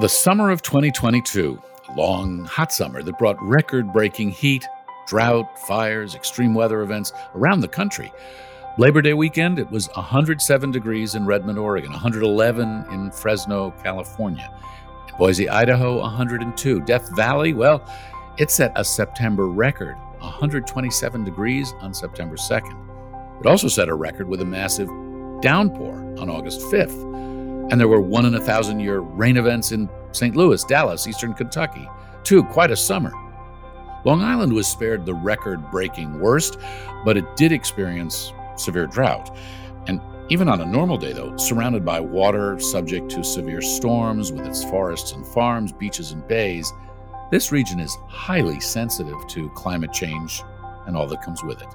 The 0.00 0.08
summer 0.08 0.50
of 0.50 0.62
2022, 0.62 1.62
a 1.90 1.92
long, 1.92 2.46
hot 2.46 2.72
summer 2.72 3.02
that 3.02 3.18
brought 3.18 3.36
record 3.42 3.92
breaking 3.92 4.30
heat, 4.30 4.66
drought, 5.06 5.58
fires, 5.58 6.14
extreme 6.14 6.54
weather 6.54 6.80
events 6.80 7.12
around 7.34 7.60
the 7.60 7.68
country. 7.68 8.10
Labor 8.78 9.02
Day 9.02 9.12
weekend, 9.12 9.58
it 9.58 9.70
was 9.70 9.88
107 9.88 10.70
degrees 10.70 11.16
in 11.16 11.26
Redmond, 11.26 11.58
Oregon, 11.58 11.92
111 11.92 12.86
in 12.90 13.10
Fresno, 13.10 13.72
California. 13.82 14.50
In 15.10 15.18
Boise, 15.18 15.50
Idaho, 15.50 16.00
102. 16.00 16.80
Death 16.80 17.14
Valley, 17.14 17.52
well, 17.52 17.84
it 18.38 18.50
set 18.50 18.72
a 18.76 18.84
September 18.86 19.48
record, 19.48 19.96
127 20.20 21.24
degrees 21.24 21.74
on 21.80 21.92
September 21.92 22.36
2nd. 22.36 23.40
It 23.40 23.46
also 23.46 23.68
set 23.68 23.90
a 23.90 23.94
record 23.94 24.30
with 24.30 24.40
a 24.40 24.46
massive 24.46 24.88
downpour 25.42 25.96
on 26.18 26.30
August 26.30 26.62
5th. 26.62 27.10
And 27.70 27.80
there 27.80 27.86
were 27.86 28.00
one 28.00 28.26
in 28.26 28.34
a 28.34 28.40
thousand 28.40 28.80
year 28.80 28.98
rain 28.98 29.36
events 29.36 29.70
in 29.70 29.88
St. 30.12 30.36
Louis, 30.36 30.64
Dallas, 30.64 31.06
eastern 31.06 31.34
Kentucky. 31.34 31.88
Two, 32.24 32.42
quite 32.44 32.70
a 32.70 32.76
summer. 32.76 33.12
Long 34.04 34.22
Island 34.22 34.52
was 34.52 34.66
spared 34.66 35.04
the 35.04 35.14
record 35.14 35.70
breaking 35.70 36.20
worst, 36.20 36.58
but 37.04 37.16
it 37.16 37.36
did 37.36 37.52
experience 37.52 38.32
severe 38.56 38.86
drought. 38.86 39.36
And 39.86 40.00
even 40.28 40.48
on 40.48 40.60
a 40.60 40.66
normal 40.66 40.96
day, 40.96 41.12
though, 41.12 41.36
surrounded 41.36 41.84
by 41.84 42.00
water, 42.00 42.58
subject 42.60 43.10
to 43.12 43.24
severe 43.24 43.60
storms 43.60 44.32
with 44.32 44.46
its 44.46 44.64
forests 44.64 45.12
and 45.12 45.26
farms, 45.26 45.72
beaches 45.72 46.12
and 46.12 46.26
bays, 46.26 46.72
this 47.30 47.52
region 47.52 47.78
is 47.78 47.96
highly 48.08 48.58
sensitive 48.60 49.26
to 49.28 49.50
climate 49.50 49.92
change 49.92 50.42
and 50.86 50.96
all 50.96 51.06
that 51.06 51.22
comes 51.22 51.42
with 51.42 51.60
it. 51.60 51.68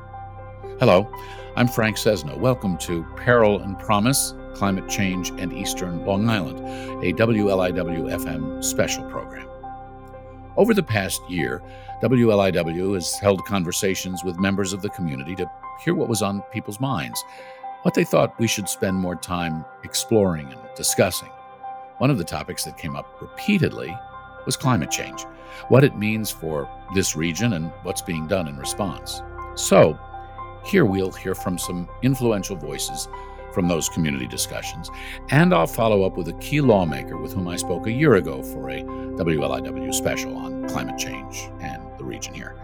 Hello, 0.79 1.09
I'm 1.55 1.67
Frank 1.67 1.97
Sesno. 1.97 2.37
Welcome 2.37 2.77
to 2.79 3.05
Peril 3.15 3.61
and 3.61 3.77
Promise 3.79 4.33
Climate 4.55 4.89
Change 4.89 5.29
and 5.31 5.53
Eastern 5.53 6.05
Long 6.05 6.29
Island, 6.29 6.59
a 7.03 7.13
WLIW 7.13 8.15
FM 8.15 8.63
special 8.63 9.03
program. 9.09 9.47
Over 10.57 10.73
the 10.73 10.83
past 10.83 11.21
year, 11.29 11.61
WLIW 12.01 12.93
has 12.93 13.19
held 13.19 13.43
conversations 13.45 14.23
with 14.23 14.39
members 14.39 14.71
of 14.71 14.81
the 14.81 14.89
community 14.89 15.35
to 15.35 15.51
hear 15.83 15.93
what 15.93 16.07
was 16.07 16.21
on 16.21 16.41
people's 16.53 16.79
minds, 16.79 17.23
what 17.81 17.93
they 17.93 18.05
thought 18.05 18.39
we 18.39 18.47
should 18.47 18.69
spend 18.69 18.95
more 18.95 19.15
time 19.15 19.65
exploring 19.83 20.51
and 20.51 20.61
discussing. 20.75 21.29
One 21.97 22.09
of 22.09 22.17
the 22.17 22.23
topics 22.23 22.63
that 22.63 22.77
came 22.77 22.95
up 22.95 23.21
repeatedly 23.21 23.95
was 24.45 24.55
climate 24.55 24.91
change, 24.91 25.23
what 25.67 25.83
it 25.83 25.97
means 25.97 26.31
for 26.31 26.69
this 26.93 27.15
region, 27.15 27.53
and 27.53 27.71
what's 27.83 28.01
being 28.01 28.27
done 28.27 28.47
in 28.47 28.57
response. 28.57 29.21
So, 29.55 29.99
here 30.65 30.85
we'll 30.85 31.11
hear 31.11 31.35
from 31.35 31.57
some 31.57 31.89
influential 32.01 32.55
voices 32.55 33.07
from 33.55 33.69
those 33.69 33.87
community 33.89 34.27
discussions. 34.27 34.91
And 35.31 35.53
I'll 35.53 35.65
follow 35.65 36.03
up 36.03 36.17
with 36.17 36.27
a 36.27 36.33
key 36.33 36.59
lawmaker 36.59 37.17
with 37.17 37.33
whom 37.33 37.47
I 37.47 37.55
spoke 37.55 37.87
a 37.87 37.91
year 37.91 38.15
ago 38.15 38.43
for 38.43 38.69
a 38.69 38.83
WLIW 38.83 39.93
special 39.93 40.35
on 40.35 40.67
climate 40.67 40.99
change 40.99 41.49
and 41.61 41.81
the 41.97 42.03
region 42.03 42.33
here. 42.33 42.55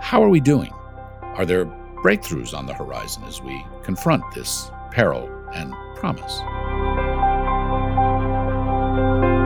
How 0.00 0.22
are 0.22 0.28
we 0.28 0.40
doing? 0.40 0.72
Are 1.20 1.44
there 1.44 1.66
breakthroughs 1.66 2.56
on 2.56 2.66
the 2.66 2.74
horizon 2.74 3.24
as 3.24 3.42
we 3.42 3.66
confront 3.82 4.22
this 4.34 4.70
peril 4.92 5.28
and 5.52 5.74
promise? 5.96 6.40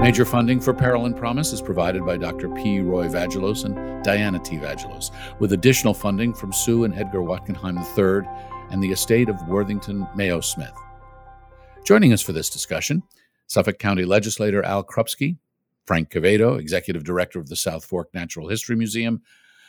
Major 0.03 0.25
funding 0.25 0.61
for 0.61 0.75
Peril 0.75 1.07
and 1.07 1.17
Promise 1.17 1.53
is 1.53 1.63
provided 1.63 2.05
by 2.05 2.17
Dr. 2.17 2.49
P. 2.51 2.81
Roy 2.81 3.09
Vagelos 3.09 3.65
and 3.65 4.05
Diana 4.05 4.39
T. 4.39 4.57
Vagelos, 4.57 5.11
with 5.39 5.55
additional 5.55 5.93
funding 5.93 6.33
from 6.33 6.53
Sue 6.53 6.85
and 6.85 6.95
Edgar 6.95 7.21
Wachenheim 7.21 7.79
III 7.97 8.29
and 8.71 8.83
the 8.83 8.93
estate 8.93 9.29
of 9.29 9.49
Worthington 9.49 10.07
Mayo 10.15 10.41
Smith. 10.41 10.75
Joining 11.85 12.13
us 12.13 12.23
for 12.23 12.33
this 12.33 12.51
discussion, 12.51 13.03
Suffolk 13.47 13.79
County 13.79 14.05
Legislator 14.05 14.63
Al 14.65 14.85
Krupski, 14.85 15.39
Frank 15.87 16.11
Quevedo, 16.11 16.61
Executive 16.61 17.03
Director 17.03 17.39
of 17.39 17.49
the 17.49 17.57
South 17.57 17.85
Fork 17.85 18.09
Natural 18.13 18.49
History 18.49 18.77
Museum, 18.77 19.23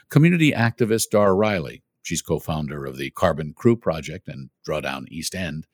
community 0.10 0.52
activist 0.52 1.12
Dar 1.12 1.36
Riley, 1.36 1.82
she's 2.02 2.22
co 2.22 2.40
founder 2.40 2.86
of 2.86 2.98
the 2.98 3.10
Carbon 3.12 3.54
Crew 3.54 3.78
Project 3.78 4.28
and 4.28 4.50
Drawdown 4.68 5.08
East 5.08 5.34
End, 5.34 5.66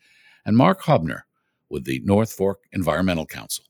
and 0.46 0.56
Mark 0.56 0.84
Haubner 0.84 1.22
with 1.70 1.86
the 1.86 2.00
North 2.04 2.32
Fork 2.32 2.60
Environmental 2.72 3.26
Council. 3.26 3.66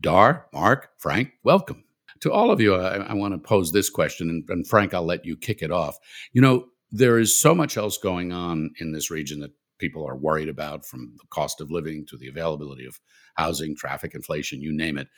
Dar, 0.00 0.46
Mark, 0.52 0.90
Frank, 0.98 1.32
welcome. 1.42 1.82
To 2.20 2.32
all 2.32 2.50
of 2.50 2.60
you, 2.60 2.74
I, 2.76 2.96
I 2.98 3.14
want 3.14 3.34
to 3.34 3.38
pose 3.38 3.72
this 3.72 3.90
question, 3.90 4.30
and, 4.30 4.44
and 4.48 4.66
Frank, 4.66 4.94
I'll 4.94 5.04
let 5.04 5.24
you 5.24 5.36
kick 5.36 5.62
it 5.62 5.72
off. 5.72 5.98
You 6.32 6.42
know, 6.42 6.66
there 6.94 7.18
is 7.18 7.38
so 7.38 7.56
much 7.56 7.76
else 7.76 7.98
going 7.98 8.30
on 8.30 8.70
in 8.78 8.92
this 8.92 9.10
region 9.10 9.40
that 9.40 9.50
people 9.78 10.08
are 10.08 10.16
worried 10.16 10.48
about 10.48 10.86
from 10.86 11.12
the 11.18 11.26
cost 11.28 11.60
of 11.60 11.68
living 11.68 12.06
to 12.06 12.16
the 12.16 12.28
availability 12.28 12.86
of 12.86 13.00
housing, 13.34 13.74
traffic, 13.74 14.14
inflation, 14.14 14.60
you 14.60 14.72
name 14.72 14.96
it. 14.96 15.08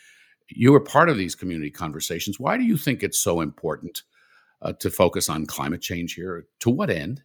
You 0.49 0.75
are 0.75 0.81
part 0.81 1.11
of 1.11 1.19
these 1.19 1.35
community 1.35 1.71
conversations. 1.71 2.41
Why 2.41 2.57
do 2.57 2.65
you 2.65 2.79
think 2.79 3.03
it's 3.03 3.19
so 3.19 3.43
important 3.43 4.05
uh, 4.63 4.73
to 4.81 4.89
focus 4.89 5.29
on 5.29 5.45
climate 5.45 5.83
change 5.83 6.15
here? 6.15 6.47
To 6.61 6.71
what 6.71 6.89
end? 6.89 7.21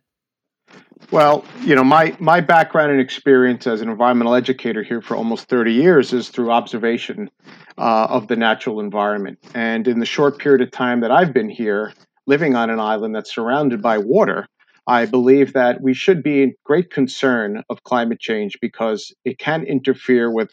Well, 1.12 1.46
you 1.62 1.74
know, 1.74 1.84
my 1.86 2.16
my 2.20 2.42
background 2.42 2.92
and 2.92 3.00
experience 3.00 3.68
as 3.68 3.80
an 3.80 3.88
environmental 3.90 4.36
educator 4.36 4.84
here 4.84 5.02
for 5.02 5.16
almost 5.16 5.48
30 5.48 5.72
years 5.72 6.12
is 6.12 6.28
through 6.28 6.52
observation 6.52 7.30
uh, 7.78 8.08
of 8.10 8.28
the 8.28 8.36
natural 8.36 8.82
environment. 8.82 9.40
And 9.54 9.88
in 9.88 10.00
the 10.00 10.06
short 10.06 10.40
period 10.40 10.62
of 10.62 10.72
time 10.72 11.00
that 11.02 11.12
I've 11.12 11.34
been 11.34 11.50
here, 11.50 11.94
living 12.28 12.56
on 12.56 12.70
an 12.70 12.80
island 12.80 13.16
that's 13.16 13.34
surrounded 13.34 13.82
by 13.82 13.98
water, 13.98 14.48
I 14.88 15.06
believe 15.06 15.54
that 15.54 15.82
we 15.82 15.94
should 15.94 16.24
be 16.24 16.44
in 16.44 16.54
great 16.66 16.92
concern 16.92 17.64
of 17.70 17.84
climate 17.84 18.20
change 18.20 18.58
because 18.62 19.14
it 19.26 19.38
can 19.38 19.64
interfere 19.64 20.32
with 20.32 20.52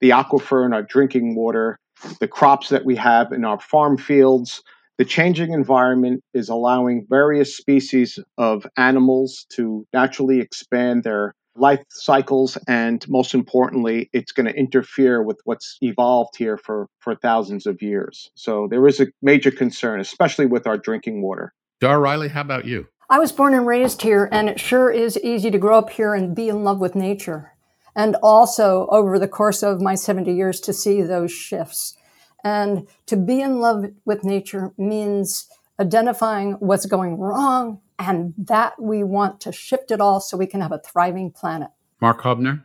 the 0.00 0.10
aquifer 0.10 0.64
in 0.64 0.72
our 0.72 0.82
drinking 0.82 1.36
water, 1.36 1.78
the 2.20 2.28
crops 2.28 2.68
that 2.68 2.84
we 2.84 2.96
have 2.96 3.32
in 3.32 3.44
our 3.44 3.60
farm 3.60 3.96
fields. 3.96 4.62
The 4.98 5.04
changing 5.04 5.52
environment 5.52 6.22
is 6.34 6.48
allowing 6.48 7.06
various 7.08 7.56
species 7.56 8.18
of 8.36 8.66
animals 8.76 9.46
to 9.50 9.86
naturally 9.92 10.40
expand 10.40 11.04
their 11.04 11.34
life 11.58 11.82
cycles 11.90 12.56
and 12.66 13.08
most 13.08 13.34
importantly 13.34 14.08
it's 14.12 14.32
going 14.32 14.46
to 14.46 14.54
interfere 14.54 15.22
with 15.22 15.40
what's 15.44 15.76
evolved 15.80 16.36
here 16.36 16.56
for 16.56 16.88
for 17.00 17.14
thousands 17.14 17.66
of 17.66 17.82
years. 17.82 18.30
So 18.34 18.68
there 18.70 18.86
is 18.86 19.00
a 19.00 19.08
major 19.22 19.50
concern 19.50 20.00
especially 20.00 20.46
with 20.46 20.66
our 20.66 20.78
drinking 20.78 21.22
water. 21.22 21.52
Dar 21.80 22.00
riley 22.00 22.28
how 22.28 22.42
about 22.42 22.64
you? 22.64 22.86
I 23.10 23.18
was 23.18 23.32
born 23.32 23.54
and 23.54 23.66
raised 23.66 24.02
here 24.02 24.28
and 24.30 24.48
it 24.48 24.60
sure 24.60 24.90
is 24.90 25.18
easy 25.18 25.50
to 25.50 25.58
grow 25.58 25.78
up 25.78 25.90
here 25.90 26.14
and 26.14 26.36
be 26.36 26.48
in 26.48 26.64
love 26.64 26.78
with 26.78 26.94
nature 26.94 27.52
and 27.98 28.16
also 28.22 28.86
over 28.90 29.18
the 29.18 29.26
course 29.26 29.62
of 29.62 29.80
my 29.80 29.96
70 29.96 30.32
years 30.32 30.60
to 30.60 30.72
see 30.72 31.02
those 31.02 31.32
shifts. 31.32 31.96
And 32.44 32.86
to 33.06 33.16
be 33.16 33.40
in 33.40 33.58
love 33.58 33.86
with 34.04 34.22
nature 34.22 34.72
means 34.78 35.48
identifying 35.80 36.52
what's 36.54 36.86
going 36.86 37.18
wrong 37.18 37.80
and 37.98 38.34
that 38.38 38.80
we 38.80 39.02
want 39.02 39.40
to 39.40 39.52
shift 39.52 39.90
it 39.90 40.00
all 40.00 40.20
so 40.20 40.36
we 40.36 40.46
can 40.46 40.60
have 40.60 40.72
a 40.72 40.78
thriving 40.78 41.30
planet. 41.30 41.68
Mark 42.00 42.22
Haubner? 42.22 42.64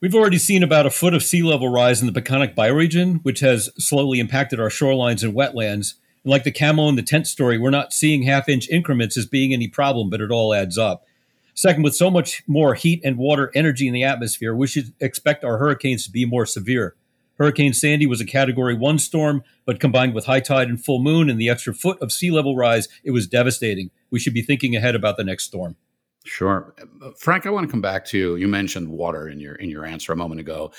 We've 0.00 0.14
already 0.14 0.38
seen 0.38 0.64
about 0.64 0.86
a 0.86 0.90
foot 0.90 1.14
of 1.14 1.22
sea 1.22 1.42
level 1.44 1.68
rise 1.68 2.00
in 2.00 2.12
the 2.12 2.20
Peconic 2.20 2.56
bioregion, 2.56 3.20
which 3.22 3.38
has 3.40 3.70
slowly 3.78 4.18
impacted 4.18 4.58
our 4.58 4.68
shorelines 4.68 5.22
and 5.22 5.32
wetlands. 5.32 5.94
And 6.24 6.30
like 6.30 6.42
the 6.42 6.50
camel 6.50 6.88
in 6.88 6.96
the 6.96 7.02
tent 7.02 7.28
story, 7.28 7.56
we're 7.56 7.70
not 7.70 7.92
seeing 7.92 8.24
half 8.24 8.48
inch 8.48 8.68
increments 8.68 9.16
as 9.16 9.26
being 9.26 9.52
any 9.52 9.68
problem, 9.68 10.10
but 10.10 10.20
it 10.20 10.32
all 10.32 10.52
adds 10.52 10.76
up. 10.76 11.06
Second, 11.54 11.82
with 11.84 11.94
so 11.94 12.10
much 12.10 12.42
more 12.48 12.74
heat 12.74 13.00
and 13.04 13.18
water 13.18 13.52
energy 13.54 13.86
in 13.86 13.94
the 13.94 14.02
atmosphere, 14.02 14.54
we 14.54 14.66
should 14.66 14.92
expect 15.00 15.44
our 15.44 15.58
hurricanes 15.58 16.04
to 16.04 16.10
be 16.10 16.24
more 16.24 16.46
severe. 16.46 16.96
Hurricane 17.38 17.72
Sandy 17.72 18.06
was 18.06 18.20
a 18.20 18.26
category 18.26 18.74
one 18.74 18.98
storm, 18.98 19.42
but 19.64 19.80
combined 19.80 20.14
with 20.14 20.26
high 20.26 20.40
tide 20.40 20.68
and 20.68 20.82
full 20.82 21.02
moon 21.02 21.30
and 21.30 21.40
the 21.40 21.48
extra 21.48 21.74
foot 21.74 22.00
of 22.00 22.12
sea 22.12 22.30
level 22.30 22.56
rise, 22.56 22.88
it 23.04 23.10
was 23.10 23.26
devastating. 23.26 23.90
We 24.10 24.18
should 24.18 24.34
be 24.34 24.42
thinking 24.42 24.76
ahead 24.76 24.94
about 24.94 25.16
the 25.16 25.24
next 25.24 25.44
storm. 25.44 25.76
Sure, 26.24 26.74
Frank. 27.18 27.46
I 27.46 27.50
want 27.50 27.66
to 27.66 27.70
come 27.70 27.80
back 27.80 28.04
to 28.06 28.18
you. 28.18 28.36
You 28.36 28.46
mentioned 28.46 28.88
water 28.88 29.28
in 29.28 29.40
your 29.40 29.56
in 29.56 29.70
your 29.70 29.84
answer 29.84 30.12
a 30.12 30.16
moment 30.16 30.40
ago. 30.40 30.72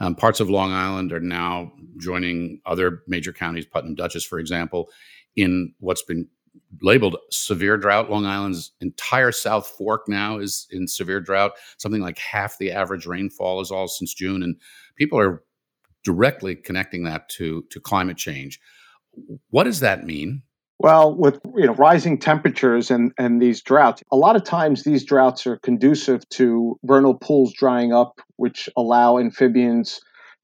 Um, 0.00 0.14
parts 0.14 0.40
of 0.40 0.48
Long 0.48 0.72
Island 0.72 1.12
are 1.12 1.20
now 1.20 1.72
joining 1.98 2.60
other 2.64 3.02
major 3.06 3.32
counties, 3.32 3.66
Putnam 3.66 3.94
Dutchess, 3.94 4.24
for 4.24 4.38
example, 4.38 4.90
in 5.36 5.74
what's 5.78 6.02
been 6.02 6.26
labeled 6.82 7.16
severe 7.30 7.76
drought. 7.76 8.10
Long 8.10 8.26
Island's 8.26 8.72
entire 8.80 9.30
South 9.30 9.66
Fork 9.66 10.08
now 10.08 10.38
is 10.38 10.66
in 10.70 10.88
severe 10.88 11.20
drought. 11.20 11.52
Something 11.76 12.00
like 12.00 12.18
half 12.18 12.58
the 12.58 12.72
average 12.72 13.06
rainfall 13.06 13.60
is 13.60 13.70
all 13.70 13.88
since 13.88 14.14
June, 14.14 14.42
and 14.42 14.56
people 14.96 15.18
are 15.18 15.44
directly 16.04 16.56
connecting 16.56 17.04
that 17.04 17.28
to 17.30 17.64
to 17.70 17.80
climate 17.80 18.16
change. 18.16 18.60
What 19.50 19.64
does 19.64 19.80
that 19.80 20.04
mean? 20.04 20.42
Well, 20.78 21.14
with 21.14 21.40
you 21.56 21.66
know 21.66 21.74
rising 21.74 22.18
temperatures 22.18 22.90
and 22.90 23.12
and 23.18 23.40
these 23.40 23.60
droughts, 23.62 24.02
a 24.10 24.16
lot 24.16 24.36
of 24.36 24.44
times 24.44 24.82
these 24.82 25.04
droughts 25.04 25.46
are 25.46 25.58
conducive 25.58 26.26
to 26.30 26.78
vernal 26.84 27.14
pools 27.14 27.52
drying 27.52 27.92
up, 27.92 28.20
which 28.36 28.68
allow 28.76 29.18
amphibians 29.18 30.00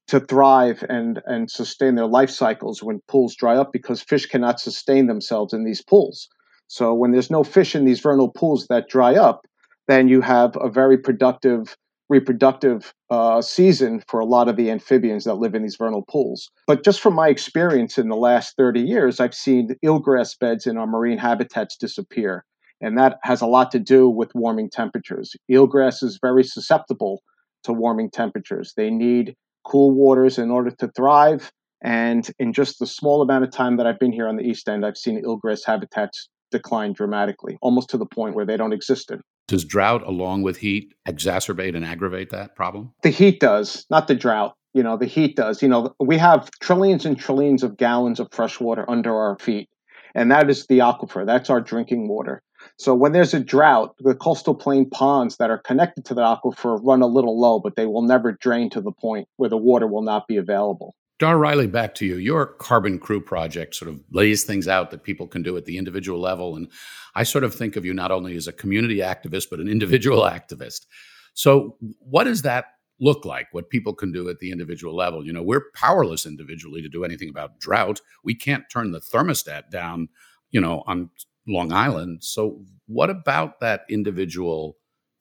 to 0.07 0.19
thrive 0.19 0.83
and 0.89 1.21
and 1.25 1.49
sustain 1.49 1.95
their 1.95 2.05
life 2.05 2.29
cycles 2.29 2.83
when 2.83 3.01
pools 3.07 3.35
dry 3.35 3.57
up 3.57 3.73
because 3.73 4.01
fish 4.01 4.27
cannot 4.27 4.59
sustain 4.59 5.07
themselves 5.07 5.53
in 5.53 5.65
these 5.65 5.81
pools. 5.81 6.29
So 6.67 6.93
when 6.93 7.11
there's 7.11 7.31
no 7.31 7.43
fish 7.43 7.75
in 7.75 7.85
these 7.85 8.01
vernal 8.01 8.29
pools 8.29 8.67
that 8.67 8.89
dry 8.89 9.15
up, 9.15 9.47
then 9.87 10.07
you 10.07 10.21
have 10.21 10.55
a 10.59 10.69
very 10.69 10.97
productive 10.97 11.75
reproductive 12.09 12.93
uh, 13.09 13.41
season 13.41 14.03
for 14.07 14.19
a 14.19 14.25
lot 14.25 14.47
of 14.47 14.55
the 14.55 14.71
amphibians 14.71 15.25
that 15.25 15.35
live 15.35 15.55
in 15.55 15.61
these 15.61 15.75
vernal 15.75 16.03
pools. 16.09 16.49
But 16.65 16.83
just 16.83 17.01
from 17.01 17.13
my 17.13 17.27
experience 17.27 17.97
in 17.97 18.09
the 18.09 18.15
last 18.15 18.55
30 18.57 18.81
years, 18.81 19.19
I've 19.19 19.35
seen 19.35 19.75
eelgrass 19.83 20.37
beds 20.39 20.65
in 20.67 20.77
our 20.77 20.87
marine 20.87 21.17
habitats 21.17 21.75
disappear. 21.75 22.45
And 22.79 22.97
that 22.97 23.17
has 23.23 23.41
a 23.41 23.47
lot 23.47 23.71
to 23.71 23.79
do 23.79 24.07
with 24.07 24.35
warming 24.35 24.69
temperatures. 24.69 25.35
Eelgrass 25.51 26.03
is 26.03 26.19
very 26.21 26.43
susceptible 26.43 27.21
to 27.63 27.73
warming 27.73 28.11
temperatures. 28.11 28.73
They 28.77 28.89
need 28.89 29.35
cool 29.65 29.91
waters 29.91 30.37
in 30.37 30.51
order 30.51 30.71
to 30.71 30.87
thrive. 30.89 31.51
And 31.83 32.29
in 32.39 32.53
just 32.53 32.79
the 32.79 32.87
small 32.87 33.21
amount 33.21 33.43
of 33.43 33.51
time 33.51 33.77
that 33.77 33.87
I've 33.87 33.99
been 33.99 34.11
here 34.11 34.27
on 34.27 34.37
the 34.37 34.43
East 34.43 34.69
End, 34.69 34.85
I've 34.85 34.97
seen 34.97 35.21
eelgrass 35.21 35.65
habitats 35.65 36.29
decline 36.51 36.93
dramatically, 36.93 37.57
almost 37.61 37.89
to 37.89 37.97
the 37.97 38.05
point 38.05 38.35
where 38.35 38.45
they 38.45 38.57
don't 38.57 38.73
exist. 38.73 39.11
Does 39.47 39.63
drought, 39.63 40.03
along 40.05 40.41
with 40.41 40.57
heat, 40.57 40.93
exacerbate 41.07 41.75
and 41.75 41.85
aggravate 41.85 42.31
that 42.31 42.55
problem? 42.55 42.93
The 43.01 43.09
heat 43.09 43.39
does, 43.39 43.85
not 43.89 44.07
the 44.07 44.15
drought. 44.15 44.55
You 44.73 44.83
know, 44.83 44.97
the 44.97 45.05
heat 45.05 45.37
does. 45.37 45.61
You 45.61 45.69
know, 45.69 45.95
we 45.99 46.17
have 46.17 46.51
trillions 46.59 47.05
and 47.05 47.17
trillions 47.17 47.63
of 47.63 47.77
gallons 47.77 48.19
of 48.19 48.27
fresh 48.31 48.59
water 48.59 48.83
under 48.89 49.15
our 49.15 49.39
feet, 49.39 49.69
and 50.13 50.29
that 50.31 50.49
is 50.49 50.67
the 50.67 50.79
aquifer. 50.79 51.25
That's 51.25 51.49
our 51.49 51.61
drinking 51.61 52.09
water. 52.09 52.43
So 52.77 52.93
when 52.93 53.13
there's 53.13 53.33
a 53.33 53.39
drought, 53.39 53.95
the 53.99 54.15
coastal 54.15 54.53
plain 54.53 54.89
ponds 54.89 55.37
that 55.37 55.49
are 55.49 55.59
connected 55.59 56.03
to 56.05 56.13
the 56.13 56.21
aquifer 56.21 56.79
run 56.83 57.01
a 57.01 57.07
little 57.07 57.39
low, 57.39 57.59
but 57.59 57.77
they 57.77 57.85
will 57.85 58.01
never 58.01 58.33
drain 58.33 58.69
to 58.71 58.81
the 58.81 58.91
point 58.91 59.29
where 59.37 59.49
the 59.49 59.57
water 59.57 59.87
will 59.87 60.01
not 60.03 60.27
be 60.27 60.35
available. 60.35 60.93
Dar 61.19 61.39
Riley, 61.39 61.65
back 61.65 61.95
to 61.95 62.05
you. 62.05 62.17
Your 62.17 62.45
Carbon 62.45 62.99
Crew 62.99 63.19
project 63.19 63.75
sort 63.75 63.89
of 63.89 63.99
lays 64.11 64.43
things 64.43 64.67
out 64.67 64.91
that 64.91 65.03
people 65.03 65.27
can 65.27 65.41
do 65.41 65.57
at 65.57 65.65
the 65.65 65.77
individual 65.77 66.19
level. 66.19 66.55
And 66.55 66.67
I 67.15 67.23
sort 67.23 67.43
of 67.43 67.55
think 67.55 67.75
of 67.75 67.85
you 67.85 67.93
not 67.93 68.11
only 68.11 68.35
as 68.35 68.47
a 68.47 68.53
community 68.53 68.97
activist, 68.97 69.45
but 69.49 69.59
an 69.59 69.67
individual 69.67 70.21
activist. 70.23 70.85
So, 71.33 71.77
what 71.99 72.25
does 72.25 72.43
that 72.43 72.65
look 72.99 73.25
like? 73.25 73.47
What 73.51 73.69
people 73.69 73.93
can 73.93 74.11
do 74.11 74.29
at 74.29 74.39
the 74.39 74.51
individual 74.51 74.95
level? 74.95 75.25
You 75.25 75.33
know, 75.33 75.43
we're 75.43 75.71
powerless 75.75 76.25
individually 76.25 76.81
to 76.81 76.89
do 76.89 77.03
anything 77.03 77.29
about 77.29 77.59
drought. 77.59 78.01
We 78.23 78.35
can't 78.35 78.69
turn 78.71 78.91
the 78.91 78.99
thermostat 78.99 79.69
down, 79.71 80.09
you 80.51 80.61
know, 80.61 80.83
on 80.85 81.09
Long 81.47 81.71
Island. 81.71 82.23
So, 82.23 82.63
what 82.85 83.09
about 83.09 83.59
that 83.59 83.81
individual 83.89 84.77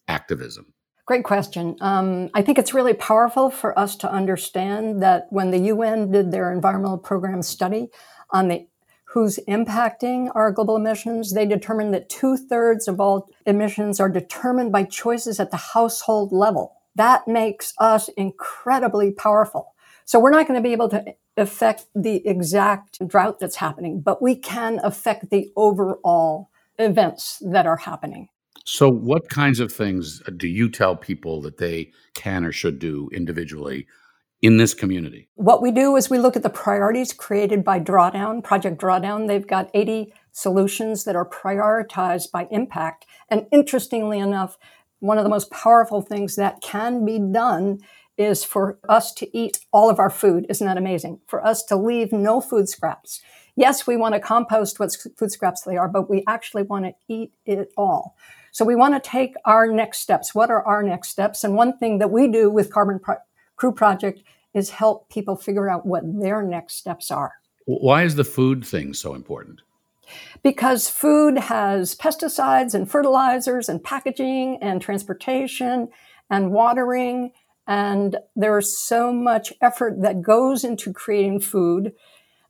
activism? 0.09 0.75
Great 1.07 1.23
question. 1.23 1.77
Um, 1.81 2.31
I 2.35 2.43
think 2.43 2.59
it's 2.59 2.75
really 2.75 2.93
powerful 2.93 3.49
for 3.49 3.79
us 3.79 3.95
to 3.99 4.11
understand 4.11 5.01
that 5.05 5.29
when 5.31 5.53
the 5.53 5.59
UN 5.73 6.11
did 6.11 6.33
their 6.33 6.53
environmental 6.53 6.99
program 6.99 7.43
study 7.43 7.91
on 8.31 8.49
the 8.49 8.67
who's 9.05 9.39
impacting 9.49 10.31
our 10.35 10.51
global 10.51 10.75
emissions, 10.75 11.33
they 11.33 11.47
determined 11.47 11.95
that 11.95 12.09
two 12.09 12.37
thirds 12.37 12.89
of 12.89 13.01
all 13.01 13.31
emissions 13.47 14.01
are 14.01 14.09
determined 14.09 14.73
by 14.73 14.83
choices 14.83 15.39
at 15.39 15.53
the 15.53 15.57
household 15.57 16.33
level. 16.33 16.75
That 16.97 17.29
makes 17.29 17.73
us 17.79 18.09
incredibly 18.17 19.13
powerful. 19.13 19.75
So 20.07 20.19
we're 20.19 20.31
not 20.31 20.49
going 20.49 20.61
to 20.61 20.69
be 20.69 20.73
able 20.73 20.89
to 20.89 21.05
affect 21.37 21.87
the 21.95 22.27
exact 22.27 23.07
drought 23.07 23.39
that's 23.39 23.57
happening, 23.57 24.01
but 24.01 24.21
we 24.21 24.35
can 24.35 24.81
affect 24.83 25.31
the 25.31 25.53
overall 25.55 26.51
events 26.81 27.41
that 27.47 27.65
are 27.65 27.77
happening. 27.77 28.29
So, 28.65 28.89
what 28.89 29.29
kinds 29.29 29.61
of 29.61 29.73
things 29.73 30.23
uh, 30.27 30.33
do 30.37 30.49
you 30.49 30.69
tell 30.69 30.97
people 30.97 31.41
that 31.43 31.59
they 31.59 31.93
can 32.15 32.45
or 32.45 32.53
should 32.53 32.79
do 32.79 33.09
individually 33.13 33.87
in 34.43 34.57
this 34.57 34.75
community? 34.75 35.29
What 35.35 35.63
we 35.63 35.71
do 35.71 35.97
is 35.97 36.11
we 36.11 36.19
look 36.19 36.37
at 36.37 36.43
the 36.43 36.51
priorities 36.51 37.13
created 37.13 37.65
by 37.65 37.81
Drawdown, 37.81 38.43
Project 38.43 38.81
Drawdown. 38.81 39.29
They've 39.29 39.47
got 39.47 39.71
80 39.75 40.13
solutions 40.33 41.05
that 41.05 41.17
are 41.17 41.29
prioritized 41.29 42.31
by 42.31 42.47
impact. 42.51 43.07
And 43.31 43.47
interestingly 43.51 44.19
enough, 44.19 44.59
one 45.01 45.19
of 45.19 45.25
the 45.25 45.31
most 45.31 45.51
powerful 45.51 46.03
things 46.03 46.37
that 46.37 46.61
can 46.61 47.05
be 47.05 47.19
done 47.19 47.79
is 48.17 48.45
for 48.45 48.79
us 48.89 49.13
to 49.15 49.37
eat 49.37 49.59
all 49.73 49.91
of 49.91 49.99
our 49.99 50.11
food. 50.11 50.47
Isn't 50.49 50.67
that 50.67 50.79
amazing? 50.79 51.21
For 51.27 51.45
us 51.45 51.63
to 51.65 51.77
leave 51.77 52.13
no 52.13 52.41
food 52.41 52.69
scraps. 52.69 53.21
Yes, 53.57 53.87
we 53.87 53.97
want 53.97 54.15
to 54.15 54.21
compost 54.21 54.79
what 54.79 54.95
food 55.17 55.33
scraps 55.33 55.63
they 55.63 55.77
are, 55.77 55.89
but 55.89 56.11
we 56.11 56.23
actually 56.27 56.63
want 56.63 56.85
to 56.85 56.93
eat 57.09 57.33
it 57.47 57.73
all. 57.77 58.17
So 58.57 58.65
we 58.65 58.75
want 58.75 58.95
to 58.95 59.11
take 59.11 59.35
our 59.45 59.67
next 59.67 59.99
steps. 59.99 60.35
What 60.35 60.49
are 60.49 60.63
our 60.63 60.83
next 60.83 61.11
steps? 61.11 61.45
And 61.45 61.57
one 61.57 61.77
thing 61.77 61.99
that 61.99 62.11
we 62.11 62.27
do 62.27 62.49
with 62.49 62.73
Carbon 62.73 62.99
Pro- 62.99 63.19
Crew 63.57 63.71
Project 63.71 64.23
is 64.55 64.71
help 64.71 65.11
people 65.11 65.37
figure 65.37 65.69
out 65.69 65.85
what 65.85 66.03
their 66.19 66.41
next 66.41 66.77
steps 66.77 67.11
are. 67.11 67.35
Why 67.67 68.05
is 68.05 68.15
the 68.15 68.25
food 68.25 68.65
thing 68.67 68.95
so 68.95 69.15
important? 69.15 69.61
Because 70.43 70.89
food 70.89 71.37
has 71.37 71.95
pesticides 71.97 72.73
and 72.73 72.91
fertilizers 72.91 73.69
and 73.69 73.85
packaging 73.85 74.57
and 74.63 74.81
transportation 74.81 75.91
and 76.31 76.51
watering. 76.51 77.33
And 77.67 78.17
there's 78.37 78.75
so 78.75 79.13
much 79.13 79.53
effort 79.61 80.01
that 80.01 80.23
goes 80.23 80.65
into 80.65 80.95
creating 80.95 81.41
food 81.41 81.93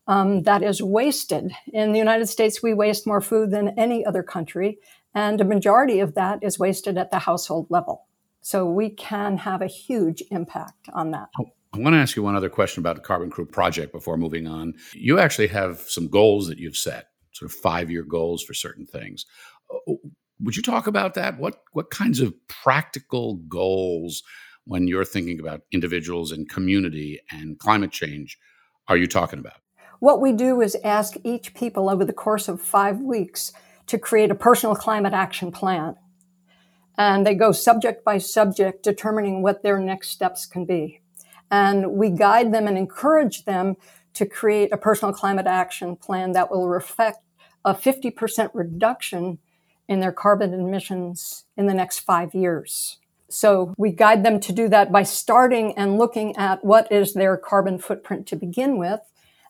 um, 0.06 0.42
that 0.44 0.62
is 0.62 0.80
wasted. 0.80 1.50
In 1.72 1.90
the 1.90 1.98
United 1.98 2.26
States, 2.26 2.62
we 2.62 2.74
waste 2.74 3.08
more 3.08 3.20
food 3.20 3.50
than 3.50 3.70
any 3.70 4.06
other 4.06 4.22
country. 4.22 4.78
And 5.16 5.40
a 5.40 5.44
majority 5.44 6.00
of 6.00 6.14
that 6.14 6.40
is 6.42 6.58
wasted 6.58 6.98
at 6.98 7.10
the 7.10 7.18
household 7.18 7.68
level. 7.70 8.06
So 8.42 8.66
we 8.66 8.90
can 8.90 9.38
have 9.38 9.62
a 9.62 9.66
huge 9.66 10.22
impact 10.30 10.90
on 10.92 11.10
that. 11.12 11.30
Oh, 11.40 11.46
I 11.72 11.78
want 11.78 11.94
to 11.94 11.98
ask 11.98 12.16
you 12.16 12.22
one 12.22 12.36
other 12.36 12.50
question 12.50 12.82
about 12.82 12.96
the 12.96 13.02
Carbon 13.02 13.30
Crew 13.30 13.46
project 13.46 13.92
before 13.92 14.18
moving 14.18 14.46
on. 14.46 14.74
You 14.92 15.18
actually 15.18 15.46
have 15.48 15.80
some 15.80 16.08
goals 16.08 16.48
that 16.48 16.58
you've 16.58 16.76
set, 16.76 17.08
sort 17.32 17.50
of 17.50 17.56
five 17.56 17.90
year 17.90 18.02
goals 18.02 18.42
for 18.42 18.52
certain 18.52 18.84
things. 18.84 19.24
Uh, 19.70 19.94
would 20.38 20.54
you 20.54 20.62
talk 20.62 20.86
about 20.86 21.14
that? 21.14 21.38
What 21.38 21.62
what 21.72 21.88
kinds 21.88 22.20
of 22.20 22.34
practical 22.46 23.36
goals, 23.48 24.22
when 24.64 24.86
you're 24.86 25.06
thinking 25.06 25.40
about 25.40 25.62
individuals 25.72 26.30
and 26.30 26.46
community 26.46 27.20
and 27.30 27.58
climate 27.58 27.90
change, 27.90 28.38
are 28.86 28.98
you 28.98 29.06
talking 29.06 29.38
about? 29.38 29.60
What 29.98 30.20
we 30.20 30.32
do 30.32 30.60
is 30.60 30.76
ask 30.84 31.14
each 31.24 31.54
people 31.54 31.88
over 31.88 32.04
the 32.04 32.12
course 32.12 32.48
of 32.48 32.60
five 32.60 33.00
weeks 33.00 33.52
to 33.86 33.98
create 33.98 34.30
a 34.30 34.34
personal 34.34 34.74
climate 34.74 35.12
action 35.12 35.52
plan. 35.52 35.96
And 36.98 37.26
they 37.26 37.34
go 37.34 37.52
subject 37.52 38.04
by 38.04 38.18
subject, 38.18 38.82
determining 38.82 39.42
what 39.42 39.62
their 39.62 39.78
next 39.78 40.10
steps 40.10 40.46
can 40.46 40.64
be. 40.64 41.00
And 41.50 41.92
we 41.92 42.10
guide 42.10 42.52
them 42.52 42.66
and 42.66 42.76
encourage 42.76 43.44
them 43.44 43.76
to 44.14 44.26
create 44.26 44.72
a 44.72 44.78
personal 44.78 45.14
climate 45.14 45.46
action 45.46 45.94
plan 45.94 46.32
that 46.32 46.50
will 46.50 46.68
reflect 46.68 47.18
a 47.64 47.74
50% 47.74 48.50
reduction 48.54 49.38
in 49.88 50.00
their 50.00 50.12
carbon 50.12 50.54
emissions 50.54 51.44
in 51.56 51.66
the 51.66 51.74
next 51.74 52.00
five 52.00 52.34
years. 52.34 52.98
So 53.28 53.74
we 53.76 53.90
guide 53.90 54.24
them 54.24 54.40
to 54.40 54.52
do 54.52 54.68
that 54.68 54.92
by 54.92 55.02
starting 55.02 55.76
and 55.76 55.98
looking 55.98 56.36
at 56.36 56.64
what 56.64 56.90
is 56.90 57.14
their 57.14 57.36
carbon 57.36 57.78
footprint 57.78 58.26
to 58.28 58.36
begin 58.36 58.78
with 58.78 59.00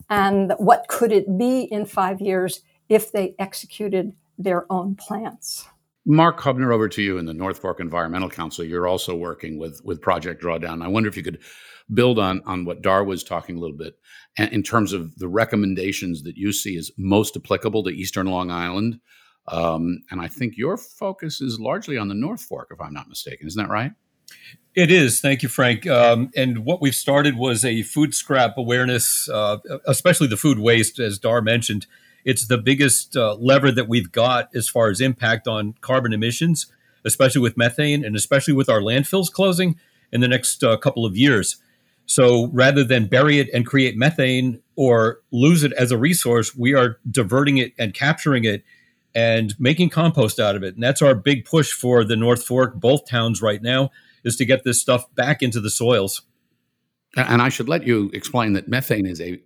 and 0.09 0.53
what 0.59 0.89
could 0.89 1.13
it 1.13 1.39
be 1.39 1.63
in 1.63 1.85
five 1.85 2.21
years 2.21 2.63
if 2.89 3.13
they 3.13 3.35
executed 3.39 4.15
their 4.39 4.71
own 4.71 4.97
plants. 4.97 5.67
Mark 6.05 6.41
Haubner, 6.41 6.73
over 6.73 6.89
to 6.89 7.03
you 7.03 7.19
in 7.19 7.27
the 7.27 7.35
North 7.35 7.59
Fork 7.59 7.81
Environmental 7.81 8.31
Council. 8.31 8.65
You're 8.65 8.87
also 8.87 9.15
working 9.17 9.59
with 9.59 9.81
with 9.85 10.01
Project 10.01 10.43
Drawdown. 10.43 10.85
I 10.85 10.89
wonder 10.89 11.09
if 11.09 11.17
you 11.17 11.23
could 11.23 11.41
build 11.93 12.19
on 12.19 12.43
on 12.47 12.65
what 12.65 12.83
Dar 12.83 13.05
was 13.05 13.25
talking 13.25 13.57
a 13.57 13.61
little 13.61 13.77
bit 13.77 13.99
in 14.39 14.63
terms 14.63 14.93
of 14.93 15.17
the 15.19 15.29
recommendations 15.29 16.23
that 16.23 16.37
you 16.37 16.53
see 16.53 16.77
as 16.77 16.91
most 16.97 17.37
applicable 17.37 17.83
to 17.85 17.91
Eastern 17.91 18.27
Long 18.27 18.51
Island. 18.51 19.01
Um, 19.49 20.03
and 20.11 20.21
I 20.21 20.29
think 20.29 20.57
your 20.57 20.77
focus 20.77 21.41
is 21.41 21.59
largely 21.59 21.97
on 21.97 22.09
the 22.09 22.15
North 22.15 22.43
Fork, 22.43 22.69
if 22.73 22.81
I'm 22.81 22.93
not 22.93 23.09
mistaken. 23.09 23.47
Isn't 23.47 23.63
that 23.63 23.71
right? 23.71 23.93
It 24.75 24.91
is. 24.91 25.21
Thank 25.21 25.43
you, 25.43 25.49
Frank. 25.49 25.87
Um, 25.87 26.31
and 26.37 26.65
what 26.65 26.83
we've 26.83 26.95
started 26.95 27.37
was 27.37 27.65
a 27.65 27.83
food 27.83 28.15
scrap 28.15 28.59
awareness, 28.59 29.29
uh, 29.29 29.59
especially 29.87 30.27
the 30.27 30.37
food 30.37 30.59
waste, 30.59 30.99
as 30.99 31.19
Dar 31.19 31.41
mentioned. 31.41 31.87
It's 32.27 32.49
the 32.49 32.59
biggest 32.59 33.17
uh, 33.17 33.37
lever 33.37 33.71
that 33.71 33.89
we've 33.89 34.11
got 34.11 34.51
as 34.53 34.69
far 34.69 34.91
as 34.91 35.01
impact 35.01 35.47
on 35.47 35.77
carbon 35.81 36.13
emissions, 36.13 36.67
especially 37.05 37.41
with 37.41 37.57
methane 37.57 38.05
and 38.05 38.17
especially 38.17 38.53
with 38.53 38.69
our 38.69 38.81
landfills 38.81 39.31
closing 39.33 39.79
in 40.13 40.21
the 40.21 40.29
next 40.29 40.65
uh, 40.65 40.77
couple 40.77 41.07
of 41.07 41.17
years. 41.17 41.57
So 42.05 42.49
rather 42.49 42.83
than 42.83 43.07
bury 43.07 43.39
it 43.39 43.49
and 43.55 43.65
create 43.65 43.97
methane 43.97 44.61
or 44.75 45.21
lose 45.31 45.63
it 45.63 45.73
as 45.75 45.93
a 45.93 45.99
resource, 45.99 46.55
we 46.55 46.75
are 46.75 46.99
diverting 47.09 47.59
it 47.59 47.73
and 47.79 47.95
capturing 47.95 48.45
it 48.45 48.65
and 49.15 49.55
making 49.61 49.91
compost 49.91 50.41
out 50.41 50.57
of 50.57 50.65
it. 50.65 50.75
And 50.75 50.83
that's 50.83 51.03
our 51.03 51.15
big 51.15 51.45
push 51.45 51.73
for 51.73 52.05
the 52.05 52.17
North 52.17 52.45
Fork, 52.45 52.75
both 52.75 53.09
towns 53.09 53.41
right 53.41 53.63
now, 53.63 53.91
is 54.25 54.35
to 54.37 54.45
get 54.45 54.65
this 54.65 54.81
stuff 54.81 55.13
back 55.15 55.43
into 55.43 55.61
the 55.61 55.71
soils. 55.71 56.23
And 57.17 57.41
I 57.41 57.51
should 57.51 57.69
let 57.69 57.87
you 57.87 58.11
explain 58.13 58.53
that 58.55 58.67
methane 58.69 59.07
is 59.07 59.21
a 59.21 59.41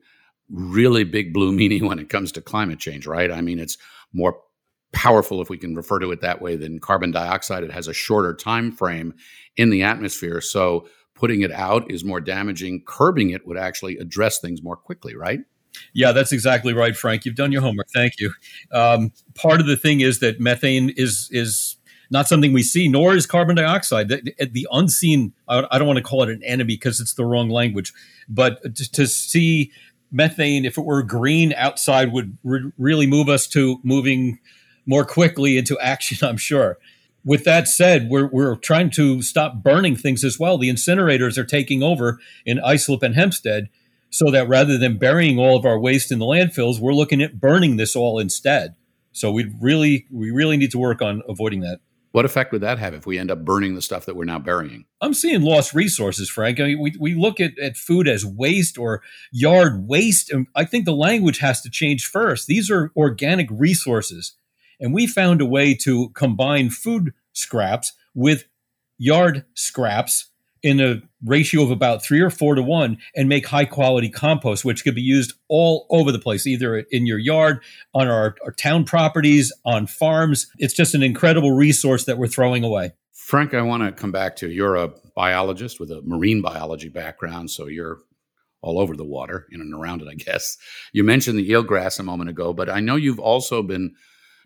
really 0.50 1.04
big 1.04 1.32
blue 1.32 1.52
meaning 1.60 1.86
when 1.86 1.98
it 1.98 2.08
comes 2.08 2.32
to 2.32 2.40
climate 2.40 2.78
change, 2.78 3.06
right? 3.06 3.30
I 3.30 3.40
mean, 3.40 3.58
it's 3.58 3.78
more 4.12 4.40
powerful 4.92 5.40
if 5.40 5.48
we 5.48 5.56
can 5.56 5.74
refer 5.74 5.98
to 6.00 6.10
it 6.10 6.20
that 6.20 6.42
way 6.42 6.56
than 6.56 6.80
carbon 6.80 7.10
dioxide. 7.10 7.62
It 7.62 7.72
has 7.72 7.86
a 7.86 7.94
shorter 7.94 8.34
time 8.34 8.72
frame 8.72 9.14
in 9.56 9.70
the 9.70 9.82
atmosphere 9.82 10.40
so 10.40 10.88
putting 11.14 11.42
it 11.42 11.52
out 11.52 11.90
is 11.90 12.04
more 12.04 12.20
damaging. 12.20 12.82
Curbing 12.86 13.30
it 13.30 13.46
would 13.46 13.58
actually 13.58 13.98
address 13.98 14.40
things 14.40 14.62
more 14.62 14.76
quickly 14.76 15.14
right? 15.14 15.40
Yeah 15.92 16.10
that's 16.10 16.32
exactly 16.32 16.72
right 16.72 16.96
frank. 16.96 17.24
You've 17.24 17.36
done 17.36 17.52
your 17.52 17.62
homework. 17.62 17.88
Thank 17.94 18.14
you. 18.18 18.32
Um, 18.72 19.12
part 19.34 19.60
of 19.60 19.66
the 19.66 19.76
thing 19.76 20.00
is 20.00 20.18
that 20.20 20.40
methane 20.40 20.90
is 20.96 21.28
is 21.30 21.76
not 22.10 22.26
something 22.26 22.52
we 22.52 22.64
see, 22.64 22.88
nor 22.88 23.14
is 23.14 23.24
carbon 23.24 23.54
dioxide. 23.54 24.08
The, 24.08 24.34
the 24.50 24.66
unseen, 24.72 25.32
I 25.48 25.78
don't 25.78 25.86
want 25.86 25.98
to 25.98 26.02
call 26.02 26.24
it 26.24 26.28
an 26.28 26.42
enemy 26.42 26.74
because 26.74 26.98
it's 26.98 27.14
the 27.14 27.24
wrong 27.24 27.48
language, 27.48 27.92
but 28.28 28.62
to, 28.74 28.90
to 28.92 29.06
see 29.06 29.70
methane, 30.12 30.64
if 30.64 30.78
it 30.78 30.84
were 30.84 31.02
green 31.02 31.52
outside, 31.54 32.12
would 32.12 32.36
re- 32.44 32.72
really 32.78 33.06
move 33.06 33.28
us 33.28 33.46
to 33.48 33.78
moving 33.82 34.38
more 34.86 35.04
quickly 35.04 35.56
into 35.56 35.78
action, 35.78 36.26
I'm 36.26 36.36
sure. 36.36 36.78
With 37.24 37.44
that 37.44 37.68
said, 37.68 38.08
we're, 38.08 38.28
we're 38.28 38.56
trying 38.56 38.90
to 38.92 39.20
stop 39.20 39.62
burning 39.62 39.94
things 39.94 40.24
as 40.24 40.38
well. 40.38 40.56
The 40.56 40.70
incinerators 40.70 41.36
are 41.36 41.44
taking 41.44 41.82
over 41.82 42.18
in 42.46 42.58
Islip 42.60 43.02
and 43.02 43.14
Hempstead, 43.14 43.68
so 44.08 44.30
that 44.30 44.48
rather 44.48 44.78
than 44.78 44.98
burying 44.98 45.38
all 45.38 45.56
of 45.56 45.66
our 45.66 45.78
waste 45.78 46.10
in 46.10 46.18
the 46.18 46.24
landfills, 46.24 46.80
we're 46.80 46.94
looking 46.94 47.22
at 47.22 47.38
burning 47.38 47.76
this 47.76 47.94
all 47.94 48.18
instead. 48.18 48.74
So 49.12 49.30
we 49.30 49.52
really 49.60 50.06
we 50.10 50.30
really 50.30 50.56
need 50.56 50.70
to 50.70 50.78
work 50.78 51.02
on 51.02 51.22
avoiding 51.28 51.60
that. 51.60 51.80
What 52.12 52.24
effect 52.24 52.50
would 52.50 52.62
that 52.62 52.78
have 52.78 52.92
if 52.92 53.06
we 53.06 53.18
end 53.18 53.30
up 53.30 53.44
burning 53.44 53.74
the 53.74 53.82
stuff 53.82 54.06
that 54.06 54.16
we're 54.16 54.24
now 54.24 54.40
burying? 54.40 54.84
I'm 55.00 55.14
seeing 55.14 55.42
lost 55.42 55.74
resources, 55.74 56.28
Frank. 56.28 56.58
I 56.58 56.64
mean, 56.64 56.80
we, 56.80 56.92
we 56.98 57.14
look 57.14 57.38
at, 57.38 57.56
at 57.58 57.76
food 57.76 58.08
as 58.08 58.26
waste 58.26 58.78
or 58.78 59.02
yard 59.30 59.86
waste. 59.86 60.30
And 60.32 60.48
I 60.56 60.64
think 60.64 60.84
the 60.84 60.92
language 60.92 61.38
has 61.38 61.60
to 61.62 61.70
change 61.70 62.06
first. 62.06 62.48
These 62.48 62.70
are 62.70 62.90
organic 62.96 63.46
resources. 63.50 64.34
And 64.80 64.92
we 64.92 65.06
found 65.06 65.40
a 65.40 65.46
way 65.46 65.74
to 65.82 66.08
combine 66.10 66.70
food 66.70 67.12
scraps 67.32 67.92
with 68.14 68.44
yard 68.98 69.44
scraps 69.54 70.29
in 70.62 70.80
a 70.80 71.02
ratio 71.24 71.62
of 71.62 71.70
about 71.70 72.02
three 72.02 72.20
or 72.20 72.30
four 72.30 72.54
to 72.54 72.62
one 72.62 72.98
and 73.14 73.28
make 73.28 73.46
high 73.46 73.64
quality 73.64 74.08
compost, 74.08 74.64
which 74.64 74.84
could 74.84 74.94
be 74.94 75.02
used 75.02 75.34
all 75.48 75.86
over 75.90 76.12
the 76.12 76.18
place, 76.18 76.46
either 76.46 76.78
in 76.90 77.06
your 77.06 77.18
yard, 77.18 77.62
on 77.94 78.08
our, 78.08 78.36
our, 78.44 78.52
town 78.52 78.84
properties, 78.84 79.52
on 79.64 79.86
farms. 79.86 80.50
It's 80.58 80.74
just 80.74 80.94
an 80.94 81.02
incredible 81.02 81.52
resource 81.52 82.04
that 82.04 82.18
we're 82.18 82.26
throwing 82.26 82.64
away. 82.64 82.92
Frank, 83.12 83.54
I 83.54 83.62
want 83.62 83.82
to 83.82 83.92
come 83.92 84.12
back 84.12 84.36
to 84.36 84.50
you're 84.50 84.76
a 84.76 84.92
biologist 85.14 85.78
with 85.78 85.90
a 85.90 86.02
marine 86.02 86.42
biology 86.42 86.88
background, 86.88 87.50
so 87.50 87.66
you're 87.66 87.98
all 88.62 88.78
over 88.78 88.96
the 88.96 89.04
water, 89.04 89.46
in 89.50 89.60
and 89.60 89.74
around 89.74 90.02
it, 90.02 90.08
I 90.08 90.14
guess. 90.14 90.56
You 90.92 91.04
mentioned 91.04 91.38
the 91.38 91.50
eelgrass 91.50 91.98
a 91.98 92.02
moment 92.02 92.30
ago, 92.30 92.52
but 92.52 92.68
I 92.68 92.80
know 92.80 92.96
you've 92.96 93.20
also 93.20 93.62
been 93.62 93.94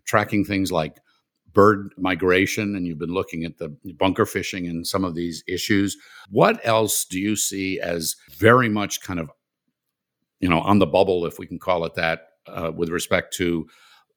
tracking 0.05 0.45
things 0.45 0.71
like 0.71 0.99
bird 1.55 1.93
migration 1.97 2.77
and 2.77 2.87
you've 2.87 2.99
been 2.99 3.15
looking 3.15 3.45
at 3.45 3.59
the 3.59 3.75
bunker 3.99 4.27
fishing 4.27 4.67
and 4.67 4.87
some 4.87 5.05
of 5.05 5.15
these 5.15 5.43
issues. 5.47 5.97
What 6.31 6.61
else 6.65 7.05
do 7.05 7.19
you 7.19 7.37
see 7.37 7.81
as 7.81 8.17
very 8.33 8.69
much 8.69 9.01
kind 9.01 9.21
of, 9.21 9.31
you 10.41 10.49
know, 10.49 10.61
on 10.61 10.81
the 10.81 10.87
bubble, 10.87 11.25
if 11.25 11.39
we 11.39 11.47
can 11.47 11.59
call 11.59 11.85
it 11.85 11.95
that, 11.95 12.29
uh, 12.47 12.73
with 12.75 12.91
respect 12.91 13.35
to 13.35 13.67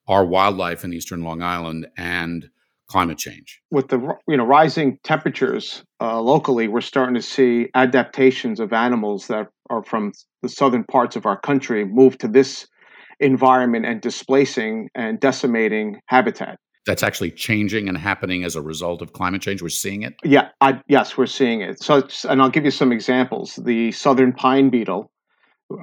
our 0.08 0.26
wildlife 0.26 0.84
in 0.84 0.94
eastern 0.94 1.24
Long 1.24 1.42
Island 1.42 1.88
and 1.96 2.50
climate 2.88 3.18
change? 3.18 3.62
With 3.72 3.90
the 3.90 4.00
you 4.28 4.38
know 4.38 4.46
rising 4.46 4.98
temperatures 5.04 5.84
uh, 6.02 6.20
locally, 6.20 6.68
we're 6.68 6.82
starting 6.82 7.16
to 7.16 7.22
see 7.22 7.70
adaptations 7.76 8.60
of 8.60 8.74
animals 8.74 9.28
that 9.28 9.48
are 9.70 9.84
from 9.84 10.12
the 10.42 10.50
southern 10.50 10.84
parts 10.86 11.16
of 11.16 11.26
our 11.26 11.40
country 11.40 11.86
move 11.86 12.18
to 12.20 12.28
this 12.28 12.68
environment 13.20 13.86
and 13.86 14.02
displacing 14.02 14.90
and 14.96 15.20
decimating 15.20 16.00
habitat 16.08 16.58
that's 16.88 17.04
actually 17.04 17.30
changing 17.32 17.88
and 17.88 17.98
happening 17.98 18.44
as 18.44 18.56
a 18.56 18.62
result 18.62 19.04
of 19.04 19.14
climate 19.14 19.42
change? 19.42 19.62
We're 19.62 19.70
seeing 19.70 20.02
it. 20.02 20.16
Yeah, 20.24 20.50
I, 20.62 20.82
yes, 20.88 21.16
we're 21.18 21.28
seeing 21.28 21.62
it. 21.62 21.84
So, 21.84 22.08
and 22.28 22.42
I'll 22.42 22.50
give 22.50 22.66
you 22.66 22.72
some 22.72 22.92
examples. 22.92 23.56
The 23.56 23.92
southern 23.92 24.34
pine 24.34 24.70
beetle. 24.70 25.12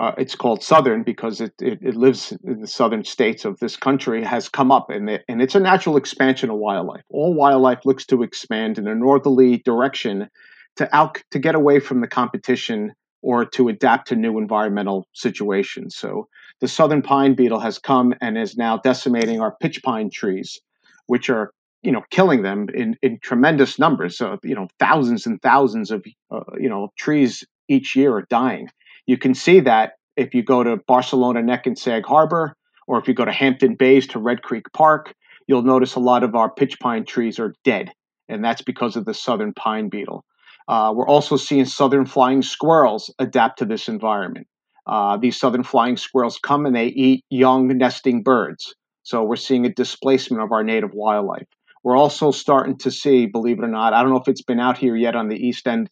Uh, 0.01 0.13
it's 0.17 0.35
called 0.35 0.63
southern 0.63 1.03
because 1.03 1.43
it, 1.43 1.53
it, 1.61 1.79
it, 1.83 1.95
lives 1.95 2.33
in 2.43 2.63
the 2.63 2.67
southern 2.67 3.05
states 3.05 3.45
of 3.45 3.59
this 3.59 3.77
country 3.77 4.25
has 4.25 4.49
come 4.49 4.73
up 4.73 4.89
and, 4.89 5.11
it, 5.11 5.25
and 5.29 5.43
it's 5.43 5.55
a 5.55 5.61
natural 5.61 5.99
expansion 5.99 6.49
of 6.49 6.57
wildlife 6.57 7.03
all 7.11 7.35
wildlife 7.35 7.85
looks 7.85 8.07
to 8.07 8.23
expand 8.23 8.79
in 8.79 8.89
a 8.89 8.95
northerly 8.95 9.59
direction 9.59 10.31
to 10.77 10.97
out 10.97 11.23
to 11.33 11.39
get 11.39 11.55
away 11.55 11.81
from 11.81 12.01
the 12.01 12.07
competition 12.07 12.95
or 13.21 13.45
to 13.45 13.69
adapt 13.69 14.09
to 14.09 14.17
new 14.17 14.39
environmental 14.39 15.07
situations 15.13 15.95
so 15.95 16.29
the 16.63 16.69
southern 16.69 17.03
pine 17.03 17.35
beetle 17.35 17.61
has 17.61 17.79
come 17.79 18.15
and 18.23 18.39
is 18.39 18.57
now 18.57 18.79
decimating 18.79 19.43
our 19.43 19.55
pitch 19.61 19.83
pine 19.83 20.09
trees 20.09 20.63
which 21.07 21.31
are 21.31 21.53
you 21.83 21.93
know 21.93 22.03
killing 22.11 22.43
them 22.43 22.67
in 22.75 22.97
in 23.03 23.19
tremendous 23.23 23.79
numbers. 23.79 24.17
So 24.17 24.39
you 24.43 24.55
know 24.55 24.69
thousands 24.79 25.27
and 25.27 25.41
thousands 25.43 25.91
of 25.91 26.05
uh, 26.31 26.41
you 26.59 26.69
know 26.69 26.93
trees 26.99 27.45
each 27.69 27.95
year 27.97 28.17
are 28.17 28.27
dying. 28.29 28.69
You 29.07 29.19
can 29.19 29.35
see 29.35 29.61
that 29.61 29.93
if 30.17 30.35
you 30.35 30.43
go 30.43 30.63
to 30.63 30.77
Barcelona 30.77 31.43
Neck 31.43 31.67
and 31.67 31.79
Sag 31.79 32.05
Harbor, 32.07 32.55
or 32.87 32.99
if 32.99 33.09
you 33.09 33.15
go 33.15 33.25
to 33.25 33.33
Hampton 33.33 33.75
Bays 33.75 34.07
to 34.09 34.19
Red 34.19 34.43
Creek 34.43 34.67
Park, 34.73 35.15
you'll 35.47 35.63
notice 35.63 35.95
a 35.95 36.01
lot 36.01 36.25
of 36.25 36.35
our 36.35 36.51
pitch 36.51 36.79
pine 36.81 37.05
trees 37.05 37.39
are 37.39 37.55
dead, 37.65 37.93
and 38.29 38.45
that's 38.45 38.63
because 38.63 38.97
of 38.97 39.05
the 39.05 39.15
southern 39.15 39.53
pine 39.53 39.89
beetle. 39.89 40.25
Uh, 40.67 40.93
we're 40.95 41.09
also 41.09 41.37
seeing 41.37 41.67
southern 41.67 42.07
flying 42.07 42.41
squirrels 42.41 43.13
adapt 43.19 43.59
to 43.59 43.67
this 43.67 43.89
environment. 43.89 44.47
Uh, 44.87 45.17
these 45.17 45.39
southern 45.39 45.63
flying 45.63 45.97
squirrels 45.97 46.39
come 46.39 46.67
and 46.67 46.75
they 46.75 46.87
eat 46.87 47.25
young 47.31 47.69
nesting 47.69 48.23
birds. 48.23 48.75
So 49.05 49.23
we're 49.23 49.37
seeing 49.37 49.67
a 49.67 49.73
displacement 49.73 50.43
of 50.43 50.51
our 50.51 50.65
native 50.65 50.93
wildlife. 50.93 51.47
We're 51.83 51.97
also 51.97 52.31
starting 52.31 52.79
to 52.79 52.91
see, 52.91 53.27
believe 53.27 53.59
it 53.59 53.65
or 53.65 53.69
not, 53.69 53.93
I 53.93 54.03
don't 54.03 54.11
know 54.11 54.21
if 54.21 54.29
it's 54.29 54.43
been 54.43 54.61
out 54.61 54.79
here 54.79 54.97
yet 54.97 55.15
on 55.15 55.29
the 55.29 55.37
east 55.37 55.69
end 55.69 55.91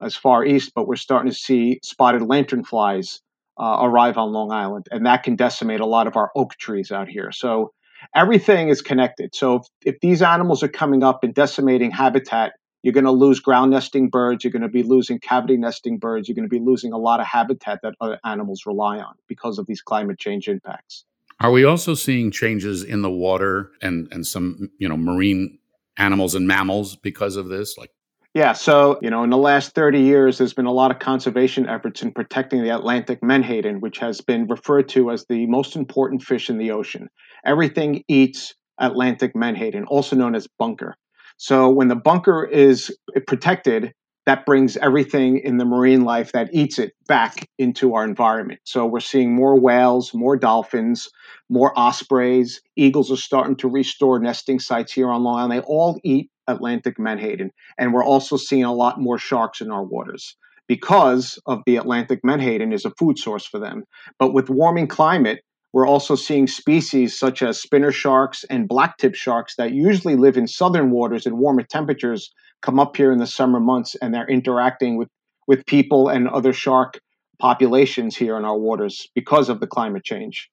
as 0.00 0.14
far 0.14 0.44
east, 0.44 0.72
but 0.74 0.86
we're 0.86 0.96
starting 0.96 1.30
to 1.30 1.36
see 1.36 1.80
spotted 1.82 2.20
lanternflies 2.20 3.20
uh, 3.58 3.78
arrive 3.80 4.18
on 4.18 4.32
Long 4.32 4.52
Island, 4.52 4.86
and 4.90 5.06
that 5.06 5.22
can 5.22 5.36
decimate 5.36 5.80
a 5.80 5.86
lot 5.86 6.06
of 6.06 6.16
our 6.16 6.30
oak 6.36 6.54
trees 6.56 6.92
out 6.92 7.08
here. 7.08 7.32
So 7.32 7.72
everything 8.14 8.68
is 8.68 8.82
connected. 8.82 9.34
So 9.34 9.56
if, 9.56 9.66
if 9.84 10.00
these 10.00 10.20
animals 10.20 10.62
are 10.62 10.68
coming 10.68 11.02
up 11.02 11.24
and 11.24 11.34
decimating 11.34 11.90
habitat, 11.90 12.52
you're 12.82 12.94
going 12.94 13.04
to 13.04 13.10
lose 13.10 13.40
ground 13.40 13.70
nesting 13.70 14.08
birds. 14.08 14.44
You're 14.44 14.52
going 14.52 14.62
to 14.62 14.68
be 14.68 14.82
losing 14.82 15.18
cavity 15.18 15.56
nesting 15.56 15.98
birds. 15.98 16.28
You're 16.28 16.36
going 16.36 16.48
to 16.48 16.54
be 16.54 16.64
losing 16.64 16.92
a 16.92 16.98
lot 16.98 17.20
of 17.20 17.26
habitat 17.26 17.80
that 17.82 17.94
other 18.00 18.18
animals 18.24 18.64
rely 18.66 18.98
on 18.98 19.14
because 19.28 19.58
of 19.58 19.66
these 19.66 19.82
climate 19.82 20.18
change 20.18 20.48
impacts. 20.48 21.04
Are 21.40 21.50
we 21.50 21.64
also 21.64 21.94
seeing 21.94 22.30
changes 22.30 22.84
in 22.84 23.02
the 23.02 23.10
water 23.10 23.70
and 23.80 24.08
and 24.12 24.26
some 24.26 24.70
you 24.78 24.88
know 24.88 24.96
marine 24.96 25.58
animals 25.96 26.34
and 26.34 26.46
mammals 26.46 26.96
because 26.96 27.36
of 27.36 27.48
this? 27.48 27.78
Like 27.78 27.90
yeah, 28.34 28.52
so 28.52 28.98
you 29.02 29.10
know, 29.10 29.24
in 29.24 29.30
the 29.30 29.36
last 29.36 29.74
30 29.74 30.00
years, 30.00 30.38
there's 30.38 30.52
been 30.52 30.66
a 30.66 30.72
lot 30.72 30.92
of 30.92 31.00
conservation 31.00 31.68
efforts 31.68 32.02
in 32.02 32.12
protecting 32.12 32.62
the 32.62 32.74
Atlantic 32.74 33.22
menhaden, 33.22 33.80
which 33.80 33.98
has 33.98 34.20
been 34.20 34.46
referred 34.46 34.88
to 34.90 35.10
as 35.10 35.26
the 35.28 35.46
most 35.46 35.74
important 35.74 36.22
fish 36.22 36.48
in 36.48 36.56
the 36.56 36.70
ocean. 36.70 37.08
Everything 37.44 38.04
eats 38.06 38.54
Atlantic 38.78 39.34
menhaden, 39.34 39.84
also 39.86 40.14
known 40.14 40.36
as 40.36 40.46
bunker. 40.58 40.96
So 41.38 41.70
when 41.70 41.88
the 41.88 41.96
bunker 41.96 42.44
is 42.44 42.96
protected, 43.26 43.94
that 44.30 44.46
brings 44.46 44.76
everything 44.76 45.38
in 45.38 45.56
the 45.56 45.64
marine 45.64 46.04
life 46.04 46.30
that 46.30 46.50
eats 46.52 46.78
it 46.78 46.92
back 47.08 47.48
into 47.58 47.94
our 47.94 48.04
environment. 48.04 48.60
So 48.62 48.86
we're 48.86 49.00
seeing 49.00 49.34
more 49.34 49.58
whales, 49.58 50.14
more 50.14 50.36
dolphins, 50.36 51.08
more 51.48 51.76
ospreys. 51.76 52.60
Eagles 52.76 53.10
are 53.10 53.16
starting 53.16 53.56
to 53.56 53.68
restore 53.68 54.20
nesting 54.20 54.60
sites 54.60 54.92
here 54.92 55.10
on 55.10 55.24
Long 55.24 55.40
Island. 55.40 55.52
They 55.52 55.66
all 55.66 55.98
eat 56.04 56.30
Atlantic 56.46 56.96
menhaden. 56.96 57.50
And 57.76 57.92
we're 57.92 58.04
also 58.04 58.36
seeing 58.36 58.62
a 58.62 58.72
lot 58.72 59.00
more 59.00 59.18
sharks 59.18 59.60
in 59.60 59.72
our 59.72 59.82
waters 59.82 60.36
because 60.68 61.36
of 61.46 61.62
the 61.66 61.74
Atlantic 61.74 62.20
menhaden 62.22 62.72
is 62.72 62.84
a 62.84 62.92
food 63.00 63.18
source 63.18 63.44
for 63.44 63.58
them. 63.58 63.82
But 64.20 64.32
with 64.32 64.48
warming 64.48 64.86
climate, 64.86 65.40
we're 65.72 65.86
also 65.86 66.16
seeing 66.16 66.46
species 66.46 67.18
such 67.18 67.42
as 67.42 67.60
spinner 67.60 67.92
sharks 67.92 68.44
and 68.44 68.68
blacktip 68.68 69.14
sharks 69.14 69.54
that 69.56 69.72
usually 69.72 70.16
live 70.16 70.36
in 70.36 70.46
southern 70.46 70.90
waters 70.90 71.26
and 71.26 71.38
warmer 71.38 71.62
temperatures 71.62 72.32
come 72.60 72.80
up 72.80 72.96
here 72.96 73.12
in 73.12 73.18
the 73.18 73.26
summer 73.26 73.60
months 73.60 73.94
and 74.02 74.12
they're 74.12 74.28
interacting 74.28 74.96
with, 74.96 75.08
with 75.46 75.64
people 75.66 76.08
and 76.08 76.28
other 76.28 76.52
shark 76.52 77.00
populations 77.38 78.16
here 78.16 78.36
in 78.36 78.44
our 78.44 78.58
waters 78.58 79.08
because 79.14 79.48
of 79.48 79.60
the 79.60 79.66
climate 79.66 80.04
change. 80.04 80.50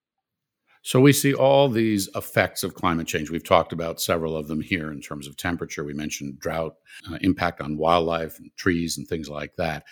So 0.83 1.01
we 1.01 1.11
see 1.11 1.33
all 1.33 1.67
these 1.67 2.07
effects 2.15 2.63
of 2.63 2.75
climate 2.75 3.07
change. 3.07 3.29
We've 3.29 3.43
talked 3.43 3.73
about 3.73 3.99
several 3.99 4.37
of 4.37 4.47
them 4.47 4.61
here 4.61 4.89
in 4.89 5.01
terms 5.01 5.27
of 5.27 5.35
temperature. 5.35 5.83
We 5.83 5.93
mentioned 5.93 6.39
drought, 6.39 6.75
uh, 7.11 7.17
impact 7.19 7.59
on 7.59 7.77
wildlife, 7.77 8.39
and 8.39 8.51
trees, 8.55 8.97
and 8.97 9.05
things 9.05 9.27
like 9.27 9.55
that. 9.57 9.83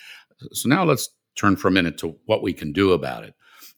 So 0.54 0.70
now 0.70 0.86
let's 0.86 1.10
turn 1.36 1.58
for 1.58 1.68
a 1.68 1.72
minute 1.72 1.98
to 1.98 2.16
what 2.28 2.42
we 2.42 2.54
can 2.54 2.72
do 2.72 2.94
about 2.94 3.26
it. 3.26 3.34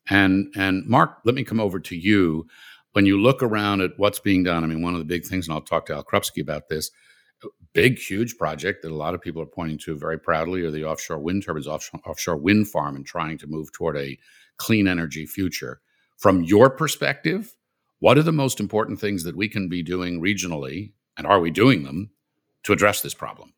And 0.10 0.54
and 0.56 0.86
Mark, 0.86 1.20
let 1.26 1.36
me 1.36 1.44
come 1.44 1.60
over 1.60 1.80
to 1.80 1.96
you. 1.96 2.48
When 2.94 3.06
you 3.06 3.20
look 3.22 3.44
around 3.44 3.82
at 3.82 3.92
what's 3.98 4.20
being 4.20 4.44
done, 4.44 4.64
I 4.64 4.68
mean, 4.68 4.82
one 4.82 4.94
of 4.94 5.00
the 5.00 5.06
big 5.06 5.26
things, 5.26 5.48
and 5.48 5.54
I'll 5.54 5.62
talk 5.62 5.86
to 5.88 5.94
Al 5.94 6.04
Krupski 6.04 6.42
about 6.42 6.70
this, 6.70 6.90
big, 7.74 8.00
huge 8.00 8.38
project 8.38 8.82
that 8.82 8.92
a 8.92 8.96
lot 8.96 9.14
of 9.14 9.22
people 9.22 9.42
are 9.42 9.46
pointing 9.46 9.78
to 9.80 9.98
very 9.98 10.20
proudly 10.20 10.64
are 10.64 10.72
the 10.72 10.86
offshore 10.86 11.20
wind 11.20 11.44
turbines, 11.44 11.68
offshore, 11.68 12.00
offshore 12.06 12.38
wind 12.38 12.68
farm, 12.68 12.96
and 12.96 13.06
trying 13.06 13.38
to 13.38 13.48
move 13.48 13.72
toward 13.72 13.98
a 13.98 14.18
clean 14.58 14.88
energy 14.88 15.26
future. 15.26 15.80
From 16.18 16.44
your 16.44 16.70
perspective, 16.70 17.56
what 18.00 18.18
are 18.18 18.24
the 18.24 18.32
most 18.32 18.60
important 18.60 19.00
things 19.00 19.24
that 19.24 19.36
we 19.36 19.48
can 19.48 19.70
be 19.70 19.84
doing 19.84 20.22
regionally, 20.22 20.94
and 21.18 21.28
are 21.28 21.40
we 21.40 21.52
doing 21.52 21.84
them 21.84 22.10
to 22.64 22.74
address 22.74 23.02
this 23.02 23.14
problem? 23.14 23.54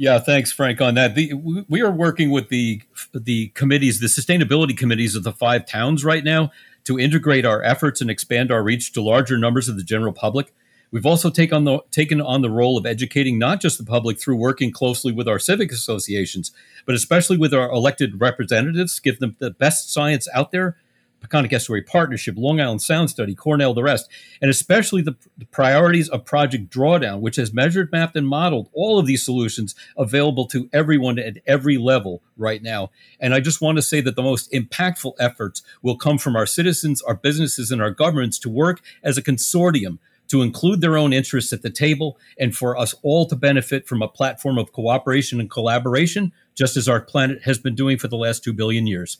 Yeah, 0.00 0.18
thanks, 0.18 0.50
Frank, 0.50 0.80
on 0.80 0.94
that. 0.94 1.14
The, 1.14 1.34
we 1.68 1.82
are 1.82 1.90
working 1.90 2.30
with 2.30 2.48
the 2.48 2.80
the 3.12 3.48
committees, 3.48 4.00
the 4.00 4.06
sustainability 4.06 4.74
committees 4.74 5.14
of 5.14 5.24
the 5.24 5.32
five 5.32 5.66
towns 5.66 6.06
right 6.06 6.24
now 6.24 6.52
to 6.84 6.98
integrate 6.98 7.44
our 7.44 7.62
efforts 7.62 8.00
and 8.00 8.10
expand 8.10 8.50
our 8.50 8.62
reach 8.62 8.92
to 8.94 9.02
larger 9.02 9.36
numbers 9.36 9.68
of 9.68 9.76
the 9.76 9.82
general 9.82 10.14
public 10.14 10.54
We've 10.90 11.06
also 11.06 11.30
take 11.30 11.52
on 11.52 11.64
the, 11.64 11.80
taken 11.90 12.20
on 12.20 12.42
the 12.42 12.50
role 12.50 12.76
of 12.76 12.84
educating 12.84 13.38
not 13.38 13.60
just 13.60 13.78
the 13.78 13.84
public 13.84 14.20
through 14.20 14.36
working 14.36 14.72
closely 14.72 15.12
with 15.12 15.28
our 15.28 15.38
civic 15.38 15.70
associations, 15.70 16.50
but 16.84 16.94
especially 16.94 17.36
with 17.36 17.54
our 17.54 17.70
elected 17.70 18.20
representatives, 18.20 18.98
give 18.98 19.20
them 19.20 19.36
the 19.38 19.50
best 19.50 19.92
science 19.92 20.26
out 20.34 20.50
there 20.50 20.76
Peconic 21.20 21.52
Estuary 21.52 21.82
Partnership, 21.82 22.34
Long 22.36 22.60
Island 22.60 22.82
Sound 22.82 23.10
Study, 23.10 23.34
Cornell, 23.34 23.74
the 23.74 23.82
rest, 23.82 24.08
and 24.40 24.50
especially 24.50 25.02
the, 25.02 25.16
the, 25.36 25.46
priorities 25.46 26.08
of 26.08 26.24
Project 26.24 26.70
Drawdown, 26.70 27.20
which 27.20 27.36
has 27.36 27.52
measured, 27.52 27.92
mapped, 27.92 28.16
and 28.16 28.26
modeled 28.26 28.70
all 28.72 28.98
of 28.98 29.06
these 29.06 29.24
solutions 29.24 29.74
available 29.96 30.46
to 30.46 30.68
everyone 30.72 31.18
at 31.18 31.38
every 31.46 31.76
level 31.76 32.22
right 32.36 32.62
now. 32.62 32.90
And 33.18 33.34
I 33.34 33.40
just 33.40 33.60
want 33.60 33.76
to 33.76 33.82
say 33.82 34.00
that 34.00 34.16
the 34.16 34.22
most 34.22 34.50
impactful 34.52 35.14
efforts 35.18 35.62
will 35.82 35.96
come 35.96 36.18
from 36.18 36.36
our 36.36 36.46
citizens, 36.46 37.02
our 37.02 37.14
businesses, 37.14 37.70
and 37.70 37.82
our 37.82 37.90
governments 37.90 38.38
to 38.40 38.48
work 38.48 38.80
as 39.02 39.18
a 39.18 39.22
consortium 39.22 39.98
to 40.30 40.42
include 40.42 40.80
their 40.80 40.96
own 40.96 41.12
interests 41.12 41.52
at 41.52 41.62
the 41.62 41.70
table 41.70 42.16
and 42.38 42.56
for 42.56 42.76
us 42.76 42.94
all 43.02 43.26
to 43.26 43.34
benefit 43.34 43.88
from 43.88 44.00
a 44.00 44.08
platform 44.08 44.58
of 44.58 44.72
cooperation 44.72 45.40
and 45.40 45.50
collaboration, 45.50 46.32
just 46.54 46.76
as 46.76 46.88
our 46.88 47.00
planet 47.00 47.42
has 47.42 47.58
been 47.58 47.74
doing 47.74 47.98
for 47.98 48.06
the 48.06 48.16
last 48.16 48.44
two 48.44 48.52
billion 48.52 48.86
years. 48.86 49.18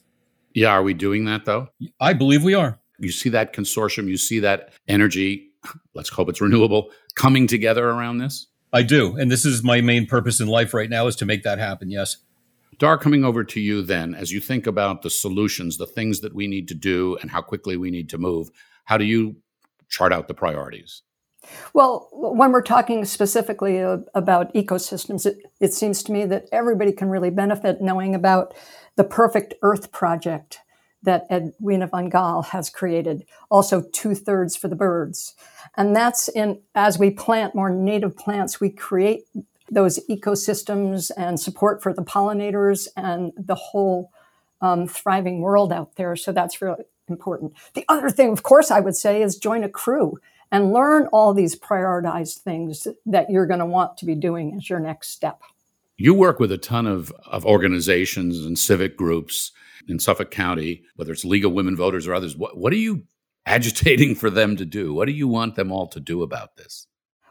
Yeah, 0.52 0.71
are 0.71 0.83
we 0.83 0.95
doing 0.95 1.25
that 1.26 1.45
though? 1.45 1.69
I 2.00 2.12
believe 2.12 2.42
we 2.42 2.54
are. 2.54 2.78
You 2.99 3.12
see 3.12 3.28
that 3.30 3.54
consortium, 3.54 4.09
you 4.09 4.16
see 4.16 4.40
that 4.40 4.73
energy, 4.88 5.50
let's 5.95 6.11
hope 6.11 6.28
it's 6.28 6.40
renewable, 6.40 6.90
coming 7.14 7.47
together 7.47 7.88
around 7.88 8.19
this? 8.19 8.47
I 8.73 8.83
do. 8.83 9.16
And 9.16 9.30
this 9.30 9.45
is 9.45 9.64
my 9.64 9.80
main 9.80 10.07
purpose 10.07 10.40
in 10.40 10.47
life 10.47 10.75
right 10.75 10.90
now 10.90 11.07
is 11.07 11.16
to 11.16 11.26
make 11.26 11.42
that 11.42 11.59
happen. 11.59 11.90
Yes. 11.90 12.19
Dar, 12.78 12.97
coming 12.97 13.25
over 13.25 13.45
to 13.45 13.61
you 13.61 13.83
then, 13.83 14.14
as 14.14 14.33
you 14.33 14.40
think 14.40 14.66
about 14.66 15.02
the 15.02 15.11
solutions, 15.11 15.76
the 15.76 15.87
things 15.87 16.21
that 16.21 16.35
we 16.35 16.47
need 16.47 16.69
to 16.69 16.75
do, 16.75 17.19
and 17.21 17.30
how 17.30 17.42
quickly 17.42 17.76
we 17.76 17.90
need 17.90 18.09
to 18.11 18.19
move, 18.19 18.49
how 18.85 18.97
do 18.97 19.04
you 19.04 19.37
chart 19.88 20.12
out 20.12 20.28
the 20.28 20.35
priorities? 20.35 21.02
Well, 21.73 22.09
when 22.12 22.52
we're 22.52 22.62
talking 22.62 23.04
specifically 23.04 23.78
about 23.78 24.52
ecosystems, 24.54 25.26
it, 25.26 25.38
it 25.61 25.73
seems 25.73 26.02
to 26.04 26.12
me 26.12 26.25
that 26.26 26.47
everybody 26.52 26.92
can 26.92 27.09
really 27.09 27.30
benefit 27.30 27.80
knowing 27.80 28.14
about 28.14 28.54
the 28.97 29.04
Perfect 29.04 29.54
Earth 29.62 29.90
Project 29.92 30.59
that 31.02 31.26
Edwina 31.30 31.87
von 31.87 32.11
Gal 32.11 32.42
has 32.42 32.68
created, 32.68 33.25
also 33.50 33.82
two 33.92 34.14
thirds 34.14 34.54
for 34.54 34.68
the 34.68 34.76
birds. 34.76 35.35
And 35.76 35.97
that's 35.97 36.28
in, 36.28 36.61
as 36.75 36.99
we 36.99 37.11
plant 37.11 37.54
more 37.54 37.70
native 37.70 38.16
plants, 38.16 38.61
we 38.61 38.68
create 38.68 39.23
those 39.70 39.99
ecosystems 40.11 41.11
and 41.16 41.40
support 41.40 41.82
for 41.82 41.94
the 41.94 42.02
pollinators 42.02 42.88
and 42.97 43.32
the 43.37 43.54
whole 43.54 44.12
um, 44.61 44.87
thriving 44.87 45.40
world 45.40 45.73
out 45.73 45.97
there. 45.97 46.16
So 46.16 46.32
that's 46.32 46.61
really 46.61 46.85
important. 47.09 47.54
The 47.75 47.85
other 47.88 48.11
thing, 48.11 48.30
of 48.30 48.42
course, 48.42 48.70
I 48.70 48.80
would 48.80 48.97
say 48.97 49.23
is 49.23 49.37
join 49.37 49.64
a 49.64 49.68
crew 49.68 50.18
and 50.52 50.73
learn 50.73 51.07
all 51.12 51.33
these 51.33 51.59
prioritized 51.59 52.38
things 52.38 52.87
that 53.07 53.30
you're 53.30 53.47
going 53.47 53.61
to 53.61 53.66
want 53.66 53.97
to 53.99 54.07
be 54.07 54.14
doing 54.14 54.54
as 54.57 54.69
your 54.69 54.80
next 54.80 55.11
step. 55.11 55.42
You 55.97 56.14
work 56.14 56.40
with 56.40 56.50
a 56.50 56.59
ton 56.59 56.87
of, 56.87 57.12
of 57.26 57.45
organizations 57.45 58.45
and 58.45 58.59
civic 58.59 58.97
groups 58.97 59.52
in 59.87 59.99
Suffolk 59.99 60.30
County, 60.30 60.83
whether 60.97 61.12
it's 61.12 61.25
League 61.25 61.45
of 61.45 61.52
Women 61.52 61.76
Voters 61.76 62.07
or 62.07 62.14
others. 62.14 62.37
What, 62.37 62.57
what 62.57 62.73
are 62.73 62.76
you 62.76 63.04
agitating 63.47 64.14
for 64.14 64.30
them 64.30 64.57
to 64.57 64.64
do? 64.64 64.95
What 64.95 65.07
do 65.07 65.12
you 65.12 65.28
want 65.28 65.57
them 65.57 65.73
all 65.73 65.87
to 65.88 66.00
do 66.00 66.23
about 66.23 66.57
this? 66.57 66.87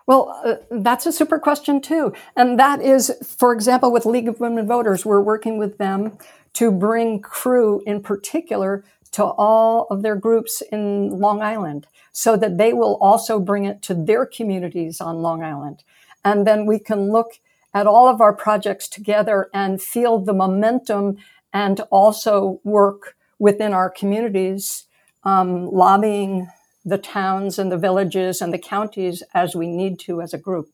Well, 0.08 0.42
uh, 0.44 0.56
that's 0.72 1.06
a 1.06 1.12
super 1.12 1.38
question 1.38 1.82
too. 1.82 2.14
And 2.36 2.60
that 2.60 2.82
is, 2.82 3.14
for 3.38 3.54
example, 3.54 3.92
with 3.92 4.08
League 4.08 4.28
of 4.28 4.40
Women 4.40 4.66
Voters, 4.66 5.06
we're 5.06 5.22
working 5.22 5.60
with 5.60 5.78
them 5.78 6.18
to 6.54 6.72
bring 6.72 7.22
crew 7.22 7.84
in 7.86 8.02
particular 8.02 8.84
to 9.12 9.24
all 9.24 9.88
of 9.90 10.02
their 10.02 10.16
groups 10.16 10.62
in 10.72 11.10
Long 11.10 11.42
Island 11.42 11.88
so 12.12 12.36
that 12.38 12.58
they 12.58 12.74
will 12.74 12.98
also 13.02 13.40
bring 13.40 13.66
it 13.66 13.82
to 13.84 13.94
their 13.94 14.26
communities 14.26 15.00
on 15.02 15.22
Long 15.22 15.44
Island. 15.44 15.84
And 16.24 16.46
then 16.46 16.66
we 16.66 16.80
can 16.80 17.12
look 17.12 17.40
at 17.74 17.88
all 17.88 18.08
of 18.08 18.22
our 18.22 18.34
projects 18.34 18.88
together 18.88 19.50
and 19.54 19.82
feel 19.82 20.20
the 20.20 20.34
momentum 20.34 21.18
and 21.54 21.82
also 21.92 22.60
work 22.64 23.16
within 23.38 23.74
our 23.74 23.90
communities, 23.90 24.86
um, 25.24 25.68
lobbying 25.68 26.48
the 26.86 26.98
towns 26.98 27.60
and 27.60 27.72
the 27.72 27.78
villages 27.78 28.42
and 28.42 28.54
the 28.54 28.58
counties 28.58 29.24
as 29.34 29.56
we 29.56 29.68
need 29.68 30.00
to 30.00 30.22
as 30.22 30.34
a 30.34 30.38
group. 30.38 30.70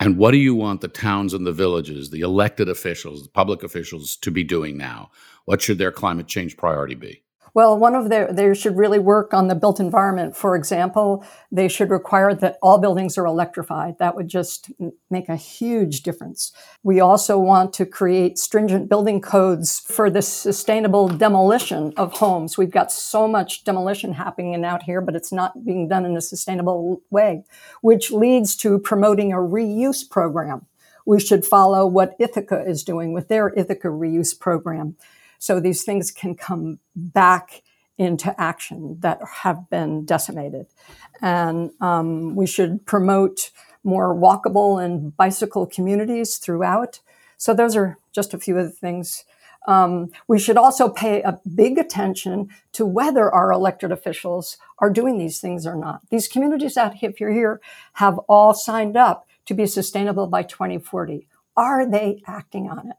And 0.00 0.16
what 0.16 0.30
do 0.30 0.36
you 0.36 0.54
want 0.54 0.80
the 0.80 0.88
towns 0.88 1.34
and 1.34 1.44
the 1.44 1.52
villages, 1.52 2.10
the 2.10 2.20
elected 2.20 2.68
officials, 2.68 3.24
the 3.24 3.30
public 3.30 3.62
officials 3.62 4.16
to 4.18 4.30
be 4.30 4.44
doing 4.44 4.76
now? 4.76 5.10
What 5.44 5.60
should 5.60 5.78
their 5.78 5.90
climate 5.90 6.28
change 6.28 6.56
priority 6.56 6.94
be? 6.94 7.22
Well, 7.54 7.78
one 7.78 7.94
of 7.94 8.08
their, 8.08 8.32
they 8.32 8.54
should 8.54 8.76
really 8.76 8.98
work 8.98 9.32
on 9.32 9.48
the 9.48 9.54
built 9.54 9.80
environment. 9.80 10.36
For 10.36 10.54
example, 10.54 11.24
they 11.50 11.68
should 11.68 11.90
require 11.90 12.34
that 12.34 12.58
all 12.62 12.78
buildings 12.78 13.16
are 13.18 13.26
electrified. 13.26 13.98
That 13.98 14.14
would 14.14 14.28
just 14.28 14.70
make 15.10 15.28
a 15.28 15.36
huge 15.36 16.02
difference. 16.02 16.52
We 16.82 17.00
also 17.00 17.38
want 17.38 17.72
to 17.74 17.86
create 17.86 18.38
stringent 18.38 18.88
building 18.88 19.20
codes 19.20 19.80
for 19.80 20.10
the 20.10 20.22
sustainable 20.22 21.08
demolition 21.08 21.92
of 21.96 22.14
homes. 22.14 22.58
We've 22.58 22.70
got 22.70 22.92
so 22.92 23.26
much 23.26 23.64
demolition 23.64 24.12
happening 24.14 24.64
out 24.64 24.82
here, 24.82 25.00
but 25.00 25.16
it's 25.16 25.32
not 25.32 25.64
being 25.64 25.88
done 25.88 26.04
in 26.04 26.16
a 26.16 26.20
sustainable 26.20 27.02
way, 27.10 27.44
which 27.80 28.10
leads 28.10 28.56
to 28.56 28.78
promoting 28.78 29.32
a 29.32 29.36
reuse 29.36 30.08
program. 30.08 30.66
We 31.06 31.20
should 31.20 31.46
follow 31.46 31.86
what 31.86 32.14
Ithaca 32.18 32.64
is 32.66 32.84
doing 32.84 33.14
with 33.14 33.28
their 33.28 33.48
Ithaca 33.56 33.88
reuse 33.88 34.38
program. 34.38 34.96
So 35.38 35.60
these 35.60 35.84
things 35.84 36.10
can 36.10 36.34
come 36.34 36.78
back 36.94 37.62
into 37.96 38.38
action 38.40 38.96
that 39.00 39.20
have 39.42 39.68
been 39.70 40.04
decimated. 40.04 40.66
And 41.20 41.72
um, 41.80 42.36
we 42.36 42.46
should 42.46 42.86
promote 42.86 43.50
more 43.82 44.14
walkable 44.14 44.82
and 44.82 45.16
bicycle 45.16 45.66
communities 45.66 46.36
throughout. 46.36 47.00
So 47.36 47.54
those 47.54 47.76
are 47.76 47.98
just 48.12 48.34
a 48.34 48.38
few 48.38 48.56
of 48.58 48.66
the 48.66 48.72
things. 48.72 49.24
Um, 49.66 50.10
we 50.28 50.38
should 50.38 50.56
also 50.56 50.88
pay 50.88 51.22
a 51.22 51.40
big 51.54 51.78
attention 51.78 52.48
to 52.72 52.86
whether 52.86 53.32
our 53.32 53.52
elected 53.52 53.92
officials 53.92 54.56
are 54.78 54.90
doing 54.90 55.18
these 55.18 55.40
things 55.40 55.66
or 55.66 55.74
not. 55.74 56.00
These 56.10 56.28
communities 56.28 56.76
out 56.76 56.94
here 56.94 57.10
if 57.10 57.20
you're 57.20 57.32
here, 57.32 57.60
have 57.94 58.18
all 58.28 58.54
signed 58.54 58.96
up 58.96 59.26
to 59.46 59.54
be 59.54 59.66
sustainable 59.66 60.26
by 60.26 60.42
2040. 60.42 61.26
Are 61.56 61.88
they 61.88 62.22
acting 62.26 62.70
on 62.70 62.90
it? 62.90 62.96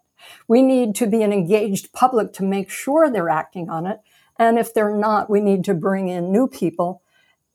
We 0.48 0.62
need 0.62 0.96
to 0.96 1.08
be 1.08 1.24
an 1.24 1.34
engaged 1.34 1.94
public 1.94 2.34
to 2.34 2.44
make 2.44 2.70
sure 2.70 3.10
they're 3.10 3.30
acting 3.30 3.70
on 3.70 3.86
it. 3.86 4.00
And 4.38 4.58
if 4.58 4.74
they're 4.74 4.96
not, 4.96 5.30
we 5.30 5.42
need 5.42 5.64
to 5.66 5.74
bring 5.74 6.08
in 6.08 6.32
new 6.32 6.48
people, 6.48 7.02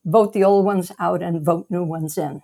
vote 0.05 0.33
the 0.33 0.45
old 0.45 0.65
ones 0.65 0.93
out, 0.99 1.23
and 1.23 1.45
vote 1.45 1.67
new 1.71 1.83
ones 1.83 2.19
in. 2.19 2.43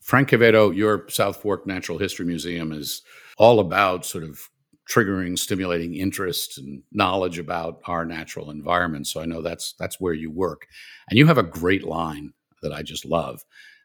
Frank 0.00 0.30
Quevedo, 0.30 0.74
your 0.74 1.08
South 1.08 1.36
Fork 1.36 1.66
Natural 1.66 1.98
History 1.98 2.26
Museum 2.26 2.72
is 2.72 3.02
all 3.38 3.60
about 3.60 4.04
sort 4.04 4.24
of 4.24 4.48
triggering, 4.88 5.38
stimulating 5.38 5.94
interest 5.94 6.58
and 6.58 6.82
knowledge 6.92 7.38
about 7.38 7.80
our 7.86 8.04
natural 8.04 8.50
environment. 8.50 9.06
So 9.06 9.20
I 9.20 9.26
know 9.26 9.42
that's 9.42 9.74
that's 9.78 10.00
where 10.00 10.14
you 10.14 10.30
work, 10.30 10.66
and 11.10 11.18
you 11.18 11.26
have 11.26 11.38
a 11.38 11.42
great 11.42 11.84
line 11.84 12.32
that 12.62 12.72
I 12.72 12.82
just 12.82 13.04
love. 13.04 13.44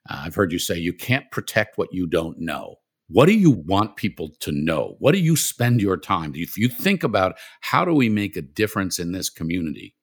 Uh, 0.10 0.24
I've 0.26 0.36
heard 0.36 0.52
you 0.52 0.60
say, 0.60 0.78
"You 0.78 0.94
can't 0.94 1.30
protect 1.32 1.78
what 1.78 1.94
you 1.94 2.08
don't 2.08 2.40
know." 2.40 2.76
What 3.14 3.26
do 3.26 3.34
you 3.34 3.52
want 3.52 3.98
people 3.98 4.30
to 4.40 4.54
know? 4.54 4.96
What 5.00 5.12
do 5.12 5.20
you 5.20 5.36
spend 5.36 5.82
your 5.82 5.98
time? 5.98 6.32
If 6.34 6.58
you 6.58 6.70
think 6.70 7.04
about 7.04 7.38
how 7.60 7.84
do 7.84 7.94
we 7.94 8.08
make 8.08 8.38
a 8.38 8.42
difference 8.42 9.00
in 9.00 9.12
this 9.12 9.30
community, 9.30 9.96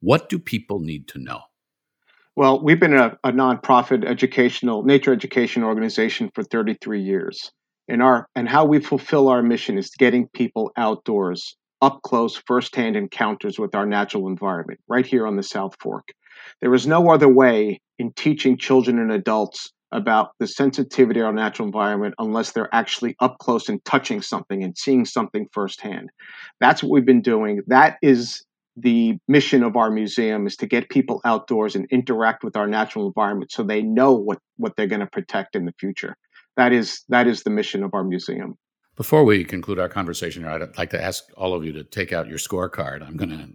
what 0.00 0.28
do 0.28 0.40
people 0.40 0.80
need 0.80 1.06
to 1.08 1.20
know? 1.20 1.42
Well, 2.34 2.60
we've 2.60 2.80
been 2.80 2.94
a, 2.94 3.16
a 3.22 3.30
nonprofit 3.30 4.04
educational 4.04 4.82
nature 4.82 5.12
education 5.12 5.62
organization 5.62 6.30
for 6.34 6.42
33 6.42 7.00
years. 7.00 7.52
And 7.86 8.02
our 8.02 8.28
and 8.34 8.48
how 8.48 8.64
we 8.64 8.80
fulfill 8.80 9.28
our 9.28 9.42
mission 9.42 9.78
is 9.78 9.90
getting 9.90 10.26
people 10.26 10.72
outdoors, 10.76 11.56
up 11.80 12.00
close, 12.02 12.36
firsthand 12.36 12.96
encounters 12.96 13.56
with 13.58 13.76
our 13.76 13.86
natural 13.86 14.26
environment, 14.26 14.80
right 14.88 15.06
here 15.06 15.28
on 15.28 15.36
the 15.36 15.44
South 15.44 15.76
Fork. 15.80 16.08
There 16.60 16.74
is 16.74 16.88
no 16.88 17.10
other 17.10 17.28
way 17.28 17.80
in 18.00 18.12
teaching 18.12 18.58
children 18.58 18.98
and 18.98 19.12
adults 19.12 19.72
about 19.92 20.32
the 20.38 20.46
sensitivity 20.46 21.20
of 21.20 21.26
our 21.26 21.32
natural 21.32 21.66
environment 21.66 22.14
unless 22.18 22.52
they're 22.52 22.72
actually 22.74 23.16
up 23.20 23.38
close 23.38 23.68
and 23.68 23.84
touching 23.84 24.20
something 24.20 24.62
and 24.62 24.76
seeing 24.76 25.04
something 25.04 25.48
firsthand. 25.52 26.10
That's 26.60 26.82
what 26.82 26.90
we've 26.90 27.06
been 27.06 27.22
doing. 27.22 27.62
That 27.66 27.96
is 28.02 28.44
the 28.76 29.18
mission 29.26 29.62
of 29.62 29.76
our 29.76 29.90
museum 29.90 30.46
is 30.46 30.56
to 30.56 30.66
get 30.66 30.88
people 30.88 31.20
outdoors 31.24 31.74
and 31.74 31.86
interact 31.90 32.44
with 32.44 32.56
our 32.56 32.66
natural 32.66 33.06
environment 33.06 33.50
so 33.50 33.62
they 33.62 33.82
know 33.82 34.12
what, 34.12 34.38
what 34.56 34.74
they're 34.76 34.86
going 34.86 35.00
to 35.00 35.06
protect 35.06 35.56
in 35.56 35.64
the 35.64 35.74
future. 35.78 36.16
That 36.56 36.72
is 36.72 37.02
that 37.08 37.26
is 37.26 37.44
the 37.44 37.50
mission 37.50 37.82
of 37.82 37.94
our 37.94 38.04
museum. 38.04 38.56
Before 38.96 39.24
we 39.24 39.44
conclude 39.44 39.78
our 39.78 39.88
conversation 39.88 40.42
here, 40.42 40.50
I'd 40.50 40.76
like 40.76 40.90
to 40.90 41.02
ask 41.02 41.24
all 41.36 41.54
of 41.54 41.64
you 41.64 41.72
to 41.72 41.84
take 41.84 42.12
out 42.12 42.26
your 42.26 42.38
scorecard. 42.38 43.06
I'm 43.06 43.16
going 43.16 43.30
to 43.30 43.48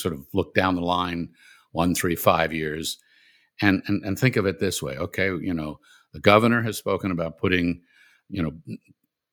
sort 0.00 0.14
of 0.14 0.26
look 0.32 0.54
down 0.54 0.74
the 0.74 0.80
line 0.80 1.28
one, 1.72 1.94
three, 1.94 2.16
five 2.16 2.54
years 2.54 2.98
and, 3.60 3.82
and 3.86 4.04
and 4.04 4.18
think 4.18 4.36
of 4.36 4.46
it 4.46 4.58
this 4.58 4.82
way 4.82 4.96
okay 4.96 5.26
you 5.26 5.54
know 5.54 5.78
the 6.12 6.20
governor 6.20 6.62
has 6.62 6.76
spoken 6.76 7.10
about 7.10 7.38
putting 7.38 7.82
you 8.28 8.42
know 8.42 8.52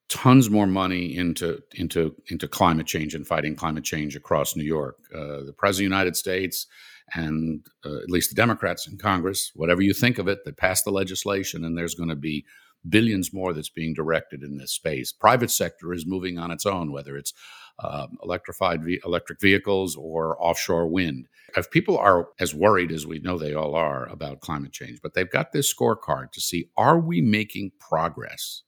tons 0.09 0.49
more 0.49 0.67
money 0.67 1.15
into 1.17 1.59
into 1.73 2.15
into 2.27 2.47
climate 2.47 2.85
change 2.85 3.15
and 3.15 3.25
fighting 3.25 3.55
climate 3.55 3.83
change 3.83 4.15
across 4.15 4.55
New 4.55 4.63
York. 4.63 4.97
Uh, 5.13 5.43
the 5.43 5.55
president 5.57 5.87
of 5.87 5.89
the 5.89 5.95
United 5.95 6.15
States 6.15 6.67
and 7.15 7.65
uh, 7.85 7.97
at 7.97 8.09
least 8.09 8.29
the 8.29 8.35
Democrats 8.35 8.87
in 8.87 8.97
Congress, 8.97 9.51
whatever 9.55 9.81
you 9.81 9.93
think 9.93 10.17
of 10.17 10.27
it, 10.27 10.45
they 10.45 10.51
passed 10.51 10.85
the 10.85 10.91
legislation, 10.91 11.65
and 11.65 11.77
there's 11.77 11.95
going 11.95 12.09
to 12.09 12.15
be 12.15 12.45
billions 12.87 13.33
more 13.33 13.53
that's 13.53 13.69
being 13.69 13.93
directed 13.93 14.43
in 14.43 14.57
this 14.57 14.71
space. 14.71 15.11
Private 15.11 15.51
sector 15.51 15.93
is 15.93 16.05
moving 16.05 16.37
on 16.37 16.51
its 16.51 16.65
own, 16.65 16.91
whether 16.91 17.17
it's 17.17 17.33
uh, 17.79 18.07
electrified 18.21 18.83
ve- 18.83 19.01
electric 19.05 19.39
vehicles 19.41 19.95
or 19.95 20.41
offshore 20.41 20.87
wind. 20.87 21.27
If 21.55 21.71
people 21.71 21.97
are 21.97 22.29
as 22.39 22.53
worried 22.53 22.91
as 22.91 23.05
we 23.05 23.19
know 23.19 23.37
they 23.37 23.53
all 23.53 23.75
are 23.75 24.07
about 24.09 24.41
climate 24.41 24.71
change, 24.71 24.99
but 25.01 25.13
they've 25.13 25.29
got 25.29 25.51
this 25.51 25.73
scorecard 25.73 26.31
to 26.33 26.41
see 26.41 26.69
are 26.77 26.99
we 26.99 27.21
making 27.21 27.71
progress? 27.79 28.63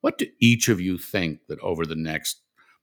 What 0.00 0.18
do 0.18 0.26
each 0.40 0.68
of 0.68 0.80
you 0.80 0.98
think 0.98 1.40
that 1.48 1.60
over 1.60 1.86
the 1.86 1.96
next 1.96 2.40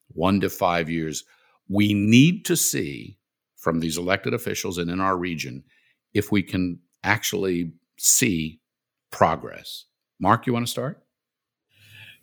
one 0.08 0.40
to 0.40 0.50
five 0.50 0.90
years 0.90 1.24
we 1.68 1.94
need 1.94 2.46
to 2.46 2.56
see 2.56 3.18
from 3.58 3.80
these 3.80 3.98
elected 3.98 4.34
officials 4.34 4.78
and 4.78 4.90
in 4.90 5.00
our 5.00 5.18
region 5.18 5.64
if 6.14 6.32
we 6.32 6.42
can 6.42 6.80
actually 7.04 7.74
see 7.98 8.62
progress? 9.12 9.86
Mark, 10.20 10.46
you 10.46 10.54
want 10.54 10.66
to 10.66 10.72
start? 10.72 11.02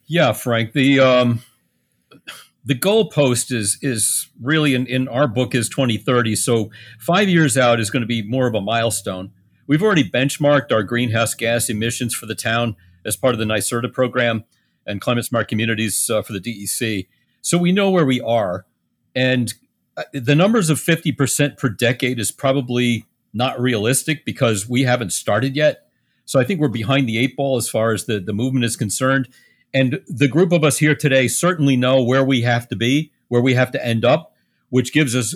Yeah, 0.06 0.32
Frank. 0.32 0.72
The 0.72 1.00
um, 1.00 1.42
the 2.64 2.74
goalpost 2.74 3.52
is 3.52 3.78
is 3.80 4.28
really 4.40 4.74
in, 4.74 4.86
in 4.86 5.08
our 5.08 5.26
book 5.26 5.54
is 5.54 5.68
2030. 5.68 6.36
So 6.36 6.70
five 6.98 7.28
years 7.28 7.56
out 7.56 7.80
is 7.80 7.90
going 7.90 8.02
to 8.02 8.06
be 8.06 8.22
more 8.22 8.46
of 8.46 8.54
a 8.54 8.60
milestone. 8.60 9.32
We've 9.66 9.82
already 9.82 10.08
benchmarked 10.08 10.70
our 10.70 10.82
greenhouse 10.82 11.34
gas 11.34 11.68
emissions 11.68 12.14
for 12.14 12.26
the 12.26 12.34
town 12.34 12.76
as 13.04 13.16
part 13.16 13.34
of 13.34 13.38
the 13.38 13.44
NYSERDA 13.44 13.92
program 13.92 14.44
and 14.86 15.00
climate 15.00 15.24
smart 15.24 15.48
communities 15.48 16.08
uh, 16.10 16.22
for 16.22 16.32
the 16.32 16.40
DEC. 16.40 17.08
So 17.40 17.58
we 17.58 17.72
know 17.72 17.90
where 17.90 18.04
we 18.04 18.20
are, 18.20 18.66
and 19.14 19.52
uh, 19.96 20.02
the 20.12 20.34
numbers 20.34 20.70
of 20.70 20.78
50% 20.78 21.56
per 21.56 21.68
decade 21.68 22.20
is 22.20 22.30
probably 22.30 23.06
not 23.32 23.60
realistic 23.60 24.24
because 24.24 24.68
we 24.68 24.82
haven't 24.82 25.12
started 25.12 25.56
yet. 25.56 25.85
So 26.26 26.38
I 26.38 26.44
think 26.44 26.60
we're 26.60 26.68
behind 26.68 27.08
the 27.08 27.18
eight 27.18 27.36
ball 27.36 27.56
as 27.56 27.68
far 27.68 27.92
as 27.92 28.04
the, 28.04 28.20
the 28.20 28.32
movement 28.32 28.64
is 28.64 28.76
concerned. 28.76 29.28
And 29.72 30.00
the 30.06 30.28
group 30.28 30.52
of 30.52 30.64
us 30.64 30.78
here 30.78 30.94
today 30.94 31.28
certainly 31.28 31.76
know 31.76 32.02
where 32.02 32.24
we 32.24 32.42
have 32.42 32.68
to 32.68 32.76
be, 32.76 33.12
where 33.28 33.40
we 33.42 33.54
have 33.54 33.70
to 33.72 33.84
end 33.84 34.04
up, 34.04 34.34
which 34.68 34.92
gives 34.92 35.14
us 35.14 35.34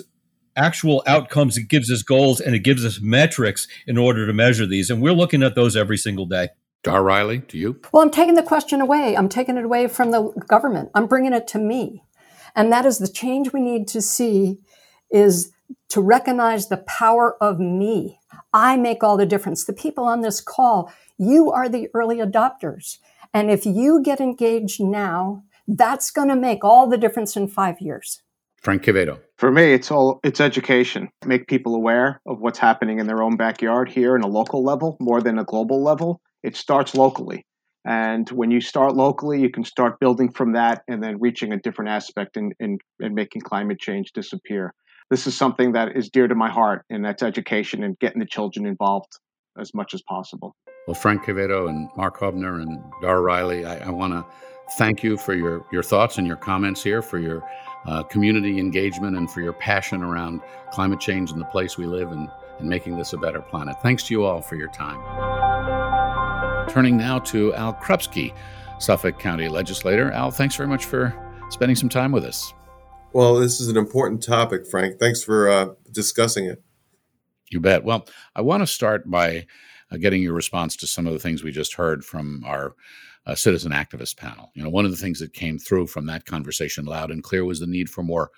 actual 0.55 1.01
outcomes, 1.07 1.57
it 1.57 1.69
gives 1.69 1.91
us 1.91 2.01
goals, 2.03 2.39
and 2.41 2.53
it 2.55 2.59
gives 2.59 2.85
us 2.85 2.99
metrics 3.01 3.67
in 3.87 3.97
order 3.97 4.27
to 4.27 4.33
measure 4.33 4.65
these. 4.65 4.89
And 4.89 5.01
we're 5.01 5.13
looking 5.13 5.43
at 5.43 5.55
those 5.55 5.75
every 5.75 5.97
single 5.97 6.25
day. 6.25 6.49
Dar 6.83 7.03
Riley, 7.03 7.39
to 7.39 7.57
you. 7.57 7.79
Well, 7.91 8.01
I'm 8.01 8.11
taking 8.11 8.35
the 8.35 8.43
question 8.43 8.81
away. 8.81 9.15
I'm 9.15 9.29
taking 9.29 9.57
it 9.57 9.63
away 9.63 9.87
from 9.87 10.11
the 10.11 10.31
government. 10.47 10.89
I'm 10.95 11.07
bringing 11.07 11.33
it 11.33 11.47
to 11.49 11.59
me. 11.59 12.03
And 12.55 12.71
that 12.71 12.85
is 12.85 12.97
the 12.97 13.07
change 13.07 13.53
we 13.53 13.61
need 13.61 13.87
to 13.89 14.01
see 14.01 14.57
is 15.11 15.51
to 15.89 16.01
recognize 16.01 16.67
the 16.67 16.77
power 16.77 17.41
of 17.41 17.59
me. 17.59 18.19
I 18.53 18.77
make 18.77 19.03
all 19.03 19.17
the 19.17 19.25
difference. 19.25 19.65
The 19.65 19.73
people 19.73 20.05
on 20.05 20.21
this 20.21 20.41
call, 20.41 20.91
you 21.17 21.51
are 21.51 21.69
the 21.69 21.89
early 21.93 22.17
adopters. 22.17 22.97
And 23.33 23.49
if 23.49 23.65
you 23.65 24.01
get 24.01 24.19
engaged 24.19 24.81
now, 24.81 25.43
that's 25.67 26.11
going 26.11 26.27
to 26.29 26.35
make 26.35 26.63
all 26.63 26.87
the 26.87 26.97
difference 26.97 27.35
in 27.35 27.47
five 27.47 27.79
years. 27.79 28.21
Frank 28.61 28.83
Quevedo. 28.83 29.19
For 29.37 29.51
me, 29.51 29.73
it's 29.73 29.89
all 29.89 30.19
it's 30.23 30.39
education. 30.39 31.09
Make 31.25 31.47
people 31.47 31.73
aware 31.73 32.21
of 32.27 32.39
what's 32.39 32.59
happening 32.59 32.99
in 32.99 33.07
their 33.07 33.23
own 33.23 33.35
backyard 33.35 33.89
here 33.89 34.15
in 34.15 34.21
a 34.21 34.27
local 34.27 34.63
level 34.63 34.97
more 34.99 35.21
than 35.21 35.39
a 35.39 35.43
global 35.43 35.83
level. 35.83 36.21
It 36.43 36.55
starts 36.55 36.93
locally. 36.93 37.45
And 37.85 38.29
when 38.29 38.51
you 38.51 38.61
start 38.61 38.95
locally, 38.95 39.41
you 39.41 39.49
can 39.49 39.63
start 39.63 39.99
building 39.99 40.31
from 40.31 40.53
that 40.53 40.83
and 40.87 41.01
then 41.01 41.19
reaching 41.19 41.51
a 41.51 41.59
different 41.59 41.89
aspect 41.89 42.37
and, 42.37 42.53
and, 42.59 42.79
and 42.99 43.15
making 43.15 43.41
climate 43.41 43.79
change 43.79 44.11
disappear 44.13 44.75
this 45.11 45.27
is 45.27 45.37
something 45.37 45.73
that 45.73 45.95
is 45.95 46.09
dear 46.09 46.27
to 46.27 46.35
my 46.35 46.49
heart, 46.49 46.85
and 46.89 47.03
that's 47.03 47.21
education 47.21 47.83
and 47.83 47.99
getting 47.99 48.19
the 48.19 48.25
children 48.25 48.65
involved 48.65 49.11
as 49.59 49.73
much 49.73 49.93
as 49.93 50.01
possible. 50.01 50.55
Well, 50.87 50.95
Frank 50.95 51.23
Quevedo 51.23 51.69
and 51.69 51.89
Mark 51.97 52.17
Haubner 52.17 52.61
and 52.61 52.81
Dar 53.01 53.21
Riley, 53.21 53.65
I, 53.65 53.87
I 53.87 53.89
want 53.89 54.13
to 54.13 54.25
thank 54.77 55.03
you 55.03 55.17
for 55.17 55.35
your, 55.35 55.65
your 55.69 55.83
thoughts 55.83 56.17
and 56.17 56.25
your 56.25 56.37
comments 56.37 56.81
here, 56.81 57.01
for 57.01 57.19
your 57.19 57.43
uh, 57.85 58.03
community 58.03 58.57
engagement, 58.57 59.17
and 59.17 59.29
for 59.29 59.41
your 59.41 59.51
passion 59.51 60.01
around 60.01 60.39
climate 60.71 61.01
change 61.01 61.31
and 61.31 61.41
the 61.41 61.45
place 61.45 61.77
we 61.77 61.85
live 61.85 62.13
and, 62.13 62.29
and 62.59 62.69
making 62.69 62.95
this 62.95 63.11
a 63.11 63.17
better 63.17 63.41
planet. 63.41 63.75
Thanks 63.81 64.03
to 64.03 64.13
you 64.13 64.23
all 64.23 64.41
for 64.41 64.55
your 64.55 64.69
time. 64.69 64.97
Turning 66.69 66.95
now 66.95 67.19
to 67.19 67.53
Al 67.55 67.73
Krupski, 67.73 68.33
Suffolk 68.79 69.19
County 69.19 69.49
legislator. 69.49 70.09
Al, 70.13 70.31
thanks 70.31 70.55
very 70.55 70.69
much 70.69 70.85
for 70.85 71.13
spending 71.49 71.75
some 71.75 71.89
time 71.89 72.13
with 72.13 72.23
us. 72.23 72.53
Well, 73.13 73.35
this 73.35 73.59
is 73.59 73.67
an 73.67 73.75
important 73.75 74.23
topic, 74.23 74.65
Frank. 74.65 74.97
Thanks 74.97 75.21
for 75.21 75.49
uh, 75.49 75.69
discussing 75.91 76.45
it. 76.45 76.63
You 77.49 77.59
bet. 77.59 77.83
Well, 77.83 78.07
I 78.35 78.41
want 78.41 78.61
to 78.61 78.67
start 78.67 79.09
by 79.09 79.47
uh, 79.91 79.97
getting 79.97 80.21
your 80.21 80.33
response 80.33 80.77
to 80.77 80.87
some 80.87 81.05
of 81.05 81.13
the 81.13 81.19
things 81.19 81.43
we 81.43 81.51
just 81.51 81.73
heard 81.73 82.05
from 82.05 82.43
our 82.45 82.73
uh, 83.25 83.35
citizen 83.35 83.73
activist 83.73 84.15
panel. 84.15 84.51
You 84.55 84.63
know, 84.63 84.69
one 84.69 84.85
of 84.85 84.91
the 84.91 84.97
things 84.97 85.19
that 85.19 85.33
came 85.33 85.59
through 85.59 85.87
from 85.87 86.05
that 86.05 86.25
conversation 86.25 86.85
loud 86.85 87.11
and 87.11 87.21
clear 87.21 87.43
was 87.43 87.59
the 87.59 87.67
need 87.67 87.89
for 87.89 88.01
more 88.01 88.31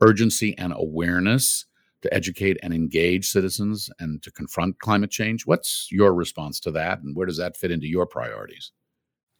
urgency 0.00 0.56
and 0.58 0.72
awareness 0.76 1.66
to 2.02 2.14
educate 2.14 2.58
and 2.62 2.72
engage 2.72 3.28
citizens 3.28 3.90
and 3.98 4.22
to 4.22 4.30
confront 4.30 4.78
climate 4.78 5.10
change. 5.10 5.44
What's 5.44 5.88
your 5.90 6.14
response 6.14 6.60
to 6.60 6.70
that, 6.72 7.00
and 7.00 7.16
where 7.16 7.26
does 7.26 7.38
that 7.38 7.56
fit 7.56 7.72
into 7.72 7.88
your 7.88 8.06
priorities? 8.06 8.70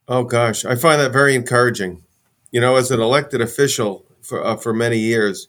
Oh, 0.09 0.25
gosh, 0.25 0.65
I 0.65 0.75
find 0.75 1.01
that 1.01 1.13
very 1.13 1.35
encouraging. 1.35 2.03
You 2.51 2.61
know, 2.61 2.77
as 2.77 2.91
an 2.91 3.01
elected 3.01 3.41
official, 3.41 4.07
for 4.25 4.45
uh, 4.45 4.57
for 4.57 4.73
many 4.73 4.99
years, 4.99 5.49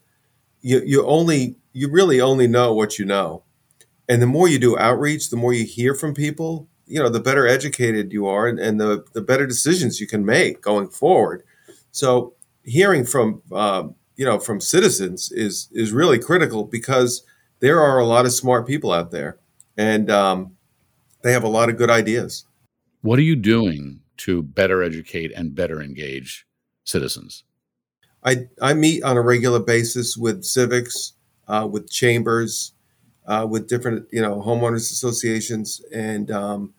you 0.61 0.81
you 0.85 1.05
only 1.05 1.57
you 1.73 1.89
really 1.89 2.21
only 2.21 2.47
know 2.47 2.73
what 2.73 2.99
you 2.99 3.05
know, 3.05 3.43
and 4.07 4.21
the 4.21 4.27
more 4.27 4.47
you 4.47 4.59
do 4.59 4.77
outreach, 4.77 5.29
the 5.29 5.37
more 5.37 5.53
you 5.53 5.65
hear 5.65 5.93
from 5.95 6.13
people, 6.13 6.67
you 6.85 7.01
know, 7.01 7.09
the 7.09 7.19
better 7.19 7.47
educated 7.47 8.13
you 8.13 8.27
are, 8.27 8.47
and, 8.47 8.59
and 8.59 8.79
the 8.79 9.03
the 9.13 9.21
better 9.21 9.47
decisions 9.47 9.99
you 9.99 10.07
can 10.07 10.25
make 10.25 10.61
going 10.61 10.89
forward. 10.89 11.43
So 11.91 12.33
hearing 12.63 13.05
from 13.05 13.41
uh, 13.51 13.87
you 14.15 14.25
know 14.25 14.39
from 14.39 14.59
citizens 14.59 15.31
is 15.31 15.69
is 15.71 15.91
really 15.91 16.19
critical 16.19 16.63
because 16.65 17.23
there 17.59 17.81
are 17.81 17.99
a 17.99 18.05
lot 18.05 18.25
of 18.25 18.33
smart 18.33 18.67
people 18.67 18.91
out 18.91 19.11
there, 19.11 19.39
and 19.77 20.11
um, 20.11 20.55
they 21.21 21.31
have 21.31 21.43
a 21.43 21.49
lot 21.49 21.69
of 21.69 21.77
good 21.77 21.89
ideas. 21.89 22.45
What 23.01 23.19
are 23.19 23.23
you 23.23 23.35
doing 23.35 24.01
to 24.17 24.43
better 24.43 24.81
educate 24.83 25.31
and 25.35 25.55
better 25.55 25.81
engage 25.81 26.45
citizens? 26.83 27.43
I, 28.25 28.47
I 28.59 28.73
meet 28.73 29.03
on 29.03 29.17
a 29.17 29.21
regular 29.21 29.59
basis 29.59 30.17
with 30.17 30.43
civics, 30.43 31.13
uh, 31.47 31.67
with 31.71 31.89
chambers, 31.89 32.73
uh, 33.27 33.47
with 33.49 33.69
different 33.69 34.07
you 34.11 34.21
know 34.21 34.41
homeowners 34.41 34.91
associations, 34.91 35.81
and 35.93 36.31
um, 36.31 36.73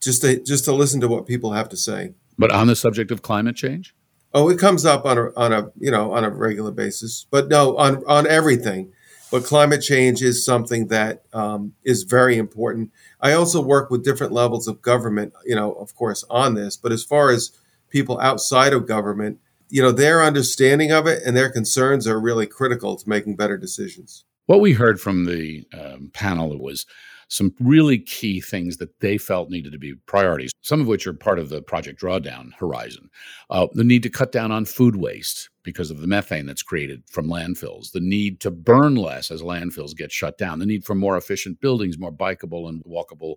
just 0.00 0.22
to 0.22 0.42
just 0.42 0.64
to 0.66 0.72
listen 0.72 1.00
to 1.00 1.08
what 1.08 1.26
people 1.26 1.52
have 1.52 1.68
to 1.70 1.76
say. 1.76 2.14
But 2.38 2.52
on 2.52 2.66
the 2.66 2.76
subject 2.76 3.10
of 3.10 3.22
climate 3.22 3.56
change, 3.56 3.94
oh, 4.34 4.50
it 4.50 4.58
comes 4.58 4.84
up 4.84 5.06
on 5.06 5.18
a 5.18 5.30
on 5.36 5.52
a 5.52 5.70
you 5.78 5.90
know 5.90 6.12
on 6.12 6.24
a 6.24 6.30
regular 6.30 6.70
basis. 6.70 7.26
But 7.30 7.48
no, 7.48 7.76
on 7.78 8.04
on 8.06 8.26
everything. 8.26 8.92
But 9.30 9.44
climate 9.44 9.80
change 9.80 10.22
is 10.22 10.44
something 10.44 10.88
that 10.88 11.22
um, 11.32 11.74
is 11.84 12.02
very 12.02 12.36
important. 12.36 12.90
I 13.20 13.32
also 13.32 13.62
work 13.62 13.88
with 13.88 14.04
different 14.04 14.32
levels 14.32 14.66
of 14.66 14.82
government, 14.82 15.32
you 15.44 15.54
know, 15.54 15.72
of 15.74 15.94
course, 15.94 16.24
on 16.28 16.54
this. 16.54 16.76
But 16.76 16.90
as 16.90 17.04
far 17.04 17.30
as 17.30 17.56
people 17.90 18.18
outside 18.18 18.72
of 18.72 18.88
government, 18.88 19.38
you 19.70 19.80
know, 19.82 19.92
their 19.92 20.22
understanding 20.22 20.92
of 20.92 21.06
it 21.06 21.22
and 21.24 21.36
their 21.36 21.50
concerns 21.50 22.06
are 22.06 22.20
really 22.20 22.46
critical 22.46 22.96
to 22.96 23.08
making 23.08 23.36
better 23.36 23.56
decisions. 23.56 24.24
What 24.46 24.60
we 24.60 24.72
heard 24.72 25.00
from 25.00 25.26
the 25.26 25.64
um, 25.72 26.10
panel 26.12 26.58
was 26.58 26.86
some 27.28 27.54
really 27.60 27.98
key 27.98 28.40
things 28.40 28.78
that 28.78 28.98
they 28.98 29.16
felt 29.16 29.50
needed 29.50 29.72
to 29.72 29.78
be 29.78 29.94
priorities, 30.06 30.50
some 30.62 30.80
of 30.80 30.88
which 30.88 31.06
are 31.06 31.12
part 31.12 31.38
of 31.38 31.48
the 31.48 31.62
Project 31.62 32.00
Drawdown 32.00 32.52
horizon. 32.58 33.08
Uh, 33.48 33.68
the 33.72 33.84
need 33.84 34.02
to 34.02 34.10
cut 34.10 34.32
down 34.32 34.50
on 34.50 34.64
food 34.64 34.96
waste 34.96 35.48
because 35.62 35.92
of 35.92 36.00
the 36.00 36.08
methane 36.08 36.46
that's 36.46 36.64
created 36.64 37.04
from 37.08 37.28
landfills, 37.28 37.92
the 37.92 38.00
need 38.00 38.40
to 38.40 38.50
burn 38.50 38.96
less 38.96 39.30
as 39.30 39.42
landfills 39.42 39.96
get 39.96 40.10
shut 40.10 40.36
down, 40.38 40.58
the 40.58 40.66
need 40.66 40.84
for 40.84 40.96
more 40.96 41.16
efficient 41.16 41.60
buildings, 41.60 41.98
more 41.98 42.12
bikeable 42.12 42.68
and 42.68 42.82
walkable 42.84 43.36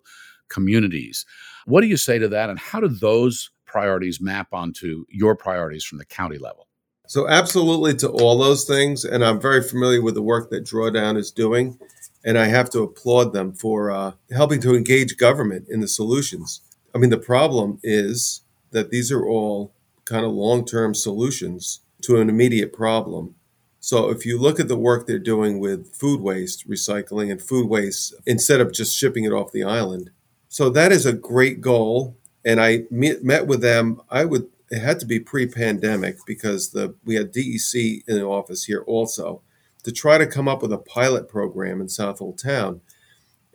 communities. 0.53 1.25
What 1.65 1.81
do 1.81 1.87
you 1.87 1.97
say 1.97 2.19
to 2.19 2.27
that, 2.29 2.49
and 2.49 2.59
how 2.59 2.79
do 2.79 2.87
those 2.87 3.49
priorities 3.65 4.21
map 4.21 4.53
onto 4.53 5.05
your 5.09 5.35
priorities 5.35 5.83
from 5.83 5.97
the 5.97 6.05
county 6.05 6.37
level? 6.37 6.67
So, 7.07 7.27
absolutely 7.27 7.95
to 7.95 8.09
all 8.09 8.37
those 8.37 8.65
things. 8.65 9.03
And 9.03 9.25
I'm 9.25 9.41
very 9.41 9.61
familiar 9.61 10.01
with 10.01 10.15
the 10.15 10.21
work 10.21 10.49
that 10.51 10.65
Drawdown 10.65 11.17
is 11.17 11.31
doing. 11.31 11.77
And 12.25 12.37
I 12.37 12.45
have 12.45 12.69
to 12.69 12.81
applaud 12.81 13.33
them 13.33 13.51
for 13.51 13.91
uh, 13.91 14.13
helping 14.31 14.61
to 14.61 14.75
engage 14.75 15.17
government 15.17 15.67
in 15.69 15.81
the 15.81 15.89
solutions. 15.89 16.61
I 16.95 16.97
mean, 16.97 17.09
the 17.09 17.17
problem 17.17 17.79
is 17.83 18.41
that 18.71 18.91
these 18.91 19.11
are 19.11 19.25
all 19.25 19.73
kind 20.05 20.25
of 20.25 20.31
long 20.31 20.65
term 20.65 20.93
solutions 20.95 21.81
to 22.03 22.21
an 22.21 22.29
immediate 22.29 22.71
problem. 22.71 23.35
So, 23.79 24.09
if 24.09 24.25
you 24.25 24.39
look 24.39 24.59
at 24.59 24.69
the 24.69 24.77
work 24.77 25.05
they're 25.05 25.19
doing 25.19 25.59
with 25.59 25.93
food 25.93 26.21
waste 26.21 26.69
recycling 26.69 27.29
and 27.29 27.41
food 27.41 27.67
waste 27.67 28.13
instead 28.25 28.61
of 28.61 28.71
just 28.71 28.97
shipping 28.97 29.25
it 29.25 29.33
off 29.33 29.51
the 29.51 29.65
island, 29.65 30.11
so 30.53 30.69
that 30.69 30.91
is 30.91 31.07
a 31.07 31.13
great 31.13 31.61
goal 31.61 32.15
and 32.45 32.61
I 32.61 32.83
met 32.91 33.47
with 33.47 33.61
them. 33.61 33.99
I 34.11 34.23
would 34.23 34.49
it 34.69 34.77
had 34.81 34.99
to 34.99 35.05
be 35.07 35.19
pre-pandemic 35.19 36.17
because 36.27 36.69
the 36.69 36.93
we 37.03 37.15
had 37.15 37.33
DEC 37.33 38.03
in 38.07 38.17
the 38.17 38.25
office 38.25 38.65
here 38.65 38.83
also, 38.85 39.41
to 39.81 39.91
try 39.91 40.19
to 40.19 40.27
come 40.27 40.47
up 40.47 40.61
with 40.61 40.71
a 40.71 40.77
pilot 40.77 41.27
program 41.27 41.81
in 41.81 41.89
Southold 41.89 42.37
Town. 42.37 42.81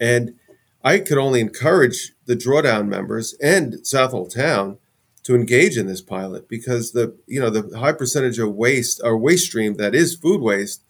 And 0.01 0.35
I 0.83 0.99
could 0.99 1.19
only 1.19 1.41
encourage 1.41 2.15
the 2.27 2.35
drawdown 2.35 2.89
members 2.89 3.33
and 3.41 3.87
Southold 3.87 4.35
Town 4.35 4.79
to 5.23 5.37
engage 5.37 5.77
in 5.77 5.87
this 5.87 6.03
pilot 6.03 6.49
because 6.49 6.91
the 6.91 7.17
you 7.29 7.39
know 7.39 7.51
the 7.51 7.79
high 7.79 7.93
percentage 7.93 8.41
of 8.41 8.57
waste 8.57 9.01
or 9.05 9.17
waste 9.17 9.47
stream 9.47 9.77
that 9.77 9.95
is 9.95 10.17
food 10.17 10.41
waste 10.41 10.83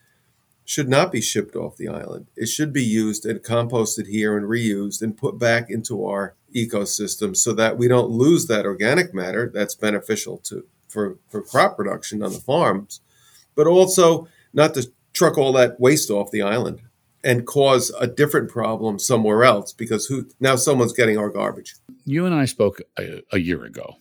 should 0.69 0.89
not 0.89 1.11
be 1.11 1.23
shipped 1.23 1.57
off 1.57 1.79
the 1.79 1.89
island. 1.89 2.27
It 2.37 2.45
should 2.45 2.75
be 2.75 2.85
used 2.85 3.25
and 3.25 3.41
composted 3.41 4.07
here 4.07 4.37
and 4.37 4.47
reused 4.47 5.01
and 5.01 5.17
put 5.17 5.39
back 5.39 5.71
into 5.71 6.05
our 6.05 6.35
ecosystem 6.55 7.35
so 7.35 7.55
that 7.55 7.79
we 7.79 7.89
don't 7.89 8.11
lose 8.11 8.49
that 8.49 8.67
organic 8.67 9.15
matter 9.15 9.51
that's 9.53 9.75
beneficial 9.75 10.37
to 10.45 10.67
for, 10.87 11.17
for 11.31 11.41
crop 11.41 11.75
production 11.75 12.23
on 12.23 12.35
the 12.35 12.39
farms, 12.39 13.01
but 13.55 13.67
also 13.67 14.29
not 14.53 14.75
to 14.75 14.93
truck 15.15 15.39
all 15.39 15.55
that 15.55 15.81
waste 15.81 16.11
off 16.11 16.31
the 16.31 16.43
island 16.43 16.83
and 17.25 17.47
cause 17.47 17.91
a 17.99 18.07
different 18.07 18.51
problem 18.51 18.99
somewhere 18.99 19.45
else 19.45 19.73
because 19.73 20.05
who 20.05 20.29
now 20.39 20.57
someone's 20.57 20.93
getting 20.93 21.17
our 21.17 21.31
garbage. 21.31 21.77
You 22.05 22.27
and 22.27 22.35
I 22.35 22.45
spoke 22.45 22.83
a, 22.99 23.23
a 23.33 23.39
year 23.39 23.65
ago 23.65 23.97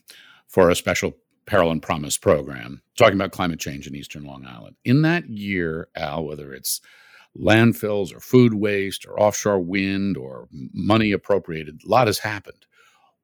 for 0.50 0.70
a 0.70 0.76
special 0.76 1.16
Peril 1.48 1.72
and 1.72 1.82
Promise 1.82 2.18
program 2.18 2.82
talking 2.98 3.16
about 3.16 3.32
climate 3.32 3.60
change 3.60 3.88
in 3.88 3.96
eastern 3.96 4.26
Long 4.26 4.46
Island. 4.46 4.76
In 4.86 5.02
that 5.04 5.30
year, 5.30 5.88
Al, 5.96 6.26
whether 6.26 6.54
it's 6.54 6.82
landfills 7.40 8.16
or 8.16 8.20
food 8.20 8.54
waste 8.54 9.06
or 9.06 9.20
offshore 9.20 9.60
wind 9.60 10.18
or 10.18 10.48
money 10.52 11.12
appropriated, 11.12 11.82
a 11.86 11.90
lot 11.90 12.08
has 12.08 12.20
happened. 12.20 12.66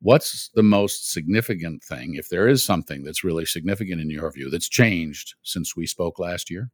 What's 0.02 0.50
the 0.56 0.64
most 0.64 1.12
significant 1.12 1.84
thing, 1.84 2.16
if 2.16 2.30
there 2.30 2.48
is 2.48 2.66
something 2.66 3.04
that's 3.04 3.24
really 3.24 3.46
significant 3.46 4.02
in 4.02 4.10
your 4.10 4.32
view, 4.32 4.50
that's 4.50 4.68
changed 4.68 5.36
since 5.44 5.76
we 5.76 5.86
spoke 5.86 6.20
last 6.20 6.50
year? 6.50 6.72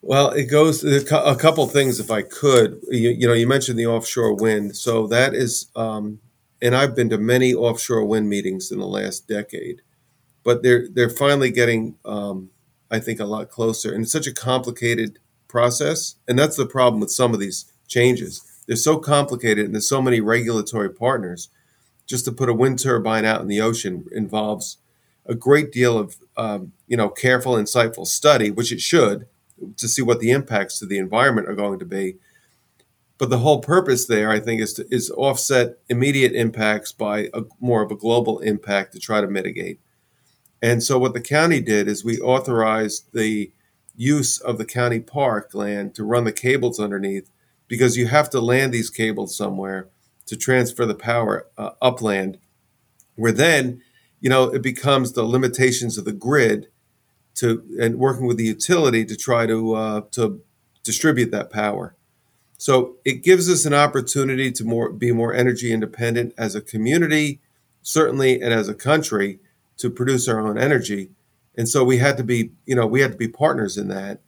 Well, 0.00 0.30
it 0.30 0.46
goes 0.46 0.82
a 0.82 1.36
couple 1.36 1.66
things, 1.68 2.00
if 2.00 2.10
I 2.10 2.22
could. 2.22 2.80
You, 2.90 3.10
you, 3.10 3.28
know, 3.28 3.34
you 3.34 3.46
mentioned 3.46 3.78
the 3.78 3.86
offshore 3.86 4.34
wind, 4.34 4.76
so 4.76 5.06
that 5.06 5.32
is, 5.32 5.68
um, 5.76 6.18
and 6.60 6.74
I've 6.74 6.96
been 6.96 7.08
to 7.10 7.18
many 7.18 7.54
offshore 7.54 8.04
wind 8.04 8.28
meetings 8.28 8.72
in 8.72 8.80
the 8.80 8.86
last 8.86 9.28
decade, 9.28 9.82
but 10.44 10.62
they're 10.62 10.88
they're 10.88 11.10
finally 11.10 11.50
getting, 11.50 11.96
um, 12.04 12.50
I 12.90 12.98
think, 12.98 13.20
a 13.20 13.24
lot 13.24 13.50
closer. 13.50 13.92
And 13.92 14.02
it's 14.02 14.12
such 14.12 14.26
a 14.26 14.34
complicated 14.34 15.18
process, 15.48 16.16
and 16.26 16.38
that's 16.38 16.56
the 16.56 16.66
problem 16.66 17.00
with 17.00 17.10
some 17.10 17.34
of 17.34 17.40
these 17.40 17.72
changes. 17.88 18.42
They're 18.66 18.76
so 18.76 18.98
complicated, 18.98 19.64
and 19.64 19.74
there's 19.74 19.88
so 19.88 20.02
many 20.02 20.20
regulatory 20.20 20.90
partners. 20.90 21.48
Just 22.06 22.24
to 22.24 22.32
put 22.32 22.48
a 22.48 22.54
wind 22.54 22.80
turbine 22.80 23.24
out 23.24 23.40
in 23.40 23.46
the 23.46 23.60
ocean 23.60 24.06
involves 24.12 24.78
a 25.24 25.34
great 25.34 25.70
deal 25.70 25.96
of, 25.96 26.16
um, 26.36 26.72
you 26.88 26.96
know, 26.96 27.08
careful, 27.08 27.54
insightful 27.54 28.06
study, 28.06 28.50
which 28.50 28.72
it 28.72 28.80
should 28.80 29.26
to 29.76 29.88
see 29.88 30.02
what 30.02 30.18
the 30.18 30.30
impacts 30.30 30.78
to 30.78 30.86
the 30.86 30.98
environment 30.98 31.48
are 31.48 31.54
going 31.54 31.78
to 31.78 31.84
be. 31.84 32.16
But 33.18 33.30
the 33.30 33.38
whole 33.38 33.60
purpose 33.60 34.06
there, 34.06 34.30
I 34.30 34.40
think, 34.40 34.60
is 34.60 34.72
to 34.74 34.86
is 34.90 35.10
offset 35.10 35.78
immediate 35.88 36.32
impacts 36.32 36.90
by 36.92 37.28
a, 37.32 37.42
more 37.60 37.82
of 37.82 37.92
a 37.92 37.96
global 37.96 38.40
impact 38.40 38.92
to 38.94 38.98
try 38.98 39.20
to 39.20 39.28
mitigate. 39.28 39.78
And 40.62 40.82
so, 40.82 40.98
what 40.98 41.12
the 41.12 41.20
county 41.20 41.60
did 41.60 41.88
is 41.88 42.04
we 42.04 42.18
authorized 42.20 43.12
the 43.12 43.50
use 43.96 44.40
of 44.40 44.58
the 44.58 44.64
county 44.64 45.00
park 45.00 45.54
land 45.54 45.94
to 45.96 46.04
run 46.04 46.24
the 46.24 46.32
cables 46.32 46.78
underneath, 46.78 47.28
because 47.66 47.96
you 47.96 48.06
have 48.06 48.30
to 48.30 48.40
land 48.40 48.72
these 48.72 48.88
cables 48.88 49.36
somewhere 49.36 49.88
to 50.26 50.36
transfer 50.36 50.86
the 50.86 50.94
power 50.94 51.48
uh, 51.58 51.70
upland. 51.82 52.38
Where 53.16 53.32
then, 53.32 53.82
you 54.20 54.30
know, 54.30 54.44
it 54.44 54.62
becomes 54.62 55.12
the 55.12 55.24
limitations 55.24 55.98
of 55.98 56.04
the 56.04 56.12
grid 56.12 56.68
to 57.34 57.64
and 57.80 57.98
working 57.98 58.26
with 58.26 58.36
the 58.36 58.44
utility 58.44 59.04
to 59.04 59.16
try 59.16 59.46
to 59.46 59.74
uh, 59.74 60.00
to 60.12 60.42
distribute 60.84 61.32
that 61.32 61.50
power. 61.50 61.96
So 62.56 62.96
it 63.04 63.24
gives 63.24 63.50
us 63.50 63.66
an 63.66 63.74
opportunity 63.74 64.52
to 64.52 64.64
more 64.64 64.92
be 64.92 65.10
more 65.10 65.34
energy 65.34 65.72
independent 65.72 66.34
as 66.38 66.54
a 66.54 66.60
community, 66.60 67.40
certainly, 67.82 68.40
and 68.40 68.54
as 68.54 68.68
a 68.68 68.74
country 68.74 69.40
to 69.82 69.90
produce 69.90 70.28
our 70.28 70.40
own 70.40 70.56
energy. 70.56 71.10
And 71.56 71.68
so 71.68 71.84
we 71.84 71.98
had 71.98 72.16
to 72.16 72.24
be, 72.24 72.52
you 72.66 72.74
know, 72.74 72.86
we 72.86 73.00
had 73.00 73.12
to 73.12 73.18
be 73.18 73.28
partners 73.28 73.76
in 73.76 73.88
that 73.88 74.22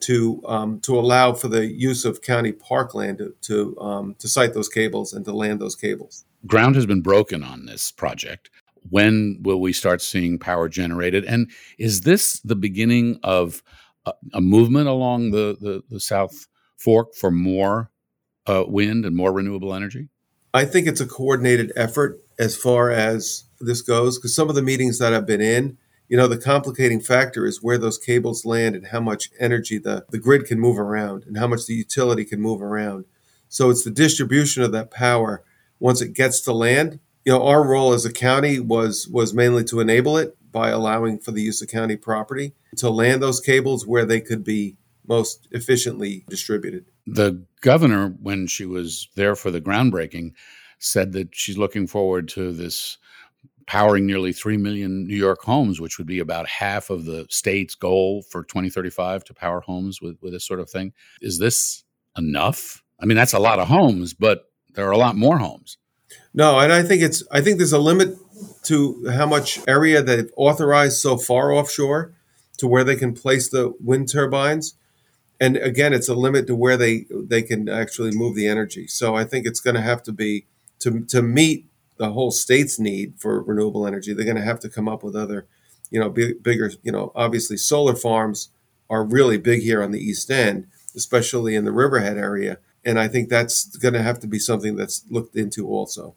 to 0.00 0.40
um, 0.46 0.80
to 0.80 0.96
allow 0.96 1.32
for 1.32 1.48
the 1.48 1.66
use 1.66 2.04
of 2.04 2.22
county 2.22 2.52
parkland 2.52 3.18
to 3.18 3.34
to, 3.42 3.80
um, 3.80 4.14
to 4.18 4.28
site 4.28 4.54
those 4.54 4.68
cables 4.68 5.12
and 5.12 5.24
to 5.24 5.32
land 5.32 5.60
those 5.60 5.74
cables. 5.74 6.24
Ground 6.46 6.76
has 6.76 6.86
been 6.86 7.00
broken 7.00 7.42
on 7.42 7.66
this 7.66 7.90
project. 7.90 8.50
When 8.90 9.38
will 9.42 9.60
we 9.60 9.72
start 9.72 10.00
seeing 10.00 10.38
power 10.38 10.68
generated? 10.68 11.24
And 11.24 11.50
is 11.78 12.02
this 12.02 12.38
the 12.40 12.54
beginning 12.54 13.18
of 13.24 13.62
a, 14.06 14.12
a 14.34 14.40
movement 14.40 14.88
along 14.88 15.32
the, 15.32 15.56
the, 15.60 15.82
the, 15.90 16.00
South 16.00 16.46
Fork 16.76 17.14
for 17.14 17.32
more 17.32 17.90
uh, 18.46 18.64
wind 18.68 19.04
and 19.04 19.16
more 19.16 19.32
renewable 19.32 19.74
energy? 19.74 20.08
I 20.54 20.64
think 20.64 20.86
it's 20.86 21.00
a 21.00 21.06
coordinated 21.06 21.72
effort 21.74 22.20
as 22.38 22.56
far 22.56 22.90
as 22.90 23.44
this 23.60 23.82
goes, 23.82 24.18
because 24.18 24.34
some 24.34 24.48
of 24.48 24.54
the 24.54 24.62
meetings 24.62 24.98
that 24.98 25.12
I've 25.12 25.26
been 25.26 25.40
in, 25.40 25.76
you 26.08 26.16
know, 26.16 26.28
the 26.28 26.38
complicating 26.38 27.00
factor 27.00 27.44
is 27.44 27.62
where 27.62 27.78
those 27.78 27.98
cables 27.98 28.44
land 28.44 28.74
and 28.74 28.86
how 28.86 29.00
much 29.00 29.30
energy 29.38 29.78
the, 29.78 30.06
the 30.10 30.18
grid 30.18 30.46
can 30.46 30.58
move 30.58 30.78
around 30.78 31.24
and 31.24 31.36
how 31.36 31.46
much 31.46 31.66
the 31.66 31.74
utility 31.74 32.24
can 32.24 32.40
move 32.40 32.62
around. 32.62 33.04
So 33.48 33.70
it's 33.70 33.84
the 33.84 33.90
distribution 33.90 34.62
of 34.62 34.72
that 34.72 34.90
power 34.90 35.42
once 35.80 36.00
it 36.00 36.14
gets 36.14 36.40
to 36.42 36.52
land 36.52 37.00
you 37.28 37.34
know, 37.34 37.46
our 37.46 37.62
role 37.62 37.92
as 37.92 38.06
a 38.06 38.12
county 38.12 38.58
was 38.58 39.06
was 39.06 39.34
mainly 39.34 39.62
to 39.64 39.80
enable 39.80 40.16
it 40.16 40.34
by 40.50 40.70
allowing 40.70 41.18
for 41.18 41.30
the 41.30 41.42
use 41.42 41.60
of 41.60 41.68
county 41.68 41.94
property 41.94 42.54
to 42.78 42.88
land 42.88 43.22
those 43.22 43.38
cables 43.38 43.86
where 43.86 44.06
they 44.06 44.18
could 44.18 44.42
be 44.42 44.78
most 45.06 45.46
efficiently 45.50 46.24
distributed. 46.30 46.86
The 47.06 47.44
governor, 47.60 48.14
when 48.22 48.46
she 48.46 48.64
was 48.64 49.08
there 49.14 49.36
for 49.36 49.50
the 49.50 49.60
groundbreaking, 49.60 50.32
said 50.78 51.12
that 51.12 51.34
she's 51.34 51.58
looking 51.58 51.86
forward 51.86 52.28
to 52.28 52.52
this 52.52 52.98
powering 53.66 54.06
nearly 54.06 54.32
3 54.32 54.56
million 54.56 55.06
New 55.06 55.16
York 55.16 55.42
homes, 55.42 55.80
which 55.80 55.98
would 55.98 56.06
be 56.06 56.20
about 56.20 56.48
half 56.48 56.88
of 56.88 57.04
the 57.04 57.26
state's 57.28 57.74
goal 57.74 58.22
for 58.22 58.42
2035 58.42 59.24
to 59.24 59.34
power 59.34 59.60
homes 59.60 60.00
with, 60.00 60.16
with 60.22 60.32
this 60.32 60.46
sort 60.46 60.58
of 60.58 60.70
thing. 60.70 60.92
Is 61.20 61.38
this 61.38 61.84
enough? 62.16 62.82
I 62.98 63.04
mean, 63.04 63.16
that's 63.16 63.34
a 63.34 63.38
lot 63.38 63.58
of 63.58 63.68
homes, 63.68 64.14
but 64.14 64.50
there 64.74 64.88
are 64.88 64.92
a 64.92 64.98
lot 64.98 65.16
more 65.16 65.38
homes. 65.38 65.76
No, 66.32 66.58
and 66.58 66.72
I 66.72 66.82
think 66.82 67.02
it's 67.02 67.22
I 67.30 67.40
think 67.40 67.58
there's 67.58 67.72
a 67.72 67.78
limit 67.78 68.16
to 68.64 69.10
how 69.10 69.26
much 69.26 69.60
area 69.68 70.02
they've 70.02 70.30
authorized 70.36 70.98
so 70.98 71.18
far 71.18 71.52
offshore 71.52 72.14
to 72.58 72.66
where 72.66 72.84
they 72.84 72.96
can 72.96 73.12
place 73.12 73.48
the 73.48 73.74
wind 73.80 74.10
turbines. 74.10 74.74
And 75.40 75.56
again, 75.56 75.92
it's 75.92 76.08
a 76.08 76.14
limit 76.14 76.46
to 76.46 76.54
where 76.54 76.76
they 76.76 77.06
they 77.10 77.42
can 77.42 77.68
actually 77.68 78.12
move 78.12 78.34
the 78.34 78.48
energy. 78.48 78.86
So 78.86 79.14
I 79.14 79.24
think 79.24 79.46
it's 79.46 79.60
going 79.60 79.76
to 79.76 79.82
have 79.82 80.02
to 80.04 80.12
be 80.12 80.46
to 80.80 81.04
to 81.06 81.22
meet 81.22 81.66
the 81.96 82.10
whole 82.12 82.30
state's 82.30 82.78
need 82.78 83.14
for 83.18 83.42
renewable 83.42 83.86
energy. 83.86 84.12
They're 84.12 84.24
going 84.24 84.36
to 84.36 84.42
have 84.42 84.60
to 84.60 84.68
come 84.68 84.88
up 84.88 85.02
with 85.02 85.16
other, 85.16 85.46
you 85.90 85.98
know, 85.98 86.08
big, 86.08 86.42
bigger. 86.42 86.70
You 86.82 86.92
know, 86.92 87.12
obviously 87.14 87.56
solar 87.56 87.96
farms 87.96 88.50
are 88.88 89.04
really 89.04 89.36
big 89.36 89.62
here 89.62 89.82
on 89.82 89.90
the 89.90 90.00
East 90.00 90.30
End, 90.30 90.66
especially 90.94 91.54
in 91.54 91.64
the 91.64 91.72
Riverhead 91.72 92.16
area 92.16 92.58
and 92.84 92.98
I 92.98 93.08
think 93.08 93.28
that's 93.28 93.76
going 93.76 93.94
to 93.94 94.02
have 94.02 94.20
to 94.20 94.26
be 94.26 94.38
something 94.38 94.76
that's 94.76 95.04
looked 95.10 95.36
into 95.36 95.68
also. 95.68 96.14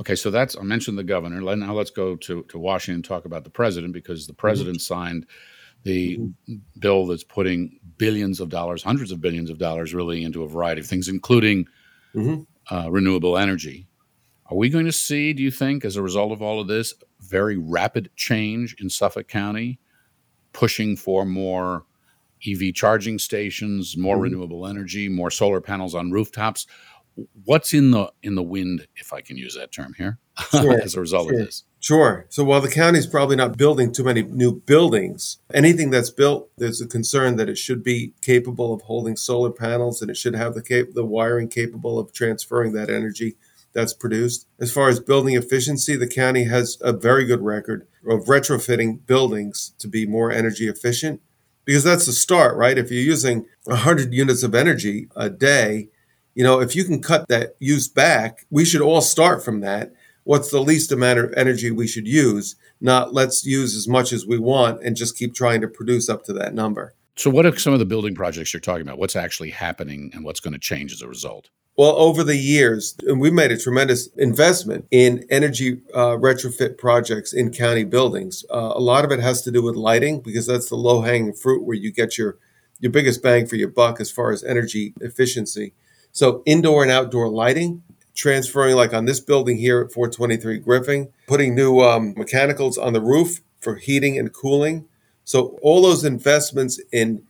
Okay, 0.00 0.16
so 0.16 0.30
that's 0.30 0.56
I 0.56 0.62
mentioned 0.62 0.98
the 0.98 1.04
governor. 1.04 1.40
Now 1.40 1.74
let's 1.74 1.90
go 1.90 2.16
to 2.16 2.42
to 2.44 2.58
Washington 2.58 2.96
and 2.96 3.04
talk 3.04 3.26
about 3.26 3.44
the 3.44 3.50
president 3.50 3.92
because 3.92 4.26
the 4.26 4.34
president 4.34 4.78
mm-hmm. 4.78 4.94
signed 4.94 5.26
the 5.82 6.18
mm-hmm. 6.18 6.54
bill 6.78 7.06
that's 7.06 7.24
putting 7.24 7.78
billions 7.96 8.40
of 8.40 8.48
dollars, 8.48 8.82
hundreds 8.82 9.12
of 9.12 9.20
billions 9.20 9.50
of 9.50 9.58
dollars, 9.58 9.94
really 9.94 10.24
into 10.24 10.42
a 10.42 10.48
variety 10.48 10.80
of 10.80 10.86
things, 10.86 11.06
including 11.06 11.66
mm-hmm. 12.14 12.74
uh, 12.74 12.90
renewable 12.90 13.36
energy. 13.36 13.86
Are 14.50 14.56
we 14.56 14.68
going 14.68 14.86
to 14.86 14.92
see, 14.92 15.32
do 15.32 15.42
you 15.42 15.50
think, 15.52 15.84
as 15.84 15.94
a 15.94 16.02
result 16.02 16.32
of 16.32 16.42
all 16.42 16.60
of 16.60 16.66
this, 16.66 16.92
very 17.20 17.56
rapid 17.56 18.10
change 18.16 18.74
in 18.80 18.90
Suffolk 18.90 19.28
County, 19.28 19.78
pushing 20.52 20.96
for 20.96 21.24
more 21.24 21.84
EV 22.46 22.74
charging 22.74 23.18
stations, 23.20 23.96
more 23.96 24.16
mm-hmm. 24.16 24.22
renewable 24.24 24.66
energy, 24.66 25.08
more 25.08 25.30
solar 25.30 25.60
panels 25.60 25.94
on 25.94 26.10
rooftops. 26.10 26.66
What's 27.44 27.72
in 27.74 27.92
the 27.92 28.12
in 28.22 28.34
the 28.34 28.42
wind, 28.42 28.88
if 28.96 29.12
I 29.12 29.20
can 29.20 29.36
use 29.36 29.54
that 29.54 29.72
term 29.72 29.94
here, 29.96 30.18
sure, 30.50 30.80
as 30.80 30.94
a 30.94 31.00
result 31.00 31.28
sure. 31.28 31.38
of 31.38 31.46
this? 31.46 31.64
Sure. 31.78 32.26
So 32.28 32.42
while 32.42 32.60
the 32.60 32.70
county's 32.70 33.06
probably 33.06 33.36
not 33.36 33.56
building 33.56 33.92
too 33.92 34.04
many 34.04 34.22
new 34.22 34.60
buildings, 34.60 35.38
anything 35.54 35.90
that's 35.90 36.10
built, 36.10 36.50
there's 36.56 36.80
a 36.80 36.86
concern 36.86 37.36
that 37.36 37.48
it 37.48 37.58
should 37.58 37.84
be 37.84 38.14
capable 38.20 38.72
of 38.72 38.82
holding 38.82 39.16
solar 39.16 39.50
panels 39.50 40.02
and 40.02 40.10
it 40.10 40.16
should 40.16 40.34
have 40.34 40.54
the 40.54 40.62
cap- 40.62 40.94
the 40.94 41.04
wiring 41.04 41.48
capable 41.48 41.98
of 41.98 42.12
transferring 42.12 42.72
that 42.72 42.90
energy 42.90 43.36
that's 43.72 43.94
produced. 43.94 44.46
As 44.58 44.72
far 44.72 44.88
as 44.88 45.00
building 45.00 45.36
efficiency, 45.36 45.96
the 45.96 46.08
county 46.08 46.44
has 46.44 46.78
a 46.80 46.92
very 46.92 47.24
good 47.24 47.42
record 47.42 47.86
of 48.08 48.24
retrofitting 48.24 49.06
buildings 49.06 49.72
to 49.78 49.88
be 49.88 50.06
more 50.06 50.30
energy 50.30 50.68
efficient 50.68 51.20
because 51.64 51.84
that's 51.84 52.06
the 52.06 52.12
start, 52.12 52.56
right? 52.56 52.78
If 52.78 52.90
you're 52.90 53.02
using 53.02 53.46
100 53.64 54.12
units 54.12 54.42
of 54.42 54.54
energy 54.54 55.08
a 55.14 55.30
day, 55.30 55.88
you 56.34 56.42
know, 56.44 56.60
if 56.60 56.74
you 56.74 56.84
can 56.84 57.02
cut 57.02 57.28
that 57.28 57.56
use 57.58 57.88
back, 57.88 58.46
we 58.50 58.64
should 58.64 58.80
all 58.80 59.00
start 59.00 59.44
from 59.44 59.60
that. 59.60 59.92
What's 60.24 60.50
the 60.50 60.60
least 60.60 60.92
amount 60.92 61.18
of 61.18 61.32
energy 61.36 61.70
we 61.70 61.86
should 61.86 62.06
use? 62.06 62.56
Not 62.80 63.12
let's 63.12 63.44
use 63.44 63.76
as 63.76 63.88
much 63.88 64.12
as 64.12 64.26
we 64.26 64.38
want 64.38 64.82
and 64.82 64.96
just 64.96 65.16
keep 65.16 65.34
trying 65.34 65.60
to 65.60 65.68
produce 65.68 66.08
up 66.08 66.24
to 66.24 66.32
that 66.34 66.54
number. 66.54 66.94
So, 67.20 67.28
what 67.28 67.44
are 67.44 67.54
some 67.58 67.74
of 67.74 67.78
the 67.78 67.84
building 67.84 68.14
projects 68.14 68.54
you're 68.54 68.62
talking 68.62 68.80
about? 68.80 68.98
What's 68.98 69.14
actually 69.14 69.50
happening 69.50 70.10
and 70.14 70.24
what's 70.24 70.40
going 70.40 70.54
to 70.54 70.58
change 70.58 70.90
as 70.90 71.02
a 71.02 71.06
result? 71.06 71.50
Well, 71.76 71.94
over 71.96 72.24
the 72.24 72.38
years, 72.38 72.96
we've 73.14 73.34
made 73.34 73.52
a 73.52 73.58
tremendous 73.58 74.06
investment 74.16 74.86
in 74.90 75.26
energy 75.28 75.82
uh, 75.92 76.16
retrofit 76.16 76.78
projects 76.78 77.34
in 77.34 77.52
county 77.52 77.84
buildings. 77.84 78.42
Uh, 78.50 78.72
a 78.74 78.80
lot 78.80 79.04
of 79.04 79.12
it 79.12 79.20
has 79.20 79.42
to 79.42 79.50
do 79.50 79.60
with 79.60 79.76
lighting 79.76 80.22
because 80.22 80.46
that's 80.46 80.70
the 80.70 80.76
low 80.76 81.02
hanging 81.02 81.34
fruit 81.34 81.62
where 81.62 81.76
you 81.76 81.92
get 81.92 82.16
your, 82.16 82.38
your 82.78 82.90
biggest 82.90 83.22
bang 83.22 83.46
for 83.46 83.56
your 83.56 83.68
buck 83.68 84.00
as 84.00 84.10
far 84.10 84.32
as 84.32 84.42
energy 84.42 84.94
efficiency. 85.02 85.74
So, 86.12 86.42
indoor 86.46 86.82
and 86.82 86.90
outdoor 86.90 87.28
lighting, 87.28 87.82
transferring, 88.14 88.76
like 88.76 88.94
on 88.94 89.04
this 89.04 89.20
building 89.20 89.58
here 89.58 89.82
at 89.82 89.92
423 89.92 90.58
Griffing, 90.60 91.12
putting 91.26 91.54
new 91.54 91.80
um, 91.80 92.14
mechanicals 92.16 92.78
on 92.78 92.94
the 92.94 93.02
roof 93.02 93.42
for 93.60 93.74
heating 93.74 94.18
and 94.18 94.32
cooling. 94.32 94.86
So, 95.30 95.56
all 95.62 95.80
those 95.80 96.02
investments 96.02 96.80
in 96.90 97.22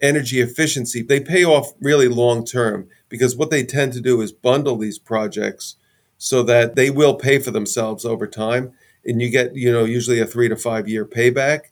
energy 0.00 0.40
efficiency, 0.40 1.02
they 1.02 1.20
pay 1.20 1.44
off 1.44 1.72
really 1.80 2.08
long 2.08 2.44
term 2.44 2.88
because 3.08 3.36
what 3.36 3.50
they 3.50 3.62
tend 3.62 3.92
to 3.92 4.00
do 4.00 4.20
is 4.20 4.32
bundle 4.32 4.76
these 4.76 4.98
projects 4.98 5.76
so 6.16 6.42
that 6.42 6.74
they 6.74 6.90
will 6.90 7.14
pay 7.14 7.38
for 7.38 7.52
themselves 7.52 8.04
over 8.04 8.26
time. 8.26 8.72
And 9.04 9.22
you 9.22 9.30
get 9.30 9.54
you 9.54 9.70
know 9.70 9.84
usually 9.84 10.18
a 10.18 10.26
3 10.26 10.48
to 10.48 10.56
5 10.56 10.88
year 10.88 11.04
payback. 11.04 11.66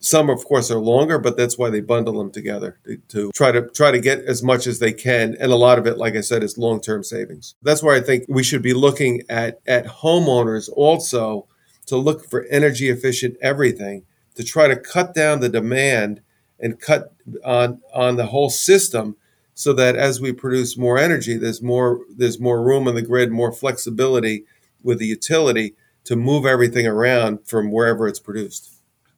Some 0.00 0.28
of 0.28 0.44
course 0.44 0.68
are 0.72 0.80
longer 0.80 1.20
but 1.20 1.36
that's 1.36 1.56
why 1.56 1.70
they 1.70 1.80
bundle 1.80 2.18
them 2.18 2.32
together 2.32 2.80
to, 3.10 3.30
try 3.30 3.52
to 3.52 3.68
try 3.68 3.92
to 3.92 4.00
get 4.00 4.18
as 4.24 4.42
much 4.42 4.66
as 4.66 4.80
they 4.80 4.92
can. 4.92 5.36
And 5.38 5.52
a 5.52 5.56
lot 5.56 5.78
of 5.78 5.86
it 5.86 5.96
like 5.96 6.16
i 6.16 6.22
said 6.22 6.42
is 6.42 6.58
long-term 6.58 7.04
savings. 7.04 7.54
That's 7.62 7.84
why 7.84 7.94
i 7.94 8.00
think 8.00 8.24
we 8.28 8.42
should 8.42 8.62
be 8.62 8.74
looking 8.74 9.22
at 9.28 9.60
at 9.64 9.86
homeowners 9.86 10.68
also 10.74 11.46
to 11.86 11.96
look 11.96 12.28
for 12.28 12.46
energy 12.50 12.88
efficient 12.88 13.36
everything 13.40 14.02
to 14.34 14.44
try 14.44 14.68
to 14.68 14.76
cut 14.76 15.14
down 15.14 15.40
the 15.40 15.48
demand 15.48 16.20
and 16.60 16.80
cut 16.80 17.14
on 17.44 17.80
on 17.92 18.16
the 18.16 18.26
whole 18.26 18.50
system 18.50 19.16
so 19.54 19.72
that 19.72 19.96
as 19.96 20.20
we 20.20 20.32
produce 20.32 20.76
more 20.76 20.98
energy, 20.98 21.36
there's 21.36 21.62
more 21.62 22.00
there's 22.16 22.40
more 22.40 22.62
room 22.62 22.88
on 22.88 22.94
the 22.94 23.02
grid, 23.02 23.30
more 23.30 23.52
flexibility 23.52 24.44
with 24.82 24.98
the 24.98 25.06
utility 25.06 25.74
to 26.04 26.16
move 26.16 26.44
everything 26.44 26.86
around 26.86 27.46
from 27.46 27.70
wherever 27.70 28.06
it's 28.06 28.18
produced. 28.18 28.70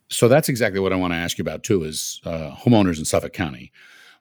So 0.09 0.29
that's 0.29 0.49
exactly 0.49 0.79
what 0.79 0.93
I 0.93 0.97
want 0.97 1.13
to 1.13 1.19
ask 1.19 1.39
you 1.39 1.43
about 1.43 1.63
too. 1.63 1.83
Is 1.83 2.21
uh, 2.25 2.53
homeowners 2.55 2.99
in 2.99 3.05
Suffolk 3.05 3.33
County. 3.33 3.73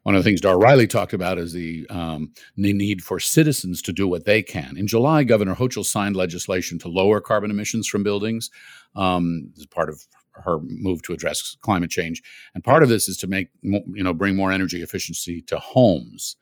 One 0.03 0.13
of 0.13 0.23
the 0.23 0.29
things 0.29 0.39
Dar 0.39 0.59
Riley 0.59 0.85
talked 0.85 1.13
about 1.13 1.39
is 1.39 1.51
the, 1.51 1.87
um, 1.89 2.31
the 2.55 2.73
need 2.73 3.03
for 3.03 3.19
citizens 3.19 3.81
to 3.81 3.91
do 3.91 4.07
what 4.07 4.25
they 4.25 4.43
can. 4.43 4.77
In 4.77 4.85
July, 4.85 5.23
Governor 5.23 5.55
Hochul 5.55 5.83
signed 5.83 6.15
legislation 6.15 6.77
to 6.79 6.87
lower 6.89 7.19
carbon 7.19 7.49
emissions 7.49 7.87
from 7.87 8.03
buildings 8.03 8.51
um, 8.95 9.51
as 9.57 9.65
part 9.65 9.89
of 9.89 10.05
her 10.43 10.59
move 10.61 11.01
to 11.03 11.13
address 11.13 11.57
climate 11.61 11.89
change. 11.89 12.21
And 12.53 12.63
part 12.63 12.83
of 12.83 12.89
this 12.89 13.07
is 13.07 13.17
to 13.17 13.27
make 13.27 13.49
you 13.61 14.03
know 14.03 14.13
bring 14.13 14.35
more 14.35 14.51
energy 14.51 14.81
efficiency 14.81 15.41
to 15.43 15.59
homes. 15.59 16.35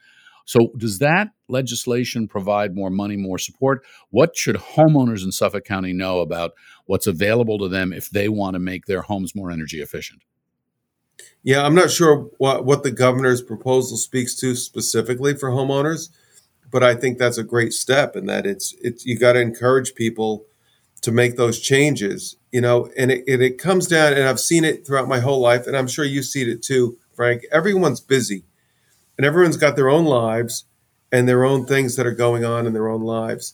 So 0.45 0.71
does 0.77 0.99
that 0.99 1.29
legislation 1.47 2.27
provide 2.27 2.75
more 2.75 2.89
money, 2.89 3.15
more 3.15 3.37
support? 3.37 3.85
What 4.09 4.35
should 4.35 4.57
homeowners 4.57 5.23
in 5.23 5.31
Suffolk 5.31 5.63
County 5.63 5.93
know 5.93 6.19
about 6.19 6.51
what's 6.85 7.07
available 7.07 7.57
to 7.59 7.69
them 7.69 7.93
if 7.93 8.09
they 8.09 8.27
want 8.27 8.55
to 8.55 8.59
make 8.59 8.85
their 8.85 9.01
homes 9.01 9.33
more 9.35 9.51
energy 9.51 9.81
efficient? 9.81 10.23
Yeah, 11.43 11.65
I'm 11.65 11.75
not 11.75 11.91
sure 11.91 12.29
what, 12.37 12.65
what 12.65 12.83
the 12.83 12.91
governor's 12.91 13.41
proposal 13.41 13.97
speaks 13.97 14.35
to 14.35 14.55
specifically 14.55 15.35
for 15.35 15.49
homeowners, 15.49 16.09
but 16.71 16.83
I 16.83 16.95
think 16.95 17.17
that's 17.17 17.37
a 17.37 17.43
great 17.43 17.73
step 17.73 18.15
in 18.15 18.25
that 18.25 18.45
it's 18.45 18.73
it's 18.81 19.05
you 19.05 19.17
got 19.17 19.33
to 19.33 19.39
encourage 19.39 19.93
people 19.95 20.45
to 21.03 21.11
make 21.11 21.35
those 21.35 21.59
changes, 21.59 22.37
you 22.51 22.61
know, 22.61 22.89
and 22.97 23.11
it, 23.11 23.23
and 23.27 23.41
it 23.41 23.57
comes 23.57 23.87
down, 23.87 24.13
and 24.13 24.23
I've 24.23 24.39
seen 24.39 24.63
it 24.63 24.87
throughout 24.87 25.07
my 25.07 25.19
whole 25.19 25.39
life, 25.39 25.67
and 25.67 25.77
I'm 25.77 25.87
sure 25.87 26.05
you've 26.05 26.25
seen 26.25 26.49
it 26.49 26.63
too, 26.63 26.97
Frank. 27.13 27.43
Everyone's 27.51 27.99
busy 27.99 28.43
and 29.17 29.25
everyone's 29.25 29.57
got 29.57 29.75
their 29.75 29.89
own 29.89 30.05
lives 30.05 30.65
and 31.11 31.27
their 31.27 31.45
own 31.45 31.65
things 31.65 31.95
that 31.95 32.07
are 32.07 32.11
going 32.11 32.43
on 32.43 32.65
in 32.65 32.73
their 32.73 32.89
own 32.89 33.01
lives. 33.01 33.53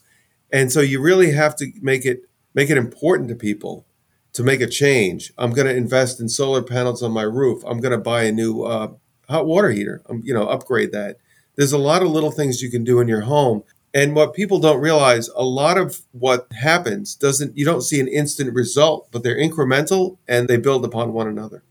And 0.51 0.71
so 0.71 0.79
you 0.79 1.01
really 1.01 1.31
have 1.33 1.55
to 1.57 1.71
make 1.81 2.05
it 2.05 2.21
make 2.55 2.69
it 2.69 2.77
important 2.77 3.29
to 3.29 3.35
people 3.35 3.85
to 4.33 4.43
make 4.43 4.61
a 4.61 4.67
change. 4.67 5.31
I'm 5.37 5.51
going 5.51 5.67
to 5.67 5.75
invest 5.75 6.19
in 6.19 6.29
solar 6.29 6.63
panels 6.63 7.03
on 7.03 7.11
my 7.11 7.23
roof. 7.23 7.63
I'm 7.67 7.79
going 7.79 7.91
to 7.91 7.97
buy 7.97 8.23
a 8.23 8.31
new 8.31 8.63
uh, 8.63 8.93
hot 9.27 9.45
water 9.45 9.71
heater. 9.71 10.01
I'm, 10.07 10.21
you 10.23 10.33
know, 10.33 10.47
upgrade 10.47 10.91
that. 10.91 11.17
There's 11.55 11.73
a 11.73 11.77
lot 11.77 12.01
of 12.01 12.09
little 12.09 12.31
things 12.31 12.61
you 12.61 12.71
can 12.71 12.83
do 12.83 12.99
in 12.99 13.07
your 13.07 13.21
home 13.21 13.63
and 13.93 14.15
what 14.15 14.33
people 14.33 14.59
don't 14.59 14.81
realize, 14.81 15.29
a 15.29 15.43
lot 15.43 15.77
of 15.77 16.01
what 16.11 16.47
happens 16.51 17.15
doesn't, 17.15 17.57
you 17.57 17.65
don't 17.65 17.81
see 17.81 17.99
an 17.99 18.07
instant 18.07 18.53
result, 18.53 19.09
but 19.11 19.23
they're 19.23 19.37
incremental 19.37 20.17
and 20.27 20.47
they 20.47 20.57
build 20.57 20.85
upon 20.85 21.13
one 21.13 21.27
another. 21.27 21.63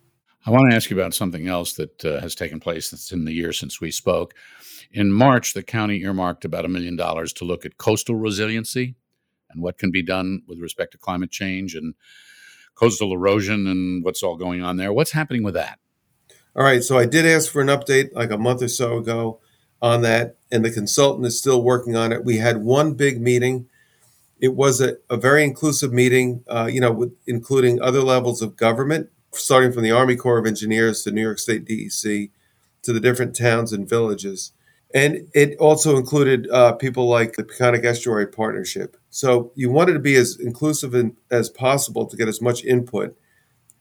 I 0.45 0.51
want 0.51 0.71
to 0.71 0.77
ask 0.77 0.91
you 0.91 0.99
about 0.99 1.15
something 1.15 1.47
else 1.47 1.75
that 1.75 2.05
uh, 2.05 2.21
has 2.21 2.35
taken 2.35 2.59
place 2.59 2.91
that's 2.91 3.13
in 3.13 3.25
the 3.25 3.33
year 3.33 3.53
since 3.53 3.81
we 3.81 3.91
spoke. 3.91 4.35
In 4.91 5.13
March, 5.13 5.53
the 5.53 5.63
county 5.63 6.03
earmarked 6.03 6.45
about 6.45 6.65
a 6.65 6.69
million 6.69 6.97
dollars 6.97 7.33
to 7.35 7.45
look 7.45 7.67
at 7.67 7.77
coastal 7.77 8.17
resiliency 8.17 8.95
and 9.51 9.63
what 9.63 9.79
can 9.79 9.91
be 9.91 10.03
done 10.03 10.43
with 10.49 10.59
respect 10.59 10.93
to 10.93 10.99
climate 10.99 11.31
change 11.31 11.75
and 11.75 11.95
coastal 12.75 13.13
erosion 13.13 13.67
and 13.67 14.05
what's 14.05 14.23
all 14.23 14.37
going 14.37 14.63
on 14.63 14.77
there. 14.77 14.93
What's 14.93 15.13
happening 15.13 15.43
with 15.43 15.55
that? 15.55 15.79
All 16.57 16.65
right. 16.65 16.83
So 16.83 16.99
I 16.99 17.07
did 17.07 17.27
ask 17.27 17.51
for 17.51 17.61
an 17.61 17.69
update 17.69 18.11
like 18.15 18.31
a 18.31 18.39
month 18.39 18.63
or 18.63 18.69
so 18.69 18.99
ago 18.99 19.41
on 19.81 20.03
that, 20.03 20.37
and 20.51 20.65
the 20.65 20.71
consultant 20.71 21.27
is 21.27 21.39
still 21.39 21.63
working 21.63 21.97
on 21.97 22.13
it. 22.13 22.25
We 22.25 22.39
had 22.39 22.59
one 22.59 22.95
big 22.95 23.21
meeting. 23.21 23.69
It 24.41 24.55
was 24.55 24.81
a, 24.81 24.97
a 25.09 25.17
very 25.17 25.45
inclusive 25.45 25.93
meeting, 25.93 26.45
uh, 26.49 26.69
you 26.71 26.81
know, 26.81 26.93
with, 26.93 27.17
including 27.27 27.81
other 27.81 28.01
levels 28.01 28.43
of 28.43 28.57
government, 28.57 29.11
starting 29.33 29.73
from 29.73 29.83
the 29.83 29.91
Army 29.91 30.17
Corps 30.17 30.39
of 30.39 30.47
Engineers 30.47 31.03
to 31.03 31.11
New 31.11 31.23
York 31.23 31.39
State 31.39 31.65
DEC 31.65 32.31
to 32.83 32.93
the 32.93 33.01
different 33.01 33.37
towns 33.37 33.73
and 33.73 33.89
villages. 33.89 34.53
And 34.95 35.29
it 35.35 35.57
also 35.59 35.97
included 35.97 36.49
uh, 36.51 36.73
people 36.73 37.09
like 37.09 37.35
the 37.35 37.45
Peconic 37.45 37.85
Estuary 37.85 38.27
Partnership. 38.27 38.97
So 39.11 39.53
you 39.55 39.71
wanted 39.71 39.93
to 39.95 39.99
be 39.99 40.17
as 40.17 40.39
inclusive 40.41 40.95
in, 40.95 41.17
as 41.31 41.51
possible 41.51 42.07
to 42.07 42.17
get 42.17 42.29
as 42.29 42.41
much 42.41 42.65
input. 42.65 43.17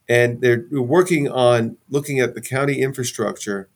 And 0.08 0.40
they're 0.40 0.66
working 0.70 1.28
on 1.28 1.78
looking 1.88 2.20
at 2.20 2.34
the 2.34 2.40
county 2.40 2.80
infrastructure 2.80 3.68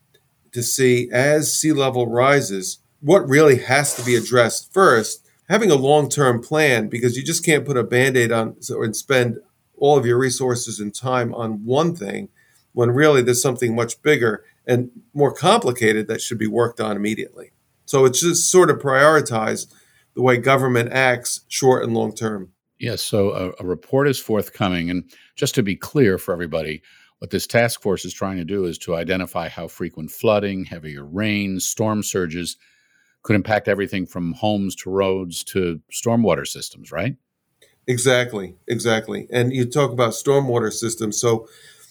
to 0.53 0.63
see 0.63 1.09
as 1.13 1.59
sea 1.59 1.73
level 1.73 2.07
rises, 2.07 2.79
what 3.01 3.29
really 3.29 3.59
has 3.59 3.95
to 3.95 4.05
be 4.05 4.15
addressed 4.15 4.73
first. 4.73 5.27
Having 5.49 5.71
a 5.71 5.77
long 5.77 6.09
term 6.09 6.41
plan, 6.41 6.89
because 6.89 7.17
you 7.17 7.23
just 7.23 7.45
can't 7.45 7.67
put 7.67 7.77
a 7.77 7.83
band 7.83 8.17
aid 8.17 8.33
on 8.33 8.57
and 8.71 8.97
spend 8.97 9.39
all 9.77 9.99
of 9.99 10.07
your 10.07 10.19
resources 10.19 10.79
and 10.79 10.95
time 10.95 11.35
on 11.35 11.65
one 11.65 11.95
thing 11.95 12.29
when 12.73 12.91
really 12.91 13.21
there's 13.21 13.43
something 13.43 13.75
much 13.75 14.01
bigger 14.03 14.45
and 14.67 14.91
more 15.13 15.35
complicated 15.35 16.07
that 16.07 16.23
should 16.23 16.39
be 16.39 16.47
worked 16.47 16.81
on 16.81 16.97
immediately. 16.97 17.51
So 17.85 18.05
it's 18.05 18.21
just 18.21 18.51
sort 18.51 18.71
of 18.71 18.79
prioritize 18.79 19.67
the 20.15 20.23
way 20.23 20.37
government 20.37 20.93
acts 20.93 21.41
short 21.49 21.83
and 21.83 21.95
long 21.95 22.15
term. 22.15 22.53
Yes. 22.79 23.03
So 23.03 23.31
a, 23.31 23.63
a 23.63 23.67
report 23.67 24.09
is 24.09 24.19
forthcoming. 24.19 24.91
And 24.91 25.11
just 25.37 25.55
to 25.57 25.63
be 25.63 25.77
clear 25.77 26.19
for 26.19 26.33
everybody, 26.33 26.83
what 27.23 27.31
this 27.31 27.47
task 27.47 27.81
force 27.81 28.05
is 28.05 28.13
trying 28.13 28.37
to 28.39 28.45
do 28.45 28.65
is 28.65 28.77
to 28.77 28.97
identify 28.97 29.49
how 29.49 29.69
frequent 29.69 30.11
flooding, 30.11 30.65
heavier 30.65 31.05
rains, 31.05 31.65
storm 31.65 32.03
surges 32.03 32.57
could 33.23 33.37
impact 33.37 33.69
everything 33.69 34.07
from 34.07 34.33
homes 34.33 34.75
to 34.75 34.91
roads 34.91 35.45
to 35.45 35.81
stormwater 35.93 36.45
systems, 36.45 36.91
right? 36.91 37.15
Exactly, 37.87 38.57
exactly. 38.67 39.29
And 39.31 39.53
you 39.53 39.67
talk 39.67 39.93
about 39.93 40.15
stormwater 40.15 40.73
systems. 40.73 41.21
So 41.21 41.47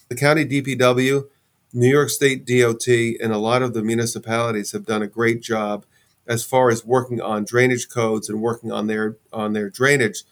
the 0.09 0.17
county 0.17 0.43
DPW, 0.43 1.23
New 1.71 1.89
York 1.89 2.09
State 2.09 2.45
DOT, 2.45 2.89
and 3.23 3.31
a 3.31 3.37
lot 3.37 3.61
of 3.61 3.73
the 3.73 3.83
municipalities 3.83 4.73
have 4.73 4.85
done 4.85 5.01
a 5.01 5.07
great 5.07 5.41
job 5.41 5.85
as 6.27 6.43
far 6.43 6.69
as 6.69 6.83
working 6.83 7.21
on 7.21 7.45
drainage 7.45 7.87
codes 7.87 8.27
and 8.27 8.41
working 8.41 8.69
on 8.69 8.87
their 8.87 9.15
on 9.31 9.53
their 9.53 9.69
drainage 9.69 10.25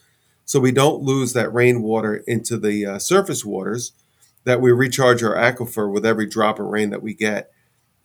so 0.44 0.60
we 0.60 0.74
don't 0.74 1.02
lose 1.02 1.32
that 1.32 1.54
rainwater 1.54 2.18
into 2.28 2.58
the 2.58 2.86
uh, 2.86 3.00
surface 3.00 3.46
waters 3.46 3.94
that 4.44 4.62
we 4.62 4.72
recharge 4.72 5.24
our 5.24 5.36
aquifer 5.36 5.92
with 5.92 6.06
every 6.06 6.26
drop 6.26 6.60
of 6.60 6.68
rain 6.68 6.90
that 6.90 7.04
we 7.04 7.14
get. 7.14 7.52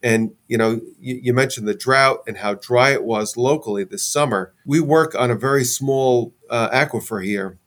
And 0.03 0.33
you 0.49 0.59
know, 0.59 0.81
you, 1.01 1.21
you, 1.23 1.33
mentioned 1.33 1.67
the 1.67 1.75
drought 1.75 2.19
and 2.27 2.39
how 2.39 2.55
dry 2.55 2.91
it 2.91 3.05
was 3.05 3.37
locally 3.37 3.85
this 3.85 4.05
summer. 4.05 4.53
We 4.67 4.81
work 4.81 5.15
on 5.15 5.31
a 5.31 5.35
very 5.35 5.65
small 5.65 6.35
uh, 6.51 6.69
aquifer 6.71 7.25
here, 7.25 7.59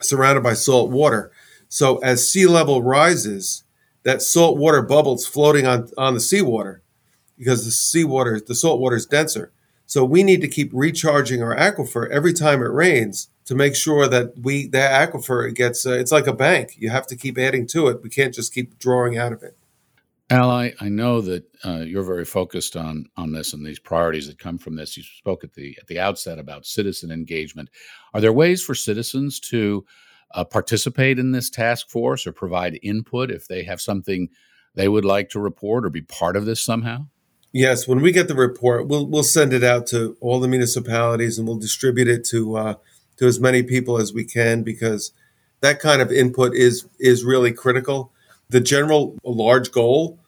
surrounded 0.00 0.42
by 0.42 0.54
salt 0.54 0.90
water. 0.90 1.30
So 1.68 1.98
as 1.98 2.28
sea 2.28 2.46
level 2.46 2.82
rises, 2.82 3.62
that 4.02 4.22
salt 4.22 4.58
water 4.58 4.82
bubbles 4.82 5.26
floating 5.26 5.66
on 5.66 5.88
on 5.96 6.14
the 6.14 6.20
seawater 6.20 6.82
because 7.36 7.64
the 7.64 7.70
seawater, 7.70 8.40
the 8.44 8.54
salt 8.54 8.80
water 8.80 8.96
is 8.96 9.06
denser. 9.06 9.52
So 9.86 10.04
we 10.04 10.22
need 10.22 10.40
to 10.42 10.48
keep 10.48 10.70
recharging 10.74 11.42
our 11.42 11.56
aquifer 11.56 12.10
every 12.10 12.32
time 12.32 12.60
it 12.60 12.66
rains 12.66 13.28
to 13.48 13.54
make 13.54 13.74
sure 13.74 14.06
that 14.06 14.34
we 14.42 14.68
that 14.68 15.10
aquifer 15.10 15.52
gets 15.54 15.86
uh, 15.86 15.92
it's 15.92 16.12
like 16.12 16.26
a 16.26 16.34
bank. 16.34 16.74
You 16.76 16.90
have 16.90 17.06
to 17.06 17.16
keep 17.16 17.38
adding 17.38 17.66
to 17.68 17.88
it. 17.88 18.02
We 18.02 18.10
can't 18.10 18.34
just 18.34 18.52
keep 18.52 18.78
drawing 18.78 19.16
out 19.16 19.32
of 19.32 19.42
it. 19.42 19.56
Al, 20.28 20.50
I, 20.50 20.74
I 20.78 20.90
know 20.90 21.22
that 21.22 21.44
uh, 21.64 21.78
you're 21.78 22.02
very 22.02 22.26
focused 22.26 22.76
on 22.76 23.06
on 23.16 23.32
this 23.32 23.54
and 23.54 23.64
these 23.64 23.78
priorities 23.78 24.26
that 24.26 24.38
come 24.38 24.58
from 24.58 24.76
this. 24.76 24.98
You 24.98 25.02
spoke 25.02 25.44
at 25.44 25.54
the 25.54 25.78
at 25.80 25.86
the 25.86 25.98
outset 25.98 26.38
about 26.38 26.66
citizen 26.66 27.10
engagement. 27.10 27.70
Are 28.12 28.20
there 28.20 28.34
ways 28.34 28.62
for 28.62 28.74
citizens 28.74 29.40
to 29.40 29.86
uh, 30.34 30.44
participate 30.44 31.18
in 31.18 31.32
this 31.32 31.48
task 31.48 31.88
force 31.88 32.26
or 32.26 32.32
provide 32.32 32.78
input 32.82 33.30
if 33.30 33.48
they 33.48 33.62
have 33.62 33.80
something 33.80 34.28
they 34.74 34.88
would 34.88 35.06
like 35.06 35.30
to 35.30 35.40
report 35.40 35.86
or 35.86 35.90
be 35.90 36.02
part 36.02 36.36
of 36.36 36.44
this 36.44 36.60
somehow? 36.60 37.06
Yes, 37.50 37.88
when 37.88 38.02
we 38.02 38.12
get 38.12 38.28
the 38.28 38.34
report, 38.34 38.88
we'll 38.88 39.06
we'll 39.06 39.22
send 39.22 39.54
it 39.54 39.64
out 39.64 39.86
to 39.86 40.18
all 40.20 40.38
the 40.38 40.48
municipalities 40.48 41.38
and 41.38 41.48
we'll 41.48 41.56
distribute 41.56 42.08
it 42.08 42.26
to 42.26 42.58
uh, 42.58 42.74
to 43.18 43.26
as 43.26 43.40
many 43.40 43.62
people 43.62 43.98
as 43.98 44.12
we 44.12 44.24
can 44.24 44.62
because 44.62 45.12
that 45.60 45.80
kind 45.80 46.00
of 46.00 46.10
input 46.12 46.54
is 46.54 46.86
is 46.98 47.24
really 47.24 47.52
critical. 47.52 48.12
The 48.48 48.60
general 48.60 49.16
large 49.24 49.72
goal, 49.72 50.18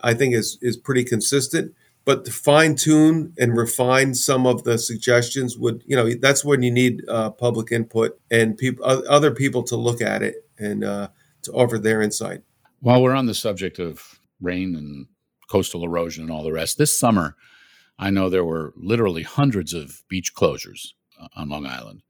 I 0.00 0.14
think, 0.14 0.34
is 0.34 0.58
is 0.62 0.76
pretty 0.76 1.04
consistent. 1.04 1.74
But 2.04 2.26
to 2.26 2.32
fine 2.32 2.76
tune 2.76 3.32
and 3.38 3.56
refine 3.56 4.14
some 4.14 4.46
of 4.46 4.64
the 4.64 4.76
suggestions 4.76 5.56
would, 5.56 5.82
you 5.86 5.96
know, 5.96 6.12
that's 6.20 6.44
when 6.44 6.62
you 6.62 6.70
need 6.70 7.02
uh, 7.08 7.30
public 7.30 7.72
input 7.72 8.20
and 8.30 8.58
people, 8.58 8.84
other 8.84 9.30
people 9.30 9.62
to 9.64 9.76
look 9.76 10.02
at 10.02 10.22
it 10.22 10.46
and 10.58 10.84
uh, 10.84 11.08
to 11.44 11.52
offer 11.52 11.78
their 11.78 12.02
insight. 12.02 12.42
While 12.80 13.02
we're 13.02 13.14
on 13.14 13.24
the 13.24 13.34
subject 13.34 13.78
of 13.78 14.20
rain 14.38 14.76
and 14.76 15.06
coastal 15.48 15.82
erosion 15.82 16.24
and 16.24 16.30
all 16.30 16.42
the 16.42 16.52
rest, 16.52 16.76
this 16.76 16.94
summer, 16.94 17.36
I 17.98 18.10
know 18.10 18.28
there 18.28 18.44
were 18.44 18.74
literally 18.76 19.22
hundreds 19.22 19.72
of 19.72 20.02
beach 20.06 20.34
closures 20.34 20.88
uh, 21.18 21.28
on 21.34 21.48
Long 21.48 21.64
Island. 21.64 22.02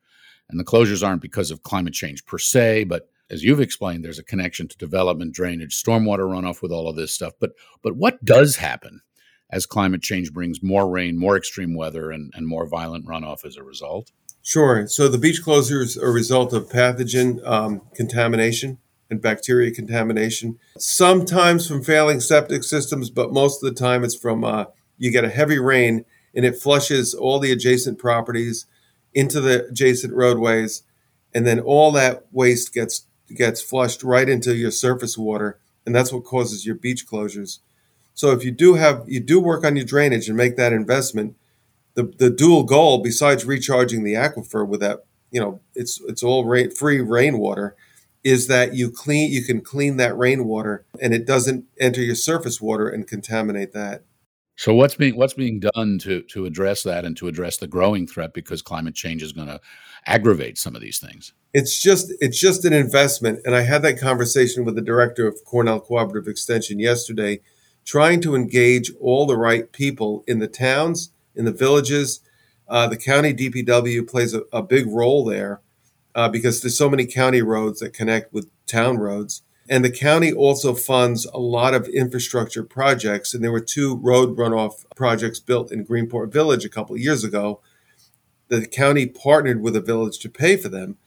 And 0.48 0.60
the 0.60 0.64
closures 0.64 1.06
aren't 1.06 1.22
because 1.22 1.50
of 1.50 1.62
climate 1.62 1.94
change 1.94 2.24
per 2.26 2.38
se, 2.38 2.84
but 2.84 3.08
as 3.30 3.42
you've 3.42 3.60
explained, 3.60 4.04
there's 4.04 4.18
a 4.18 4.24
connection 4.24 4.68
to 4.68 4.76
development, 4.76 5.34
drainage, 5.34 5.74
stormwater 5.74 6.28
runoff 6.28 6.60
with 6.60 6.70
all 6.70 6.88
of 6.88 6.96
this 6.96 7.12
stuff. 7.12 7.32
But 7.40 7.52
but 7.82 7.96
what 7.96 8.24
does 8.24 8.56
happen 8.56 9.00
as 9.50 9.66
climate 9.66 10.02
change 10.02 10.32
brings 10.32 10.62
more 10.62 10.88
rain, 10.88 11.18
more 11.18 11.36
extreme 11.36 11.74
weather, 11.74 12.10
and, 12.10 12.32
and 12.34 12.46
more 12.46 12.66
violent 12.66 13.06
runoff 13.06 13.44
as 13.44 13.56
a 13.56 13.62
result? 13.62 14.12
Sure. 14.42 14.86
So 14.86 15.08
the 15.08 15.18
beach 15.18 15.42
closures 15.42 15.96
are 15.96 16.08
a 16.08 16.12
result 16.12 16.52
of 16.52 16.68
pathogen 16.68 17.44
um, 17.46 17.80
contamination 17.94 18.78
and 19.10 19.22
bacteria 19.22 19.70
contamination. 19.70 20.58
Sometimes 20.78 21.66
from 21.66 21.82
failing 21.82 22.20
septic 22.20 22.62
systems, 22.62 23.08
but 23.08 23.32
most 23.32 23.62
of 23.62 23.74
the 23.74 23.78
time 23.78 24.04
it's 24.04 24.16
from 24.16 24.44
uh, 24.44 24.66
you 24.98 25.10
get 25.10 25.24
a 25.24 25.30
heavy 25.30 25.58
rain 25.58 26.04
and 26.34 26.44
it 26.44 26.58
flushes 26.58 27.14
all 27.14 27.38
the 27.38 27.52
adjacent 27.52 27.98
properties 27.98 28.66
into 29.14 29.40
the 29.40 29.66
adjacent 29.66 30.12
roadways, 30.12 30.82
and 31.32 31.46
then 31.46 31.60
all 31.60 31.92
that 31.92 32.26
waste 32.32 32.74
gets 32.74 33.06
gets 33.34 33.62
flushed 33.62 34.02
right 34.02 34.28
into 34.28 34.54
your 34.54 34.70
surface 34.70 35.16
water, 35.16 35.58
and 35.86 35.94
that's 35.94 36.12
what 36.12 36.24
causes 36.24 36.66
your 36.66 36.74
beach 36.74 37.06
closures. 37.06 37.60
So 38.14 38.30
if 38.30 38.44
you 38.44 38.50
do 38.50 38.74
have 38.74 39.04
you 39.06 39.20
do 39.20 39.40
work 39.40 39.64
on 39.64 39.76
your 39.76 39.84
drainage 39.84 40.28
and 40.28 40.36
make 40.36 40.56
that 40.56 40.72
investment, 40.72 41.36
the 41.94 42.04
the 42.04 42.30
dual 42.30 42.64
goal 42.64 43.02
besides 43.02 43.44
recharging 43.44 44.04
the 44.04 44.14
aquifer 44.14 44.66
with 44.66 44.80
that, 44.80 45.04
you 45.30 45.40
know, 45.40 45.60
it's 45.74 46.00
it's 46.06 46.22
all 46.22 46.44
rain, 46.44 46.70
free 46.70 47.00
rainwater 47.00 47.76
is 48.22 48.46
that 48.46 48.74
you 48.74 48.90
clean 48.90 49.30
you 49.30 49.44
can 49.44 49.60
clean 49.60 49.98
that 49.98 50.16
rainwater 50.16 50.84
and 51.00 51.12
it 51.12 51.26
doesn't 51.26 51.66
enter 51.78 52.00
your 52.00 52.14
surface 52.14 52.60
water 52.60 52.88
and 52.88 53.06
contaminate 53.06 53.72
that. 53.72 54.02
So 54.56 54.74
what's 54.74 54.94
being 54.94 55.16
what's 55.16 55.34
being 55.34 55.60
done 55.60 55.98
to 56.00 56.22
to 56.22 56.46
address 56.46 56.82
that 56.84 57.04
and 57.04 57.16
to 57.16 57.28
address 57.28 57.56
the 57.56 57.66
growing 57.66 58.06
threat 58.06 58.32
because 58.32 58.62
climate 58.62 58.94
change 58.94 59.22
is 59.22 59.32
going 59.32 59.48
to 59.48 59.60
aggravate 60.06 60.58
some 60.58 60.76
of 60.76 60.80
these 60.80 60.98
things? 60.98 61.32
It's 61.52 61.80
just 61.80 62.12
it's 62.20 62.38
just 62.38 62.64
an 62.64 62.72
investment, 62.72 63.40
and 63.44 63.54
I 63.54 63.62
had 63.62 63.82
that 63.82 63.98
conversation 63.98 64.64
with 64.64 64.76
the 64.76 64.82
director 64.82 65.26
of 65.26 65.44
Cornell 65.44 65.80
Cooperative 65.80 66.28
Extension 66.28 66.78
yesterday, 66.78 67.40
trying 67.84 68.20
to 68.22 68.36
engage 68.36 68.92
all 69.00 69.26
the 69.26 69.36
right 69.36 69.70
people 69.72 70.24
in 70.28 70.38
the 70.38 70.48
towns, 70.48 71.10
in 71.34 71.44
the 71.44 71.52
villages. 71.52 72.20
Uh, 72.66 72.86
the 72.86 72.96
county 72.96 73.34
DPW 73.34 74.08
plays 74.08 74.34
a, 74.34 74.42
a 74.52 74.62
big 74.62 74.86
role 74.86 75.24
there 75.24 75.60
uh, 76.14 76.28
because 76.28 76.62
there's 76.62 76.78
so 76.78 76.88
many 76.88 77.04
county 77.06 77.42
roads 77.42 77.80
that 77.80 77.92
connect 77.92 78.32
with 78.32 78.48
town 78.66 78.96
roads 78.98 79.42
and 79.68 79.84
the 79.84 79.90
county 79.90 80.32
also 80.32 80.74
funds 80.74 81.26
a 81.26 81.38
lot 81.38 81.74
of 81.74 81.88
infrastructure 81.88 82.62
projects. 82.62 83.32
And 83.32 83.42
there 83.42 83.52
were 83.52 83.60
two 83.60 83.96
road 83.96 84.36
runoff 84.36 84.84
projects 84.94 85.40
built 85.40 85.72
in 85.72 85.86
Greenport 85.86 86.32
Village 86.32 86.64
a 86.64 86.68
couple 86.70 86.94
of 86.94 87.00
years 87.00 87.24
ago. 87.24 87.60
The 88.48 88.66
county 88.66 89.06
partnered 89.06 89.62
with 89.62 89.74
a 89.74 89.80
village 89.80 90.18
to 90.18 90.28
pay 90.28 90.56
for 90.56 90.68
them. 90.68 90.98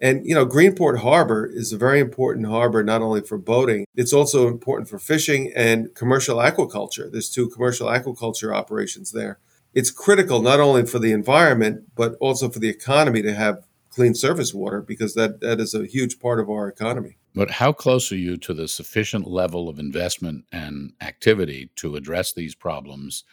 And, 0.00 0.24
you 0.24 0.34
know, 0.34 0.46
Greenport 0.46 1.00
Harbor 1.00 1.44
is 1.44 1.72
a 1.72 1.76
very 1.76 1.98
important 1.98 2.46
harbor, 2.46 2.84
not 2.84 3.02
only 3.02 3.20
for 3.20 3.36
boating, 3.36 3.84
it's 3.96 4.12
also 4.12 4.46
important 4.46 4.88
for 4.88 4.98
fishing 4.98 5.52
and 5.56 5.92
commercial 5.94 6.38
aquaculture. 6.38 7.10
There's 7.10 7.28
two 7.28 7.48
commercial 7.48 7.88
aquaculture 7.88 8.54
operations 8.54 9.10
there. 9.10 9.40
It's 9.74 9.90
critical 9.90 10.40
not 10.40 10.60
only 10.60 10.86
for 10.86 11.00
the 11.00 11.12
environment, 11.12 11.84
but 11.96 12.14
also 12.20 12.48
for 12.48 12.60
the 12.60 12.68
economy 12.68 13.22
to 13.22 13.34
have 13.34 13.64
clean 13.90 14.14
surface 14.14 14.54
water 14.54 14.80
because 14.80 15.14
that, 15.14 15.40
that 15.40 15.58
is 15.58 15.74
a 15.74 15.84
huge 15.84 16.20
part 16.20 16.38
of 16.38 16.48
our 16.48 16.68
economy. 16.68 17.17
But 17.34 17.50
how 17.50 17.72
close 17.72 18.10
are 18.10 18.16
you 18.16 18.36
to 18.38 18.54
the 18.54 18.68
sufficient 18.68 19.26
level 19.26 19.68
of 19.68 19.78
investment 19.78 20.44
and 20.52 20.92
activity 21.00 21.70
to 21.76 21.96
address 21.96 22.32
these 22.32 22.54
problems 22.54 23.24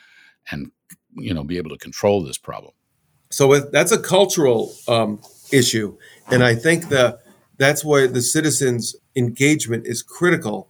and 0.52 0.72
you 1.14 1.34
know 1.34 1.44
be 1.44 1.58
able 1.58 1.72
to 1.72 1.78
control 1.78 2.24
this 2.24 2.38
problem? 2.38 2.74
So 3.32 3.60
that's 3.60 3.92
a 3.92 4.00
cultural 4.00 4.74
um, 4.88 5.20
issue, 5.52 5.98
and 6.30 6.44
I 6.44 6.56
think 6.56 6.90
that 6.90 7.20
that's 7.58 7.84
why 7.84 8.08
the 8.08 8.22
citizens' 8.22 8.96
engagement 9.16 9.88
is 9.88 10.04
critical 10.04 10.70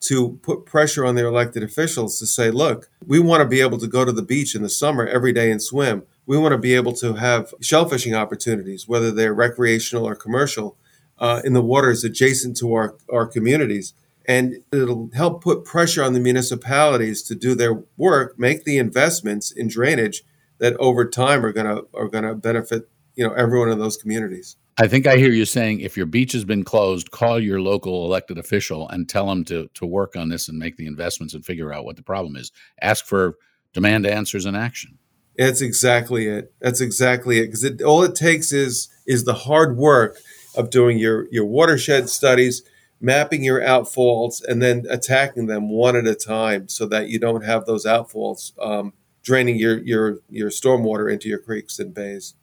to 0.00 0.38
put 0.42 0.66
pressure 0.66 1.04
on 1.04 1.14
their 1.14 1.26
elected 1.26 1.62
officials 1.62 2.18
to 2.18 2.26
say, 2.26 2.50
look, 2.50 2.90
we 3.06 3.18
want 3.18 3.40
to 3.40 3.48
be 3.48 3.60
able 3.60 3.78
to 3.78 3.86
go 3.86 4.04
to 4.04 4.12
the 4.12 4.22
beach 4.22 4.54
in 4.54 4.62
the 4.62 4.68
summer 4.68 5.06
every 5.06 5.32
day 5.32 5.50
and 5.50 5.62
swim. 5.62 6.02
We 6.26 6.36
want 6.36 6.52
to 6.52 6.58
be 6.58 6.74
able 6.74 6.92
to 6.94 7.14
have 7.14 7.54
shellfishing 7.62 8.16
opportunities, 8.16 8.86
whether 8.86 9.10
they're 9.10 9.34
recreational 9.34 10.06
or 10.06 10.14
commercial 10.14 10.76
uh, 11.18 11.42
in 11.44 11.52
the 11.52 11.62
waters 11.62 12.04
adjacent 12.04 12.56
to 12.58 12.72
our, 12.74 12.96
our 13.12 13.26
communities. 13.26 13.94
And 14.28 14.56
it'll 14.72 15.10
help 15.14 15.42
put 15.44 15.64
pressure 15.64 16.02
on 16.02 16.12
the 16.12 16.20
municipalities 16.20 17.22
to 17.24 17.34
do 17.34 17.54
their 17.54 17.84
work, 17.96 18.38
make 18.38 18.64
the 18.64 18.76
investments 18.76 19.52
in 19.52 19.68
drainage 19.68 20.24
that 20.58 20.76
over 20.78 21.04
time 21.04 21.44
are 21.44 21.52
gonna 21.52 21.82
are 21.94 22.08
gonna 22.08 22.34
benefit 22.34 22.88
you 23.14 23.26
know 23.26 23.32
everyone 23.34 23.70
in 23.70 23.78
those 23.78 23.96
communities. 23.96 24.56
I 24.78 24.88
think 24.88 25.06
I 25.06 25.16
hear 25.16 25.30
you 25.30 25.46
saying 25.46 25.80
if 25.80 25.96
your 25.96 26.06
beach 26.06 26.32
has 26.32 26.44
been 26.44 26.62
closed, 26.62 27.10
call 27.10 27.40
your 27.40 27.60
local 27.60 28.04
elected 28.04 28.36
official 28.36 28.88
and 28.88 29.08
tell 29.08 29.26
them 29.26 29.44
to 29.44 29.68
to 29.74 29.86
work 29.86 30.16
on 30.16 30.28
this 30.28 30.48
and 30.48 30.58
make 30.58 30.76
the 30.76 30.86
investments 30.86 31.34
and 31.34 31.44
figure 31.44 31.72
out 31.72 31.84
what 31.84 31.96
the 31.96 32.02
problem 32.02 32.36
is. 32.36 32.52
Ask 32.82 33.06
for 33.06 33.36
demand 33.72 34.06
answers 34.06 34.44
and 34.44 34.56
action. 34.56 34.98
That's 35.38 35.60
exactly 35.60 36.26
it. 36.26 36.52
That's 36.60 36.80
exactly 36.80 37.38
it. 37.38 37.46
Because 37.46 37.64
it, 37.64 37.82
all 37.82 38.02
it 38.02 38.14
takes 38.14 38.52
is 38.52 38.88
is 39.06 39.24
the 39.24 39.34
hard 39.34 39.76
work 39.76 40.18
of 40.56 40.70
doing 40.70 40.98
your 40.98 41.28
your 41.30 41.44
watershed 41.44 42.08
studies, 42.08 42.62
mapping 43.00 43.44
your 43.44 43.60
outfalls, 43.60 44.42
and 44.44 44.62
then 44.62 44.84
attacking 44.88 45.46
them 45.46 45.68
one 45.70 45.96
at 45.96 46.06
a 46.06 46.14
time, 46.14 46.68
so 46.68 46.86
that 46.86 47.08
you 47.08 47.18
don't 47.18 47.44
have 47.44 47.66
those 47.66 47.84
outfalls 47.84 48.52
um, 48.64 48.92
draining 49.22 49.56
your 49.56 49.78
your 49.78 50.18
your 50.28 50.50
stormwater 50.50 51.12
into 51.12 51.28
your 51.28 51.38
creeks 51.38 51.78
and 51.78 51.94
bays. 51.94 52.34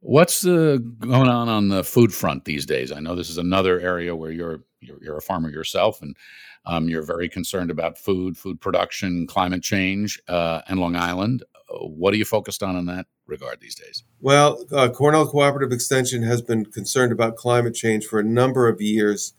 What's 0.00 0.46
uh, 0.46 0.78
going 0.98 1.28
on 1.28 1.48
on 1.48 1.68
the 1.68 1.84
food 1.84 2.12
front 2.12 2.46
these 2.46 2.64
days? 2.64 2.90
I 2.90 3.00
know 3.00 3.14
this 3.14 3.28
is 3.28 3.36
another 3.36 3.78
area 3.78 4.16
where 4.16 4.30
you're 4.30 4.60
you're, 4.80 5.02
you're 5.02 5.18
a 5.18 5.22
farmer 5.22 5.50
yourself, 5.50 6.00
and 6.00 6.16
um, 6.64 6.88
you're 6.88 7.02
very 7.02 7.28
concerned 7.28 7.70
about 7.70 7.98
food, 7.98 8.36
food 8.36 8.60
production, 8.60 9.26
climate 9.26 9.62
change, 9.62 10.20
uh, 10.26 10.62
and 10.68 10.80
Long 10.80 10.96
Island. 10.96 11.42
What 11.72 12.12
are 12.12 12.16
you 12.16 12.24
focused 12.24 12.62
on 12.62 12.76
in 12.76 12.86
that 12.86 13.06
regard 13.26 13.60
these 13.60 13.74
days? 13.74 14.02
Well, 14.20 14.64
uh, 14.72 14.88
Cornell 14.88 15.26
Cooperative 15.26 15.72
Extension 15.72 16.22
has 16.22 16.42
been 16.42 16.64
concerned 16.64 17.12
about 17.12 17.36
climate 17.36 17.74
change 17.74 18.06
for 18.06 18.18
a 18.18 18.24
number 18.24 18.68
of 18.68 18.80
years, 18.80 19.34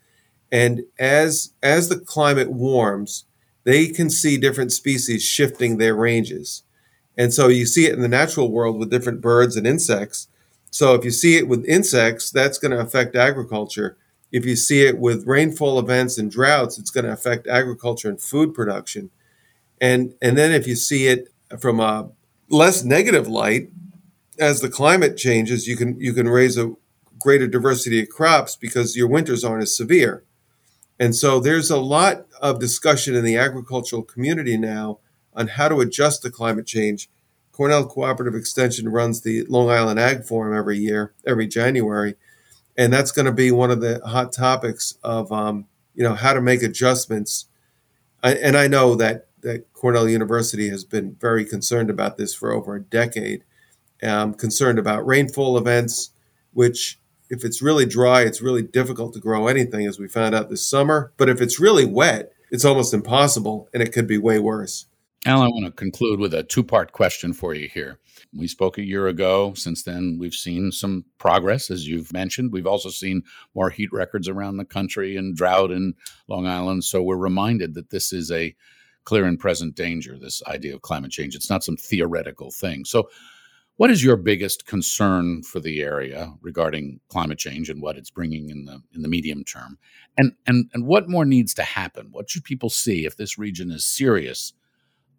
and 0.52 0.84
as 0.98 1.54
as 1.62 1.90
the 1.90 2.00
climate 2.00 2.52
warms, 2.52 3.26
they 3.64 3.88
can 3.88 4.10
see 4.10 4.38
different 4.38 4.72
species 4.72 5.24
shifting 5.24 5.78
their 5.78 5.96
ranges, 5.96 6.64
and 7.18 7.34
so 7.34 7.48
you 7.48 7.66
see 7.66 7.86
it 7.86 7.94
in 7.94 8.02
the 8.02 8.08
natural 8.08 8.52
world 8.52 8.80
with 8.80 8.90
different 8.90 9.22
birds 9.22 9.56
and 9.56 9.68
insects. 9.68 10.28
So 10.72 10.96
if 10.96 11.04
you 11.04 11.12
see 11.12 11.36
it 11.36 11.50
with 11.50 11.66
insects, 11.66 12.32
that's 12.32 12.58
going 12.58 12.72
to 12.72 12.80
affect 12.80 13.16
agriculture. 13.16 13.98
If 14.32 14.46
you 14.46 14.56
see 14.56 14.86
it 14.86 14.98
with 14.98 15.28
rainfall 15.28 15.78
events 15.78 16.18
and 16.18 16.32
droughts, 16.32 16.80
it's 16.80 16.90
going 16.90 17.04
to 17.04 17.12
affect 17.12 17.46
agriculture 17.48 18.08
and 18.08 18.22
food 18.22 18.54
production. 18.54 19.10
And 19.82 20.14
and 20.22 20.38
then 20.38 20.52
if 20.54 20.66
you 20.66 20.76
see 20.76 21.08
it 21.08 21.28
from 21.60 21.82
a 21.82 22.10
less 22.52 22.84
negative 22.84 23.28
light, 23.28 23.70
as 24.40 24.62
the 24.62 24.70
climate 24.70 25.18
changes, 25.18 25.68
you 25.68 25.76
can 25.76 26.00
you 26.00 26.14
can 26.14 26.28
raise 26.28 26.58
a 26.58 26.74
greater 27.18 27.48
diversity 27.48 28.02
of 28.02 28.10
crops 28.10 28.56
because 28.56 28.96
your 28.96 29.08
winters 29.08 29.44
aren't 29.44 29.64
as 29.64 29.76
severe. 29.76 30.24
And 31.00 31.16
so 31.16 31.40
there's 31.40 31.70
a 31.70 31.80
lot 31.80 32.26
of 32.42 32.60
discussion 32.60 33.16
in 33.16 33.24
the 33.24 33.38
agricultural 33.38 34.04
community 34.04 34.58
now 34.58 35.00
on 35.34 35.48
how 35.48 35.70
to 35.70 35.80
adjust 35.80 36.24
to 36.24 36.30
climate 36.30 36.68
change. 36.68 37.10
Cornell 37.52 37.86
Cooperative 37.86 38.36
Extension 38.36 38.90
runs 38.90 39.22
the 39.22 39.44
Long 39.46 39.70
Island 39.70 40.00
Ag 40.00 40.24
Forum 40.24 40.58
every 40.58 40.78
year, 40.78 41.14
every 41.26 41.48
January, 41.48 42.16
and 42.78 42.92
that's 42.92 43.12
going 43.12 43.26
to 43.26 43.32
be 43.32 43.52
one 43.52 43.72
of 43.72 43.82
the 43.82 44.02
hot 44.06 44.32
topics 44.32 44.98
of 45.04 45.32
um, 45.32 45.66
you 45.94 46.04
know 46.04 46.16
how 46.16 46.34
to 46.34 46.42
make 46.42 46.64
adjustments. 46.64 47.46
I, 48.24 48.34
and 48.36 48.56
I 48.56 48.68
know 48.68 48.96
that 48.96 49.28
that 49.42 49.72
Cornell 49.74 50.08
University 50.08 50.70
has 50.70 50.84
been 50.84 51.16
very 51.20 51.46
concerned 51.46 51.90
about 51.90 52.18
this 52.18 52.34
for 52.34 52.52
over 52.52 52.76
a 52.76 52.84
decade, 52.84 53.44
um, 54.04 54.34
concerned 54.34 54.80
about 54.80 55.06
rainfall 55.06 55.58
events, 55.58 56.12
which 56.54 57.00
if 57.30 57.46
it's 57.46 57.62
really 57.62 57.86
dry, 57.86 58.22
it's 58.22 58.42
really 58.42 58.62
difficult 58.62 59.14
to 59.14 59.20
grow 59.20 59.48
anything, 59.48 59.88
as 59.88 59.98
we 59.98 60.08
found 60.08 60.36
out 60.36 60.50
this 60.50 60.68
summer. 60.68 61.14
But 61.18 61.30
if 61.30 61.40
it's 61.40 61.60
really 61.60 61.86
wet, 61.86 62.34
it's 62.52 62.66
almost 62.66 62.94
impossible 62.94 63.70
and 63.74 63.82
it 63.82 63.94
could 63.94 64.08
be 64.08 64.18
way 64.18 64.38
worse. 64.38 64.86
Al, 65.26 65.44
I 65.44 65.48
want 65.48 65.66
to 65.66 65.72
conclude 65.72 66.20
with 66.20 66.34
a 66.34 66.44
two 66.44 66.64
part 66.64 66.92
question 66.94 67.32
for 67.32 67.54
you 67.54 67.70
here. 67.70 68.00
We 68.34 68.48
spoke 68.48 68.78
a 68.78 68.84
year 68.84 69.08
ago. 69.08 69.54
Since 69.54 69.84
then, 69.84 70.18
we've 70.20 70.34
seen 70.34 70.72
some 70.72 71.06
progress, 71.20 71.70
as 71.70 71.88
you've 71.88 72.12
mentioned. 72.12 72.52
We've 72.52 72.68
also 72.68 72.90
seen 72.90 73.24
more 73.54 73.70
heat 73.70 73.94
records 73.94 74.28
around 74.28 74.58
the 74.58 74.66
country 74.66 75.16
and 75.16 75.36
drought 75.36 75.70
in 75.70 75.94
Long 76.28 76.48
Island. 76.48 76.86
So 76.86 77.04
we're 77.04 77.18
reminded 77.18 77.76
that 77.76 77.92
this 77.92 78.12
is 78.12 78.32
a 78.32 78.56
clear 79.04 79.26
and 79.26 79.40
present 79.40 79.76
danger, 79.76 80.18
this 80.18 80.42
idea 80.48 80.76
of 80.76 80.82
climate 80.82 81.12
change. 81.12 81.36
It's 81.36 81.50
not 81.50 81.64
some 81.64 81.78
theoretical 81.78 82.52
thing. 82.52 82.86
So, 82.86 83.10
what 83.78 83.90
is 83.90 84.04
your 84.04 84.16
biggest 84.16 84.68
concern 84.68 85.42
for 85.42 85.60
the 85.60 85.82
area 85.82 86.34
regarding 86.42 87.00
climate 87.08 87.40
change 87.40 87.68
and 87.70 87.82
what 87.82 87.98
it's 87.98 88.12
bringing 88.12 88.50
in 88.50 88.66
the 88.66 88.82
in 88.94 89.02
the 89.02 89.08
medium 89.08 89.44
term? 89.44 89.78
And 90.18 90.34
and 90.46 90.70
and 90.74 90.86
what 90.86 91.10
more 91.10 91.26
needs 91.26 91.54
to 91.56 91.64
happen? 91.64 92.10
What 92.12 92.30
should 92.30 92.44
people 92.44 92.70
see 92.70 93.06
if 93.06 93.18
this 93.18 93.38
region 93.38 93.72
is 93.72 93.86
serious 93.86 94.54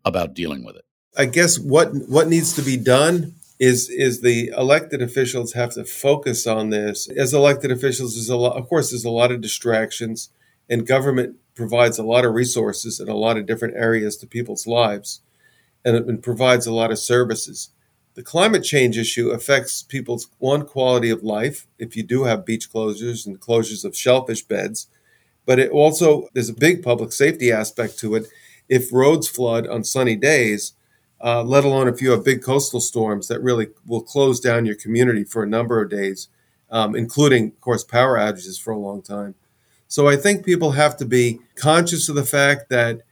about 0.05 0.35
dealing 0.35 0.65
with 0.65 0.77
it? 0.77 0.85
I 1.17 1.27
guess 1.27 1.59
what 1.59 1.93
what 2.09 2.29
needs 2.29 2.55
to 2.55 2.63
be 2.63 2.77
done 2.77 3.35
is 3.63 3.89
is 3.91 4.23
the 4.23 4.49
elected 4.57 5.01
officials 5.01 5.53
have 5.53 5.73
to 5.75 5.85
focus 5.85 6.47
on 6.47 6.71
this. 6.71 7.09
As 7.09 7.33
elected 7.33 7.71
officials, 7.71 8.15
there's 8.15 8.29
a 8.29 8.37
lot, 8.37 8.57
of 8.57 8.69
course, 8.69 8.91
there's 8.91 9.05
a 9.05 9.11
lot 9.11 9.31
of 9.31 9.41
distractions, 9.41 10.31
and 10.73 10.87
government 10.87 11.37
provides 11.55 11.99
a 11.99 12.03
lot 12.03 12.25
of 12.25 12.35
resources 12.35 12.99
in 12.99 13.09
a 13.09 13.15
lot 13.15 13.37
of 13.37 13.47
different 13.47 13.77
areas 13.77 14.17
to 14.17 14.27
people's 14.27 14.67
lives, 14.67 15.21
and 15.85 15.97
it 15.97 16.23
provides 16.23 16.67
a 16.67 16.73
lot 16.73 16.91
of 16.91 16.99
services. 16.99 17.71
The 18.15 18.23
climate 18.23 18.65
change 18.65 18.97
issue 18.99 19.31
affects 19.31 19.83
people's 19.83 20.29
one 20.39 20.65
quality 20.67 21.11
of 21.11 21.23
life. 21.23 21.67
If 21.79 21.97
you 21.97 22.03
do 22.03 22.25
have 22.25 22.47
beach 22.47 22.73
closures 22.73 23.27
and 23.27 23.41
closures 23.41 23.85
of 23.85 23.97
shellfish 23.97 24.43
beds, 24.43 24.87
but 25.47 25.59
it 25.59 25.71
also 25.71 26.29
there's 26.33 26.49
a 26.49 26.55
big 26.55 26.83
public 26.83 27.13
safety 27.13 27.53
aspect 27.53 27.99
to 28.01 28.15
it. 28.15 28.27
If 28.69 28.93
roads 28.93 29.29
flood 29.29 29.67
on 29.67 29.85
sunny 29.85 30.17
days 30.17 30.73
uh, 31.23 31.43
let 31.43 31.65
alone 31.65 31.87
if 31.87 32.03
you 32.03 32.11
have 32.11 32.25
big 32.25 32.43
coastal 32.43 32.81
storms 32.81 33.29
that 33.29 33.41
really 33.41 33.69
will 33.87 34.03
close 34.03 34.41
down 34.41 34.67
your 34.67 34.75
community 34.75 35.23
for 35.23 35.45
a 35.45 35.49
number 35.49 35.81
of 35.81 35.89
days, 35.89 36.29
um, 36.71 36.97
including, 36.97 37.49
of 37.49 37.61
course, 37.61 37.85
power 37.85 38.19
outages 38.19 38.61
for 38.61 38.73
a 38.73 38.79
long 38.79 39.03
time. 39.03 39.37
So 39.93 40.09
I 40.09 40.17
think 40.17 40.47
people 40.47 40.71
have 40.71 40.97
to 40.97 41.05
be 41.05 41.41
conscious 41.55 42.09
of 42.09 42.15
the 42.15 42.25
fact 42.25 42.71
that 42.71 43.03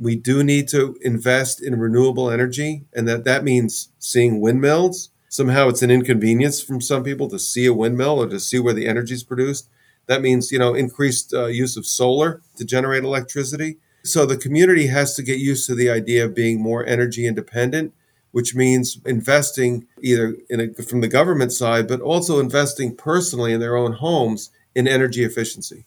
we 0.00 0.16
do 0.16 0.42
need 0.42 0.66
to 0.68 0.96
invest 1.02 1.62
in 1.62 1.78
renewable 1.78 2.30
energy, 2.30 2.86
and 2.94 3.06
that 3.06 3.24
that 3.24 3.44
means 3.44 3.90
seeing 3.98 4.40
windmills. 4.40 5.10
Somehow 5.28 5.68
it's 5.68 5.82
an 5.82 5.90
inconvenience 5.90 6.62
from 6.62 6.80
some 6.80 7.04
people 7.04 7.28
to 7.28 7.38
see 7.38 7.66
a 7.66 7.74
windmill 7.74 8.18
or 8.18 8.26
to 8.28 8.40
see 8.40 8.58
where 8.58 8.72
the 8.72 8.86
energy 8.86 9.12
is 9.12 9.22
produced. 9.22 9.68
That 10.06 10.22
means, 10.22 10.50
you 10.50 10.58
know, 10.58 10.72
increased 10.72 11.34
uh, 11.34 11.48
use 11.48 11.76
of 11.76 11.84
solar 11.84 12.40
to 12.56 12.64
generate 12.64 13.04
electricity. 13.04 13.76
So 14.02 14.24
the 14.24 14.38
community 14.38 14.86
has 14.86 15.14
to 15.16 15.22
get 15.22 15.38
used 15.38 15.66
to 15.66 15.74
the 15.74 15.90
idea 15.90 16.24
of 16.24 16.34
being 16.34 16.62
more 16.62 16.86
energy 16.86 17.26
independent, 17.26 17.92
which 18.30 18.54
means 18.54 18.98
investing 19.04 19.86
either 20.00 20.38
a, 20.50 20.72
from 20.82 21.02
the 21.02 21.08
government 21.08 21.52
side, 21.52 21.86
but 21.86 22.00
also 22.00 22.40
investing 22.40 22.96
personally 22.96 23.52
in 23.52 23.60
their 23.60 23.76
own 23.76 23.92
homes 23.92 24.50
in 24.74 24.88
energy 24.88 25.24
efficiency. 25.24 25.84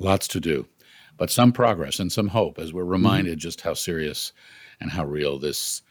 Lots 0.00 0.26
to 0.28 0.40
do, 0.40 0.66
but 1.18 1.30
some 1.30 1.52
progress 1.52 2.00
and 2.00 2.10
some 2.10 2.28
hope 2.28 2.58
as 2.58 2.72
we're 2.72 2.84
reminded 2.84 3.34
mm-hmm. 3.34 3.40
just 3.40 3.60
how 3.60 3.74
serious 3.74 4.32
and 4.80 4.90
how 4.90 5.04
real 5.04 5.38
this 5.38 5.82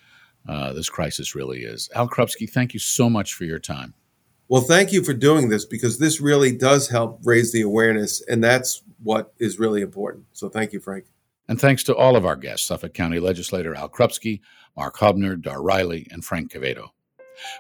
uh, 0.48 0.74
this 0.74 0.90
crisis 0.90 1.36
really 1.36 1.60
is. 1.60 1.90
Al 1.94 2.10
Krupski, 2.10 2.50
thank 2.50 2.74
you 2.74 2.80
so 2.80 3.10
much 3.10 3.34
for 3.34 3.44
your 3.44 3.60
time. 3.60 3.94
Well, 4.48 4.62
thank 4.62 4.92
you 4.92 5.04
for 5.04 5.14
doing 5.14 5.50
this 5.50 5.64
because 5.64 6.00
this 6.00 6.20
really 6.20 6.52
does 6.52 6.90
help 6.90 7.20
raise 7.24 7.52
the 7.52 7.62
awareness, 7.62 8.20
and 8.28 8.44
that's 8.44 8.82
what 9.04 9.32
is 9.38 9.60
really 9.60 9.82
important. 9.82 10.26
So, 10.34 10.50
thank 10.50 10.74
you, 10.74 10.80
Frank. 10.80 11.06
And 11.48 11.62
thanks 11.62 11.84
to 11.84 11.96
all 11.96 12.16
of 12.16 12.26
our 12.26 12.36
guests 12.36 12.68
Suffolk 12.68 12.96
County 12.96 13.20
Legislator 13.20 13.76
Al 13.76 13.90
Krupski, 13.90 14.42
Mark 14.76 14.98
Haubner, 14.98 15.40
Dar 15.40 15.62
Riley, 15.62 16.08
and 16.10 16.26
Frank 16.26 16.52
Quevedo. 16.52 16.90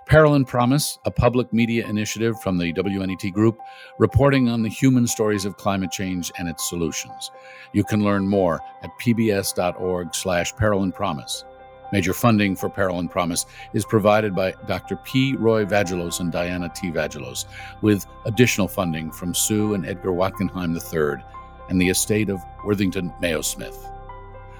Peril 0.05 0.35
and 0.35 0.47
Promise, 0.47 0.99
a 1.05 1.11
public 1.11 1.51
media 1.53 1.87
initiative 1.87 2.39
from 2.41 2.57
the 2.57 2.73
WNET 2.73 3.31
Group, 3.33 3.59
reporting 3.97 4.49
on 4.49 4.61
the 4.61 4.69
human 4.69 5.07
stories 5.07 5.45
of 5.45 5.57
climate 5.57 5.91
change 5.91 6.31
and 6.37 6.47
its 6.47 6.67
solutions. 6.69 7.31
You 7.73 7.83
can 7.83 8.03
learn 8.03 8.27
more 8.27 8.59
at 8.83 8.91
pbs.org 8.99 10.15
slash 10.15 10.55
peril 10.55 10.89
promise. 10.91 11.45
Major 11.91 12.13
funding 12.13 12.55
for 12.55 12.69
Peril 12.69 12.99
and 12.99 13.09
Promise 13.09 13.45
is 13.73 13.83
provided 13.83 14.35
by 14.35 14.53
Dr. 14.67 14.95
P. 14.97 15.35
Roy 15.35 15.65
Vagelos 15.65 16.19
and 16.19 16.31
Diana 16.31 16.71
T. 16.75 16.91
Vagelos, 16.91 17.45
with 17.81 18.05
additional 18.25 18.67
funding 18.67 19.11
from 19.11 19.33
Sue 19.33 19.73
and 19.73 19.87
Edgar 19.87 20.11
Wachenheim 20.11 20.75
III 20.75 21.23
and 21.69 21.81
the 21.81 21.89
estate 21.89 22.29
of 22.29 22.41
Worthington 22.63 23.11
Mayo 23.21 23.41
Smith. 23.41 23.77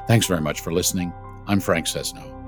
Thanks 0.08 0.26
very 0.26 0.42
much 0.42 0.62
for 0.62 0.74
listening. 0.74 1.14
I'm 1.48 1.60
Frank 1.60 1.86
Sesno. 1.86 2.39